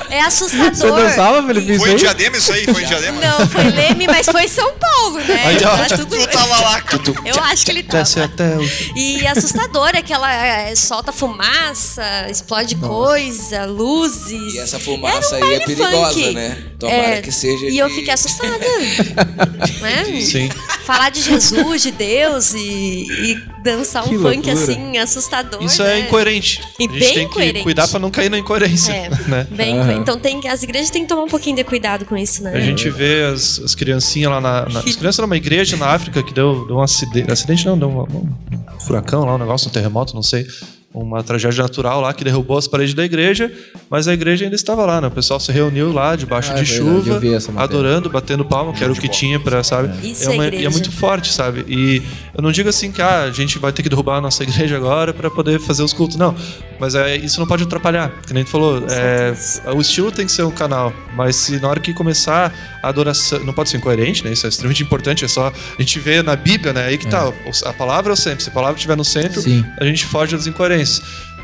É 0.09 0.23
Você 0.23 0.27
assustador. 0.27 1.01
dançava, 1.03 1.45
Felipe? 1.45 1.77
Foi 1.77 1.91
em? 1.91 1.95
Diadema 1.95 2.37
isso 2.37 2.51
aí? 2.51 2.65
Foi 2.65 2.81
em 2.81 2.87
Diadema? 2.87 3.21
Não, 3.21 3.47
foi 3.47 3.63
Leme, 3.65 4.07
mas 4.07 4.25
foi 4.25 4.47
São 4.47 4.73
Paulo, 4.79 5.19
né? 5.19 5.43
Aí, 5.45 5.57
ó. 5.63 5.77
Tá 5.77 5.95
tudo... 5.95 6.17
Tu 6.17 6.27
tava 6.27 6.59
lá. 6.61 6.83
Eu 7.23 7.39
acho 7.43 7.65
que 7.65 7.71
ele 7.71 7.83
tava. 7.83 8.03
Desce 8.03 8.19
até 8.19 8.57
o 8.57 8.63
E 8.95 9.27
assustador 9.27 9.91
é 9.93 10.01
que 10.01 10.11
ela 10.11 10.33
é, 10.33 10.73
solta 10.73 11.11
fumaça, 11.11 12.01
explode 12.31 12.75
coisa, 12.77 13.58
luzes. 13.65 14.53
E 14.55 14.59
essa 14.59 14.79
fumaça 14.79 15.37
um 15.39 15.43
aí 15.43 15.53
é 15.55 15.59
perigosa, 15.59 16.13
funk. 16.13 16.33
né? 16.33 16.57
Tomara 16.77 16.97
É, 17.15 17.21
que 17.21 17.31
seja. 17.31 17.65
E 17.67 17.77
eu 17.77 17.89
fiquei 17.89 18.13
assustada. 18.13 18.57
né? 19.81 20.21
Sim. 20.21 20.49
Falar 20.85 21.09
de 21.09 21.21
Jesus, 21.21 21.81
de 21.83 21.91
Deus 21.91 22.53
e, 22.53 22.57
e 22.59 23.37
dançar 23.63 24.05
um 24.05 24.09
Que 24.09 24.15
funk 24.17 24.35
loucura. 24.37 24.53
assim, 24.53 24.97
assustador. 24.97 25.63
Isso 25.63 25.83
né? 25.83 25.97
é 25.97 25.99
incoerente. 25.99 26.61
E 26.79 26.83
a 26.85 26.87
gente 26.87 26.99
bem 26.99 26.99
tem 27.01 27.13
que 27.13 27.21
incoerente. 27.25 27.63
cuidar 27.63 27.87
pra 27.87 27.99
não 27.99 28.09
cair 28.09 28.29
na 28.29 28.37
incoerência, 28.39 28.91
É, 28.91 29.09
né? 29.27 29.47
bem, 29.51 29.77
Aham. 29.79 29.93
então 29.93 30.17
tem 30.19 30.39
as 30.47 30.63
igrejas 30.63 30.89
têm 30.89 31.03
que 31.03 31.09
tomar 31.09 31.23
um 31.23 31.27
pouquinho 31.27 31.55
de 31.55 31.63
cuidado 31.63 32.05
com 32.05 32.15
isso, 32.17 32.41
né? 32.43 32.53
A 32.55 32.59
gente 32.61 32.89
vê 32.89 33.23
as, 33.25 33.59
as 33.59 33.75
criancinhas 33.75 34.31
lá 34.31 34.41
na, 34.41 34.65
na- 34.67 34.79
As 34.79 34.95
crianças 34.95 35.19
numa 35.19 35.37
igreja 35.37 35.77
na 35.77 35.87
África 35.87 36.23
que 36.23 36.33
deu, 36.33 36.65
deu 36.65 36.77
um 36.77 36.81
acidente. 36.81 37.31
Acidente 37.31 37.65
não, 37.65 37.77
deu 37.77 37.89
um, 37.89 38.01
um 38.01 38.79
furacão 38.79 39.25
lá, 39.25 39.35
um 39.35 39.37
negócio, 39.37 39.67
um 39.67 39.71
terremoto, 39.71 40.15
não 40.15 40.23
sei. 40.23 40.47
Uma 40.91 41.21
tragédia 41.21 41.61
natural 41.61 42.01
lá 42.01 42.11
que 42.13 42.23
derrubou 42.23 42.57
as 42.57 42.67
paredes 42.67 42.95
da 42.95 43.05
igreja, 43.05 43.51
mas 43.91 44.07
a 44.07 44.13
igreja 44.13 44.45
ainda 44.45 44.55
estava 44.55 44.83
lá, 44.87 44.99
né? 44.99 45.07
O 45.07 45.11
pessoal 45.11 45.39
se 45.39 45.51
reuniu 45.51 45.93
lá 45.93 46.15
debaixo 46.15 46.51
Ah, 46.51 46.59
é 46.59 46.63
de 46.63 46.73
eu 46.73 46.77
chuva, 46.77 47.21
adorando, 47.57 48.09
batendo 48.09 48.43
palma, 48.43 48.73
que 48.73 48.83
era 48.83 48.91
o 48.91 48.95
que 48.95 49.07
tinha 49.07 49.39
pra, 49.39 49.63
sabe? 49.63 49.89
Isso 50.09 50.27
é 50.27 50.33
é 50.33 50.35
uma- 50.35 50.47
e 50.47 50.65
é 50.65 50.69
muito 50.69 50.91
forte, 50.91 51.31
sabe? 51.31 51.63
E 51.67 52.01
eu 52.35 52.41
não 52.41 52.51
digo 52.51 52.67
assim 52.69 52.91
que 52.91 53.03
ah, 53.03 53.21
a 53.25 53.31
gente 53.31 53.59
vai 53.59 53.71
ter 53.71 53.83
que 53.83 53.89
derrubar 53.89 54.17
a 54.17 54.21
nossa 54.21 54.41
igreja 54.43 54.75
agora 54.77 55.13
pra 55.13 55.29
poder 55.29 55.59
fazer 55.59 55.83
os 55.83 55.93
cultos, 55.93 56.17
não. 56.17 56.35
Mas 56.79 56.95
é, 56.95 57.15
isso 57.17 57.39
não 57.39 57.45
pode 57.45 57.61
atrapalhar, 57.63 58.09
que 58.25 58.33
nem 58.33 58.43
tu 58.43 58.49
falou. 58.49 58.81
É, 58.89 59.33
o 59.73 59.81
estilo 59.81 60.11
tem 60.11 60.25
que 60.25 60.31
ser 60.31 60.43
um 60.43 60.51
canal, 60.51 60.91
mas 61.13 61.35
se 61.35 61.59
na 61.59 61.67
hora 61.67 61.79
que 61.79 61.93
começar 61.93 62.51
a 62.81 62.87
adoração. 62.87 63.43
Não 63.43 63.53
pode 63.53 63.69
ser 63.69 63.77
incoerente, 63.77 64.23
né? 64.23 64.31
Isso 64.31 64.45
é 64.45 64.49
extremamente 64.49 64.81
importante. 64.81 65.23
É 65.25 65.27
só. 65.27 65.47
A 65.49 65.81
gente 65.81 65.99
vê 65.99 66.23
na 66.23 66.35
Bíblia, 66.37 66.71
né? 66.73 66.85
Aí 66.85 66.97
que 66.97 67.05
tá. 67.05 67.31
A 67.65 67.73
palavra 67.73 68.11
é 68.11 68.13
o 68.13 68.15
centro. 68.15 68.41
Se 68.43 68.49
a 68.49 68.53
palavra 68.53 68.75
estiver 68.77 68.95
no 68.95 69.03
centro, 69.03 69.41
Sim. 69.41 69.63
a 69.77 69.83
gente 69.83 70.05
foge 70.05 70.35
das 70.35 70.47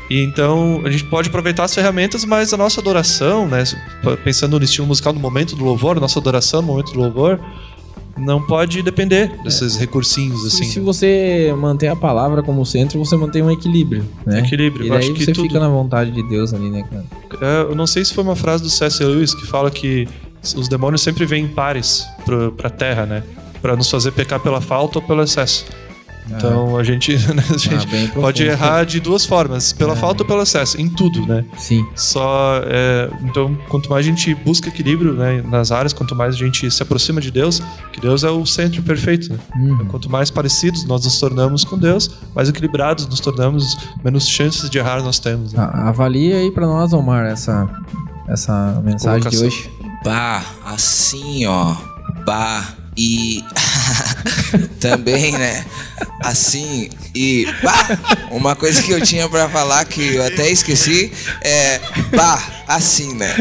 E 0.08 0.22
então 0.22 0.82
a 0.84 0.90
gente 0.90 1.04
pode 1.04 1.28
aproveitar 1.28 1.64
as 1.64 1.74
ferramentas, 1.74 2.24
mas 2.24 2.52
a 2.54 2.56
nossa 2.56 2.80
adoração, 2.80 3.48
né? 3.48 3.64
Pensando 4.22 4.58
no 4.58 4.64
estilo 4.64 4.86
musical 4.86 5.12
no 5.12 5.18
momento 5.20 5.56
do 5.56 5.64
louvor, 5.64 5.96
a 5.96 6.00
nossa 6.00 6.18
adoração 6.20 6.62
no 6.62 6.68
momento 6.68 6.92
do 6.92 7.00
louvor, 7.00 7.40
não 8.16 8.40
pode 8.40 8.82
depender 8.82 9.30
desses 9.42 9.76
recursinhos 9.76 10.40
Se, 10.42 10.46
assim. 10.46 10.64
se 10.70 10.80
você 10.80 11.52
manter 11.58 11.88
a 11.88 11.96
palavra 11.96 12.42
como 12.42 12.64
centro, 12.64 12.98
você 13.04 13.16
mantém 13.16 13.42
um 13.42 13.50
equilíbrio, 13.50 14.04
né? 14.24 14.38
Equilíbrio. 14.38 14.86
E 14.86 14.90
daí 14.90 15.10
você 15.12 15.32
tudo- 15.32 15.42
fica 15.48 15.58
na 15.60 15.68
vontade 15.68 16.12
de 16.12 16.22
Deus 16.28 16.54
ali, 16.54 16.70
né, 16.70 16.82
cara? 16.88 17.04
É, 17.42 17.62
eu 17.70 17.74
não 17.74 17.86
sei 17.86 18.04
se 18.04 18.14
foi 18.14 18.22
uma 18.24 18.36
frase 18.36 18.62
do 18.62 18.70
C.S. 18.70 19.02
Lewis 19.04 19.34
que 19.34 19.44
fala 19.46 19.70
que 19.70 20.08
os 20.56 20.68
demônios 20.68 21.02
sempre 21.02 21.26
vêm 21.26 21.44
em 21.44 21.48
pares 21.48 22.06
pro, 22.24 22.52
pra 22.52 22.70
terra, 22.70 23.04
né? 23.04 23.22
Pra 23.60 23.74
nos 23.76 23.90
fazer 23.90 24.12
pecar 24.12 24.38
pela 24.40 24.60
falta 24.60 24.98
ou 25.00 25.02
pelo 25.04 25.22
excesso. 25.22 25.66
Então 26.28 26.76
a 26.76 26.82
gente, 26.82 27.12
né, 27.34 27.42
a 27.48 27.56
gente 27.56 27.86
bem 27.86 28.08
pode 28.08 28.42
errar 28.44 28.84
de 28.84 28.98
duas 29.00 29.24
formas, 29.24 29.72
pela 29.72 29.94
falta 29.94 30.22
ou 30.22 30.26
pelo 30.26 30.42
excesso, 30.42 30.80
em 30.80 30.88
tudo, 30.88 31.24
né? 31.26 31.44
Sim. 31.56 31.86
Só 31.94 32.60
é, 32.64 33.08
então 33.22 33.56
quanto 33.68 33.88
mais 33.88 34.04
a 34.04 34.08
gente 34.08 34.34
busca 34.34 34.68
equilíbrio 34.68 35.12
né, 35.14 35.42
nas 35.42 35.70
áreas, 35.70 35.92
quanto 35.92 36.14
mais 36.16 36.34
a 36.34 36.38
gente 36.38 36.70
se 36.70 36.82
aproxima 36.82 37.20
de 37.20 37.30
Deus, 37.30 37.62
que 37.92 38.00
Deus 38.00 38.24
é 38.24 38.30
o 38.30 38.44
centro 38.44 38.82
perfeito. 38.82 39.32
Né? 39.32 39.38
Uhum. 39.56 39.86
Quanto 39.86 40.10
mais 40.10 40.30
parecidos 40.30 40.84
nós 40.84 41.04
nos 41.04 41.18
tornamos 41.20 41.64
com 41.64 41.78
Deus, 41.78 42.10
mais 42.34 42.48
equilibrados 42.48 43.06
nos 43.06 43.20
tornamos, 43.20 43.76
menos 44.04 44.26
chances 44.28 44.68
de 44.68 44.78
errar 44.78 45.02
nós 45.02 45.18
temos. 45.18 45.52
Né? 45.52 45.62
A- 45.62 45.88
Avalie 45.88 46.32
aí 46.32 46.50
pra 46.50 46.66
nós, 46.66 46.92
Omar, 46.92 47.24
essa, 47.26 47.68
essa 48.28 48.80
mensagem 48.84 49.28
de 49.30 49.36
Colocação. 49.36 49.46
hoje. 49.46 49.70
Bah, 50.04 50.42
assim, 50.64 51.46
ó. 51.46 51.74
Bah. 52.24 52.64
E 52.96 53.44
também, 54.80 55.32
né? 55.32 55.64
Assim, 56.22 56.88
e 57.14 57.46
bah, 57.62 57.98
uma 58.30 58.56
coisa 58.56 58.82
que 58.82 58.90
eu 58.90 59.00
tinha 59.00 59.28
pra 59.28 59.48
falar 59.48 59.84
que 59.84 60.14
eu 60.14 60.24
até 60.24 60.50
esqueci 60.50 61.12
é 61.42 61.78
bah, 62.14 62.42
assim, 62.66 63.14
né? 63.14 63.34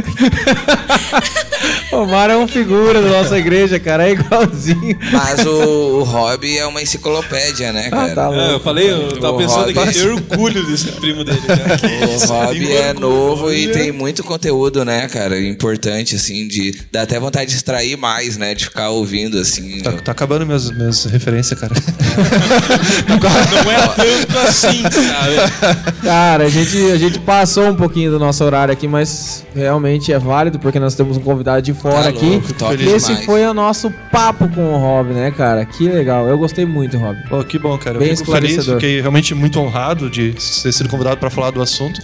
Omar 1.92 2.30
é 2.30 2.38
um 2.38 2.48
figura 2.48 3.02
da 3.02 3.10
nossa 3.10 3.38
igreja, 3.38 3.80
cara, 3.80 4.08
é 4.08 4.12
igualzinho. 4.12 4.98
Mas 5.12 5.46
o, 5.46 6.00
o 6.00 6.04
Hobby 6.04 6.58
é 6.58 6.66
uma 6.66 6.82
enciclopédia, 6.82 7.72
né, 7.72 7.90
cara? 7.90 8.14
tá 8.14 8.30
louco. 8.30 8.42
É, 8.42 8.54
eu 8.54 8.60
falei, 8.60 8.92
eu 8.92 9.20
tava 9.20 9.34
O 9.34 9.38
pensando 9.38 9.72
Hobby- 9.74 9.80
aqui, 9.90 10.00
eu 10.00 10.16
orgulho 10.16 10.66
desse 10.66 10.92
primo 10.94 11.24
dele. 11.24 11.42
Cara. 11.42 11.76
O 12.06 12.28
hobby 12.28 12.72
é 12.72 12.94
novo 12.94 13.52
e 13.54 13.70
tem 13.72 13.92
muito 13.92 14.24
conteúdo, 14.24 14.84
né, 14.84 15.08
cara? 15.08 15.40
Importante, 15.42 16.16
assim, 16.16 16.48
de. 16.48 16.76
Dá 16.92 17.04
até 17.04 17.20
vontade 17.20 17.50
de 17.52 17.56
extrair 17.58 17.98
mais, 17.98 18.38
né? 18.38 18.54
De 18.54 18.66
ficar 18.66 18.90
ouvindo, 18.90 19.40
assim. 19.50 19.82
Tá, 19.82 19.92
tá 19.94 20.12
acabando 20.12 20.46
minhas, 20.46 20.70
minhas 20.72 21.06
referências, 21.06 21.60
cara. 21.60 21.74
Não 23.08 23.72
é 23.72 23.88
tanto 23.88 24.38
assim, 24.40 24.84
sabe? 24.84 25.96
Cara, 26.04 26.44
a 26.46 26.50
gente, 26.50 26.78
a 26.92 26.98
gente 26.98 27.20
passou 27.20 27.70
um 27.70 27.76
pouquinho 27.76 28.12
do 28.12 28.20
nosso 28.20 28.44
horário 28.44 28.72
aqui, 28.74 28.88
mas 28.88 29.46
realmente 29.56 30.12
é 30.12 30.20
válido 30.20 30.60
porque 30.60 30.80
nós 30.80 30.96
temos 30.96 31.18
um 31.18 31.22
convidado 31.22 31.62
de 31.62 31.74
fora 31.74 32.04
Tá 32.04 32.10
aqui. 32.10 32.26
louco, 32.26 32.54
top 32.54 32.76
e 32.84 32.90
esse 32.90 33.08
demais. 33.08 33.26
foi 33.26 33.46
o 33.46 33.54
nosso 33.54 33.92
papo 34.12 34.48
com 34.50 34.74
o 34.74 34.78
Rob, 34.78 35.14
né, 35.14 35.32
cara? 35.32 35.66
Que 35.66 35.88
legal. 35.88 36.28
Eu 36.28 36.38
gostei 36.38 36.66
muito, 36.66 36.98
Rob. 36.98 37.18
Pô, 37.30 37.44
que 37.44 37.58
bom, 37.58 37.78
cara. 37.78 37.98
Bem 38.00 38.10
eu 38.10 38.18
fico 38.18 38.32
feliz, 38.32 38.66
fiquei 38.66 39.02
realmente 39.02 39.34
muito 39.34 39.60
honrado 39.60 40.10
de 40.10 40.34
ter 40.34 40.72
sido 40.72 40.90
convidado 40.90 41.18
para 41.18 41.30
falar 41.30 41.52
do 41.52 41.62
assunto. 41.62 42.02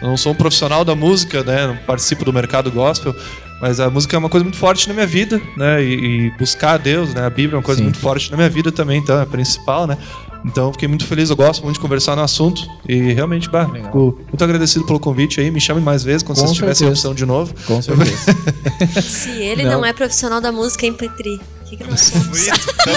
Eu 0.00 0.08
não 0.08 0.16
sou 0.16 0.32
um 0.32 0.34
profissional 0.34 0.84
da 0.84 0.94
música, 0.94 1.42
né? 1.44 1.66
Não 1.66 1.76
participo 1.76 2.24
do 2.24 2.32
mercado 2.32 2.70
gospel, 2.70 3.14
mas 3.60 3.78
a 3.80 3.90
música 3.90 4.16
é 4.16 4.18
uma 4.18 4.28
coisa 4.28 4.44
muito 4.44 4.56
forte 4.56 4.88
na 4.88 4.94
minha 4.94 5.06
vida, 5.06 5.40
né? 5.56 5.82
E, 5.82 6.26
e 6.26 6.30
buscar 6.38 6.74
a 6.74 6.76
Deus, 6.78 7.12
né? 7.14 7.24
A 7.24 7.30
Bíblia 7.30 7.56
é 7.56 7.58
uma 7.58 7.62
coisa 7.62 7.78
Sim. 7.78 7.84
muito 7.84 7.98
forte 7.98 8.30
na 8.30 8.36
minha 8.36 8.48
vida 8.48 8.72
também, 8.72 8.98
então 8.98 9.20
é 9.20 9.26
principal, 9.26 9.86
né? 9.86 9.98
Então 10.42 10.72
fiquei 10.72 10.88
muito 10.88 11.04
feliz, 11.06 11.28
eu 11.28 11.36
gosto 11.36 11.62
muito 11.62 11.74
de 11.74 11.80
conversar 11.80 12.16
no 12.16 12.22
assunto 12.22 12.66
e 12.88 13.12
realmente, 13.12 13.46
bah, 13.50 13.66
fico 13.68 14.18
muito 14.26 14.42
agradecido 14.42 14.86
pelo 14.86 14.98
convite 14.98 15.38
aí. 15.38 15.50
Me 15.50 15.60
chame 15.60 15.82
mais 15.82 16.02
vezes 16.02 16.22
quando 16.22 16.38
Com 16.38 16.46
vocês 16.46 16.56
tivessem 16.56 16.88
a 16.88 16.96
certeza. 16.96 17.08
opção 17.08 17.14
de 17.14 17.26
novo. 17.26 17.52
Com 17.66 17.82
certeza. 17.82 18.34
Se 19.02 19.30
ele 19.30 19.64
Não. 19.64 19.72
não, 19.72 19.84
é 19.84 19.92
profissional 19.92 20.40
da 20.40 20.50
música, 20.50 20.86
hein, 20.86 20.94
Petri? 20.94 21.38
O 21.70 21.76
que, 21.76 21.76
que 21.76 21.88
nós 21.88 22.00
somos? 22.00 22.48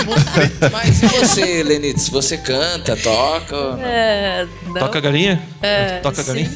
Mas 0.71 1.03
e 1.03 1.05
você, 1.05 1.61
Lenites? 1.61 2.09
Você 2.09 2.39
canta, 2.39 2.95
toca? 2.95 3.55
É, 3.79 4.47
não. 4.65 4.73
Toca 4.73 4.97
a 4.97 5.01
galinha? 5.01 5.47
É, 5.61 5.99
Toca 5.99 6.19
a 6.19 6.23
sim. 6.23 6.29
galinha? 6.31 6.51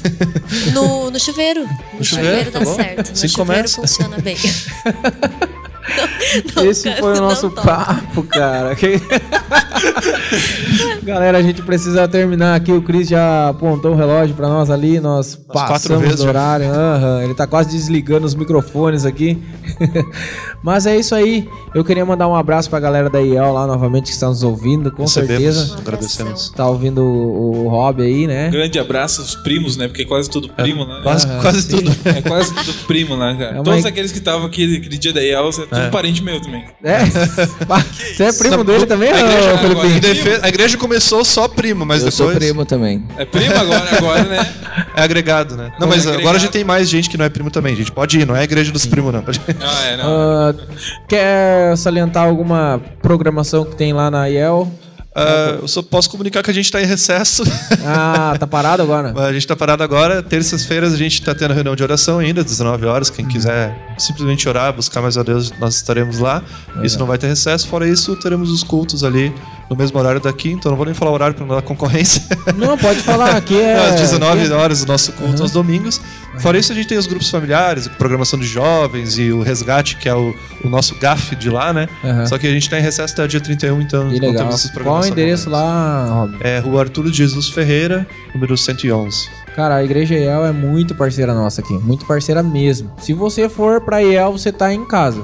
No, 0.74 1.12
no 1.12 1.20
chuveiro. 1.20 1.64
No, 1.94 2.04
chuveiro, 2.04 2.50
dá 2.50 2.60
tá 2.60 2.66
bom. 2.66 2.76
certo. 2.76 3.10
No 3.12 3.16
chuveiro 3.30 3.34
começa. 3.36 3.82
funciona 3.82 4.18
bem. 4.18 4.36
Esse 6.66 6.92
foi 6.98 7.18
o 7.18 7.22
nosso 7.22 7.48
não 7.48 7.56
papo, 7.64 8.24
cara. 8.24 8.76
Galera, 11.04 11.38
a 11.38 11.42
gente 11.42 11.62
precisa 11.62 12.08
terminar 12.08 12.56
aqui. 12.56 12.72
O 12.72 12.82
Cris 12.82 13.08
já 13.08 13.50
apontou 13.50 13.94
o 13.94 13.96
relógio 13.96 14.36
pra 14.36 14.48
nós 14.48 14.70
ali. 14.70 15.00
Nós 15.00 15.36
passamos 15.48 16.16
do 16.16 16.28
horário. 16.28 16.68
Aham, 16.70 17.24
Ele 17.24 17.34
tá 17.34 17.48
quase 17.48 17.70
desligando 17.70 18.26
os 18.26 18.36
microfones 18.36 19.06
aqui. 19.06 19.42
Mas 20.64 20.86
é 20.86 20.98
isso 20.98 21.16
aí. 21.16 21.48
Eu 21.74 21.84
queria 21.86 22.06
mandar 22.06 22.28
um 22.28 22.36
abraço 22.36 22.70
pra 22.70 22.80
galera 22.80 23.10
da 23.10 23.22
IEL 23.22 23.54
lá 23.54 23.68
novamente 23.68 24.06
que 24.06 24.12
está 24.12 24.28
nos 24.28 24.44
ouvindo, 24.44 24.92
com 24.92 25.04
Recebemos, 25.04 25.56
certeza. 25.56 25.78
agradecemos. 25.80 26.50
Tá 26.50 26.68
ouvindo 26.68 27.02
o, 27.04 27.66
o 27.66 27.70
Rob 27.70 28.02
aí, 28.02 28.26
né? 28.28 28.50
Grande 28.50 28.80
abraço 28.80 29.22
aos 29.22 29.36
primos, 29.36 29.78
né? 29.78 29.88
Porque 29.88 30.02
é 30.02 30.06
quase 30.06 30.30
tudo 30.30 30.50
primo, 30.50 30.86
né? 30.86 31.00
Quase, 31.04 31.28
quase 31.42 31.68
tudo. 31.70 31.92
É 32.06 32.22
quase 32.22 32.54
tudo 32.54 32.74
primo, 32.88 33.16
né, 33.16 33.36
cara? 33.40 33.52
É 33.52 33.56
uma- 33.56 33.64
Todos 33.64 33.86
aqueles 33.86 34.12
que 34.12 34.18
estavam 34.18 34.46
aqui 34.48 34.78
aquele 34.78 34.98
dia 34.98 35.14
da 35.14 35.22
IEL, 35.22 35.50
é 35.50 35.52
tudo 35.78 35.88
É. 35.88 35.90
parente 35.92 36.24
meu 36.24 36.40
também. 36.42 36.66
É? 36.84 37.00
Você 38.16 38.24
é 38.24 38.34
primo 38.34 38.64
dele 38.64 38.86
também, 38.86 39.10
A 39.12 39.20
igreja, 39.20 39.86
em 39.96 40.00
defe- 40.00 40.40
a 40.42 40.48
igreja 40.50 40.78
começou 40.78 41.24
só 41.24 41.48
primo, 41.48 41.86
mas 41.86 42.04
Eu 42.04 42.12
sou 42.12 42.28
depois. 42.28 42.46
primo 42.46 42.66
também. 42.66 43.04
É 43.18 43.26
primo 43.26 43.56
agora, 43.58 43.98
agora, 43.98 44.24
né? 44.24 44.54
É 44.96 45.02
agregado, 45.04 45.56
né? 45.56 45.66
Não, 45.74 45.80
Como 45.80 45.88
mas 45.92 46.02
agregado. 46.02 46.22
agora 46.22 46.38
a 46.38 46.40
gente 46.40 46.52
tem 46.52 46.64
mais 46.64 46.90
gente 46.90 47.10
que 47.10 47.18
não 47.18 47.26
é 47.26 47.30
primo 47.30 47.50
também. 47.52 47.74
A 47.74 47.78
gente 47.78 47.92
pode 47.92 48.20
ir, 48.20 48.26
não 48.26 48.36
é 48.36 48.42
a 48.42 48.44
igreja 48.44 48.72
dos 48.72 48.86
primos, 48.86 49.14
não. 49.14 49.24
Ah, 49.62 49.86
é, 49.86 49.98
não. 49.98 50.06
Ah, 50.06 50.56
quer 51.08 51.78
salientar 51.78 52.26
alguma 52.26 52.82
programação 53.02 53.64
que 53.66 53.76
tem 53.76 53.94
lá 53.94 54.10
na 54.12 54.28
IEL? 54.28 54.72
Ah, 55.18 55.58
eu 55.62 55.68
só 55.68 55.82
posso 55.82 56.10
comunicar 56.12 56.44
que 56.44 56.52
a 56.52 56.54
gente 56.54 56.72
tá 56.72 56.80
em 56.80 56.86
recesso. 56.86 57.44
Ah, 57.84 58.36
tá 58.40 58.46
parado 58.46 58.84
agora? 58.84 59.14
A 59.18 59.34
gente 59.34 59.48
tá 59.48 59.56
parado 59.56 59.82
agora. 59.82 60.22
Terças-feiras 60.22 60.94
a 60.94 60.98
gente 60.98 61.22
tá 61.22 61.34
tendo 61.34 61.54
reunião 61.54 61.76
de 61.76 61.82
oração 61.84 62.20
ainda, 62.20 62.44
19 62.44 62.86
horas. 62.86 63.10
Quem 63.10 63.26
quiser 63.26 63.96
simplesmente 63.98 64.48
orar, 64.48 64.74
buscar 64.74 65.02
mais 65.02 65.18
a 65.18 65.24
Deus, 65.24 65.52
nós 65.60 65.76
estaremos 65.76 66.20
lá. 66.20 66.44
Isso 66.84 67.00
não 67.00 67.08
vai 67.08 67.18
ter 67.18 67.28
recesso. 67.28 67.68
Fora 67.68 67.88
isso, 67.88 68.16
teremos 68.18 68.52
os 68.52 68.64
cultos 68.64 69.04
ali 69.04 69.34
no 69.70 69.76
mesmo 69.76 69.98
horário 70.00 70.20
daqui. 70.20 70.52
Então 70.52 70.70
não 70.72 70.78
vou 70.78 70.86
nem 70.86 70.94
falar 70.96 71.12
o 71.12 71.14
horário 71.14 71.36
para 71.36 71.46
não 71.46 71.56
dar 71.56 71.62
concorrência. 71.62 72.22
Não, 72.58 72.78
pode 72.78 73.00
falar, 73.02 73.36
aqui 73.36 73.60
é. 73.60 73.90
Às 73.90 74.00
19 74.02 74.42
aqui 74.42 74.52
é- 74.52 74.56
horas 74.56 74.84
o 74.84 74.88
nosso 74.88 75.12
culto 75.14 75.42
aos 75.42 75.52
domingos. 75.52 76.00
Fora 76.40 76.58
isso, 76.58 76.72
a 76.72 76.76
gente 76.76 76.88
tem 76.88 76.98
os 76.98 77.08
grupos 77.08 77.30
familiares, 77.30 77.88
a 77.88 77.90
programação 77.92 78.40
de 78.40 78.46
jovens 78.46 79.18
e 79.18 79.32
o 79.32 79.42
resgate, 79.42 79.98
que 79.98 80.08
é 80.08 80.14
o, 80.16 80.34
o 80.64 80.70
nosso 80.70 80.96
GAF 81.00 81.36
de 81.36 81.50
lá, 81.50 81.74
né? 81.74 81.88
Aham. 82.04 82.26
Só 82.28 82.38
que 82.38 82.46
a 82.48 82.52
gente 82.52 82.70
tá 82.70 82.78
em 82.80 82.82
recesso 82.82 83.14
até 83.14 83.28
dia 83.28 83.42
31, 83.42 83.82
então 83.82 84.10
Que 84.10 84.20
não 84.20 84.28
legal. 84.30 84.46
temos 84.46 84.56
esses 84.64 84.72
Qual 84.72 85.02
o 85.02 85.06
endereço 85.06 85.50
lá, 85.50 86.06
Rob? 86.12 86.38
É 86.42 86.60
Rua 86.60 86.82
Arturo 86.82 87.12
Jesus 87.12 87.50
Ferreira, 87.50 88.08
número 88.34 88.56
111. 88.58 89.28
Cara, 89.56 89.78
a 89.78 89.84
Igreja 89.84 90.14
IEL 90.14 90.46
é 90.46 90.52
muito 90.52 90.94
parceira 90.94 91.34
nossa 91.34 91.62
aqui, 91.62 91.74
muito 91.74 92.06
parceira 92.06 92.44
mesmo. 92.44 92.92
Se 93.00 93.12
você 93.14 93.50
for 93.50 93.82
pra 93.82 94.04
IEL, 94.04 94.32
você 94.32 94.52
tá 94.52 94.72
em 94.72 94.86
casa. 94.86 95.24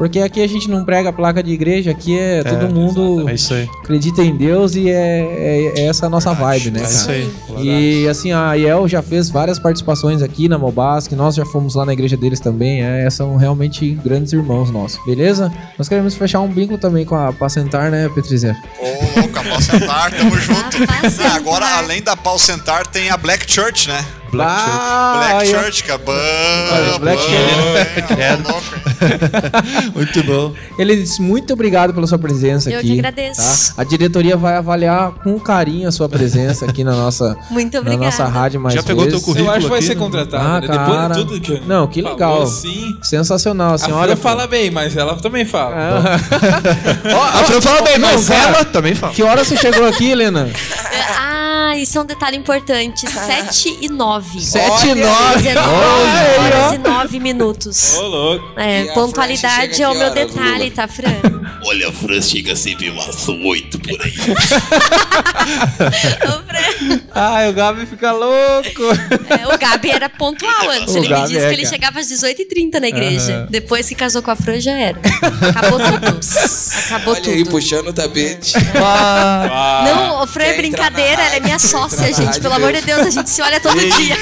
Porque 0.00 0.18
aqui 0.20 0.42
a 0.42 0.46
gente 0.46 0.66
não 0.70 0.82
prega 0.82 1.12
placa 1.12 1.42
de 1.42 1.50
igreja, 1.52 1.90
aqui 1.90 2.18
é, 2.18 2.42
todo 2.42 2.72
mundo 2.74 3.28
É 3.28 3.34
isso 3.34 3.52
aí. 3.52 3.68
acredita 3.82 4.22
em 4.22 4.34
Deus 4.34 4.74
e 4.74 4.88
é, 4.88 4.92
é- 4.94 5.72
é 5.76 5.86
essa 5.88 6.06
a 6.06 6.08
nossa 6.08 6.32
vibe, 6.32 6.70
né, 6.70 6.80
É 6.80 6.84
isso 6.84 7.10
aí. 7.10 7.30
E 7.58 8.08
assim, 8.08 8.32
a 8.32 8.54
IEL 8.54 8.88
já 8.88 9.02
fez 9.02 9.28
várias 9.28 9.58
participações 9.58 10.22
aqui 10.22 10.48
na 10.48 10.56
Mobasque, 10.56 11.14
nós 11.14 11.34
já 11.34 11.44
fomos 11.44 11.74
lá 11.74 11.84
na 11.84 11.92
igreja 11.92 12.16
deles 12.16 12.40
também, 12.40 12.80
é, 12.82 13.10
são 13.10 13.36
realmente 13.36 13.90
grandes 14.02 14.32
irmãos 14.32 14.70
nossos, 14.70 14.98
beleza? 15.04 15.52
Nós 15.78 15.86
queremos 15.86 16.14
fechar 16.14 16.40
um 16.40 16.48
vínculo 16.48 16.78
também 16.78 17.04
com 17.04 17.14
a 17.14 17.30
Pacentar, 17.30 17.90
né, 17.90 18.08
Petrizer? 18.14 18.56
Ô, 18.80 19.20
louco, 19.20 19.38
a 19.38 19.44
Pau 19.44 19.60
Sentar, 19.60 20.10
tamo 20.12 20.34
junto. 20.40 20.86
Pacentar. 20.86 21.32
Ah, 21.32 21.36
agora, 21.36 21.66
além 21.76 22.02
da 22.02 22.16
Pau 22.16 22.38
Sentar, 22.38 22.86
tem 22.86 23.10
a 23.10 23.18
Black 23.18 23.52
Church, 23.52 23.86
né? 23.86 24.02
Black 24.30 24.50
Ah, 24.50 25.12
Black 25.16 25.34
aí, 25.48 25.54
ó. 25.56 25.62
Church, 25.64 25.84
cabã. 25.84 26.12
Black 27.00 27.20
Muito 29.94 30.22
bom. 30.24 30.52
Eles, 30.78 31.18
muito 31.18 31.52
obrigado 31.52 31.92
pela 31.94 32.06
sua 32.06 32.18
presença 32.18 32.70
Eu 32.70 32.78
aqui. 32.78 32.92
que 32.92 32.98
agradeço. 32.98 33.74
tá? 33.74 33.82
A 33.82 33.84
diretoria 33.84 34.36
vai 34.36 34.56
avaliar 34.56 35.10
com 35.22 35.38
carinho 35.40 35.88
a 35.88 35.92
sua 35.92 36.08
presença 36.08 36.64
aqui 36.66 36.84
na 36.84 36.92
nossa, 36.92 37.36
Muito 37.50 37.74
na 37.74 37.80
obrigada. 37.80 38.04
nossa 38.04 38.24
rádio 38.26 38.60
mais 38.60 38.74
Já 38.74 38.82
pegou 38.82 39.04
vezes. 39.04 39.18
teu 39.18 39.24
currículo 39.26 39.50
Eu 39.50 39.56
acho 39.56 39.66
que 39.66 39.70
vai 39.72 39.82
ser 39.82 39.94
né? 39.94 40.00
contratado, 40.00 40.44
Ah, 40.44 40.60
né? 40.60 40.66
cara. 40.68 41.08
Depois 41.08 41.08
de 41.08 41.24
tudo 41.24 41.40
que. 41.40 41.66
Não, 41.66 41.86
que 41.86 42.02
falou, 42.02 42.16
legal. 42.16 42.42
Assim, 42.42 42.96
Sensacional, 43.02 43.72
a 43.72 43.74
a 43.74 43.78
senhora. 43.78 44.16
Fran 44.16 44.30
fala 44.30 44.46
bem, 44.46 44.70
mas 44.70 44.96
ela 44.96 45.16
também 45.16 45.44
fala. 45.44 45.74
Ó, 47.14 47.22
A 47.40 47.44
Fran 47.44 47.60
fala 47.60 47.82
bem, 47.82 47.98
não, 47.98 48.12
mas 48.12 48.28
cara, 48.28 48.42
ela 48.56 48.64
também 48.64 48.94
fala. 48.94 49.12
Que 49.12 49.22
hora 49.22 49.44
você 49.44 49.56
chegou 49.56 49.86
aqui, 49.86 50.10
Helena? 50.10 50.48
Ah, 51.18 51.49
isso 51.76 51.98
é 51.98 52.00
um 52.00 52.04
detalhe 52.04 52.36
importante. 52.36 53.08
7 53.10 53.78
e 53.82 53.88
9. 53.88 54.40
7 54.40 54.88
e 54.88 54.94
9. 54.94 55.42
19 55.42 55.64
horas 55.64 56.72
e 56.74 56.78
9 56.78 57.20
minutos. 57.20 57.94
Ô, 57.94 58.02
louco. 58.06 58.60
É, 58.60 58.82
E 58.82 58.92
pontualidade 58.94 59.82
é 59.82 59.88
o 59.88 59.94
meu 59.94 60.10
detalhe, 60.12 60.64
Lula? 60.64 60.70
tá, 60.74 60.88
Fran? 60.88 61.10
Olha, 61.66 61.88
a 61.88 61.92
Fran 61.92 62.22
chega 62.22 62.56
sempre 62.56 62.88
umas 62.90 63.28
oito 63.28 63.78
por 63.80 64.00
aí. 64.00 64.14
Ô, 66.26 66.42
Fran. 66.46 67.00
Ai, 67.14 67.50
o 67.50 67.52
Gabi 67.52 67.86
fica 67.86 68.12
louco. 68.12 68.82
É, 69.28 69.46
o 69.54 69.58
Gabi 69.58 69.90
era 69.90 70.08
pontual 70.08 70.70
antes. 70.70 70.94
O 70.94 70.98
Ele 70.98 71.08
Gabi 71.08 71.22
me 71.22 71.28
disse 71.28 71.38
é, 71.38 71.48
que 71.48 71.54
ele 71.54 71.62
cara. 71.62 71.74
chegava 71.74 72.00
às 72.00 72.06
18h30 72.08 72.80
na 72.80 72.88
igreja. 72.88 73.32
Aham. 73.40 73.46
Depois 73.50 73.88
que 73.88 73.94
casou 73.94 74.22
com 74.22 74.30
a 74.30 74.36
Fran, 74.36 74.58
já 74.60 74.72
era. 74.72 74.98
Acabou 75.50 75.78
tudo. 75.78 76.20
Acabou 76.86 77.14
Olha 77.14 77.30
aí, 77.32 77.38
tudo. 77.44 77.50
puxando 77.50 77.88
o 77.88 77.92
tapete. 77.92 78.54
Não, 79.84 80.22
o 80.22 80.26
Fran 80.26 80.44
é 80.44 80.56
brincadeira, 80.56 81.22
ela 81.22 81.36
é 81.36 81.40
minha 81.40 81.58
sócia, 81.60 82.06
gente. 82.06 82.24
rádio 82.26 82.42
Pelo 82.42 82.54
amor 82.54 82.72
de 82.72 82.80
mesmo. 82.80 82.86
Deus, 82.86 83.06
a 83.06 83.10
gente 83.10 83.30
se 83.30 83.42
olha 83.42 83.60
todo 83.60 83.78
dia. 83.78 84.16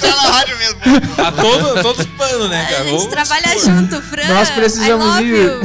Tá 0.00 0.16
na 0.16 0.30
rádio 0.30 0.58
mesmo. 0.58 0.80
A 1.18 1.32
todo, 1.32 1.82
todos 1.82 2.00
os 2.00 2.12
panos, 2.12 2.50
né, 2.50 2.62
A 2.62 2.64
cara? 2.66 2.84
gente 2.84 2.96
Vamos 2.96 3.06
trabalha 3.06 3.58
junto, 3.58 4.02
Fran. 4.02 4.28
Nós 4.28 4.50
precisamos 4.50 5.20
ir. 5.20 5.26
you. 5.26 5.60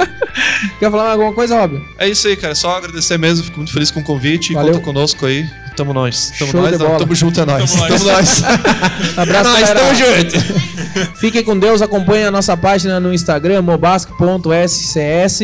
Quer 0.78 0.90
falar 0.90 1.12
alguma 1.12 1.32
coisa, 1.32 1.58
Rob? 1.60 1.82
É 1.98 2.08
isso 2.08 2.26
aí, 2.28 2.36
cara. 2.36 2.54
Só 2.54 2.76
agradecer 2.76 3.18
mesmo. 3.18 3.44
Fico 3.44 3.58
muito 3.58 3.72
feliz 3.72 3.90
com 3.90 4.00
o 4.00 4.04
convite. 4.04 4.54
Valeu. 4.54 4.74
Conta 4.74 4.84
conosco 4.84 5.26
aí. 5.26 5.48
Tamo 5.76 5.92
nós. 5.92 6.32
Tamo 6.38 6.50
Show 6.50 6.60
nós. 6.62 6.78
não. 6.78 6.98
Tamo 6.98 7.14
junto, 7.14 7.40
é 7.40 7.46
nós. 7.46 7.72
Tamo 7.72 7.88
Tamo 7.88 8.04
nós. 8.04 8.42
nós. 8.42 8.44
Abraço, 9.16 9.50
nós, 9.50 9.60
galera. 9.60 9.80
tamo 9.80 9.94
junto. 9.94 11.16
Fiquem 11.18 11.42
com 11.44 11.58
Deus, 11.58 11.80
acompanhe 11.82 12.24
a 12.24 12.30
nossa 12.30 12.56
página 12.56 12.98
no 13.00 13.12
Instagram, 13.14 13.62
mobasque.scs, 13.62 15.40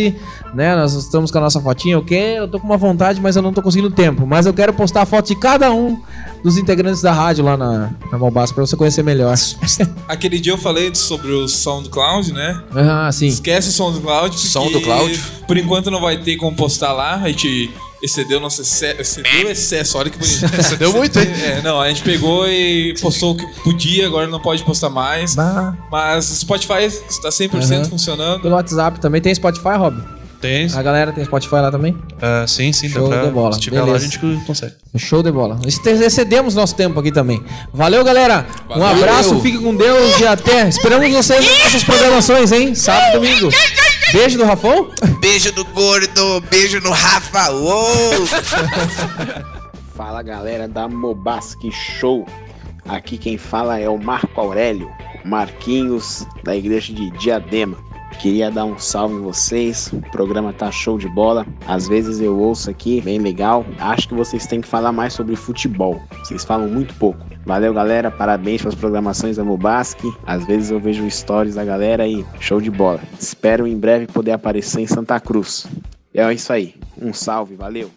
né? 0.55 0.75
Nós 0.77 0.93
estamos 0.95 1.31
com 1.31 1.39
a 1.39 1.41
nossa 1.41 1.61
fotinha, 1.61 1.99
ok? 1.99 2.39
Eu 2.39 2.49
tô 2.49 2.59
com 2.59 2.67
uma 2.67 2.77
vontade, 2.77 3.21
mas 3.21 3.37
eu 3.37 3.43
não 3.43 3.53
tô 3.53 3.63
conseguindo 3.63 3.91
tempo. 3.91 4.27
Mas 4.27 4.47
eu 4.47 4.53
quero 4.55 4.73
postar 4.73 5.03
a 5.03 5.07
foto 5.07 5.29
de 5.29 5.37
cada 5.37 5.73
um 5.73 6.01
dos 6.43 6.57
integrantes 6.57 7.01
da 7.03 7.13
rádio 7.13 7.45
lá 7.45 7.57
na, 7.57 7.91
na 8.11 8.19
Mobasque, 8.19 8.55
pra 8.55 8.65
você 8.67 8.77
conhecer 8.77 9.03
melhor. 9.03 9.35
Aquele 10.09 10.39
dia 10.39 10.53
eu 10.53 10.59
falei 10.59 10.95
sobre 10.95 11.33
o 11.33 11.49
SoundCloud, 11.49 12.33
né? 12.33 12.61
Ah, 12.75 13.11
sim. 13.13 13.27
Esquece 13.27 13.69
o 13.71 13.73
SoundCloud. 13.73 14.39
SoundCloud? 14.39 15.21
Por 15.47 15.57
enquanto 15.57 15.91
não 15.91 16.01
vai 16.01 16.19
ter 16.19 16.37
como 16.37 16.57
postar 16.57 16.93
lá. 16.93 17.15
A 17.17 17.29
gente 17.29 17.71
excedeu 18.07 18.41
nosso 18.41 18.63
excesso. 18.63 19.01
Excedeu 19.01 19.47
o 19.47 19.51
excesso, 19.51 19.99
olha 19.99 20.11
que 20.11 20.19
bonito. 20.19 20.45
Excedeu 20.59 20.93
muito, 20.93 21.19
hein? 21.21 21.27
É, 21.45 21.61
não, 21.63 21.81
a 21.81 21.89
gente 21.89 22.03
pegou 22.03 22.49
e 22.49 22.95
postou 23.01 23.33
o 23.33 23.37
que 23.37 23.47
podia, 23.63 24.07
agora 24.07 24.27
não 24.27 24.41
pode 24.41 24.65
postar 24.65 24.89
mais. 24.89 25.35
Bah, 25.35 25.77
Mas 25.91 26.31
o 26.31 26.35
Spotify 26.37 26.85
está 26.85 27.29
100% 27.29 27.73
Aham. 27.73 27.85
funcionando. 27.85 28.41
pelo 28.43 28.55
WhatsApp 28.55 28.99
também. 29.01 29.21
Tem 29.21 29.35
Spotify, 29.35 29.77
Rob? 29.77 30.03
Tem. 30.41 30.69
A 30.75 30.83
galera 30.83 31.13
tem 31.13 31.25
Spotify 31.25 31.55
lá 31.57 31.71
também? 31.71 31.97
Ah, 32.21 32.45
sim, 32.47 32.71
sim. 32.73 32.89
Show 32.91 33.09
dá 33.09 33.17
pra, 33.17 33.27
de 33.27 33.33
bola. 33.33 33.53
Se 33.55 33.61
tiver 33.61 33.77
lá, 33.79 33.83
a 33.83 33.87
Beleza. 33.87 34.05
gente 34.05 34.45
consegue. 34.47 34.75
Show 34.99 35.23
de 35.23 35.33
bola. 35.33 35.59
Excedemos 35.67 36.55
nosso 36.55 36.75
tempo 36.75 37.01
aqui 37.01 37.11
também. 37.11 37.43
Valeu, 37.73 38.05
galera. 38.05 38.47
Um 38.71 38.79
Valeu. 38.79 39.03
abraço, 39.03 39.41
fique 39.41 39.59
com 39.59 39.75
Deus 39.75 40.21
e 40.21 40.27
até. 40.27 40.69
Esperamos 40.69 41.11
vocês 41.11 41.45
nas 41.45 41.59
nossas 41.59 41.85
programações, 41.85 42.53
hein? 42.53 42.75
Sábado 42.75 43.09
e 43.09 43.13
domingo. 43.19 43.51
Beijo 44.13 44.39
do 44.39 44.45
Rafão. 44.45 44.91
Beijo 45.21 45.53
do 45.53 45.65
gordo, 45.65 46.41
beijo 46.49 46.81
no 46.81 46.91
Rafa. 46.91 47.51
Uou! 47.51 48.27
Fala 49.95 50.23
galera 50.23 50.69
da 50.69 50.87
Mobasque 50.89 51.71
Show. 51.73 52.27
Aqui 52.89 53.19
quem 53.19 53.37
fala 53.37 53.81
é 53.81 53.89
o 53.89 53.99
Marco 53.99 54.41
Aurélio, 54.41 54.89
Marquinhos, 55.25 56.25
da 56.45 56.55
igreja 56.55 56.93
de 56.93 57.11
Diadema. 57.19 57.77
Queria 58.21 58.51
dar 58.51 58.65
um 58.65 58.79
salve 58.79 59.15
em 59.15 59.21
vocês. 59.21 59.93
O 59.93 60.01
programa 60.11 60.53
tá 60.53 60.71
show 60.71 60.99
de 60.99 61.09
bola. 61.09 61.47
Às 61.67 61.87
vezes 61.87 62.21
eu 62.21 62.39
ouço 62.39 62.71
aqui, 62.71 63.01
bem 63.01 63.19
legal. 63.19 63.65
Acho 63.79 64.09
que 64.09 64.15
vocês 64.15 64.47
têm 64.47 64.61
que 64.61 64.69
falar 64.69 64.93
mais 64.93 65.13
sobre 65.13 65.37
futebol. 65.37 66.01
Vocês 66.19 66.45
falam 66.45 66.69
muito 66.69 66.95
pouco. 66.95 67.19
Valeu, 67.45 67.73
galera. 67.75 68.11
Parabéns 68.11 68.63
pelas 68.63 68.75
programações 68.75 69.37
da 69.37 69.45
Mobasque. 69.45 70.13
Às 70.27 70.45
vezes 70.47 70.71
eu 70.71 70.81
vejo 70.81 71.09
stories 71.11 71.55
da 71.55 71.65
galera 71.65 72.07
e 72.09 72.25
show 72.41 72.61
de 72.61 72.71
bola. 72.71 73.01
Espero 73.19 73.67
em 73.67 73.77
breve 73.77 74.07
poder 74.07 74.33
aparecer 74.33 74.81
em 74.81 74.87
Santa 74.87 75.21
Cruz. 75.21 75.67
É 76.15 76.33
isso 76.33 76.53
aí. 76.53 76.75
Um 77.01 77.13
salve, 77.13 77.55
valeu. 77.55 77.91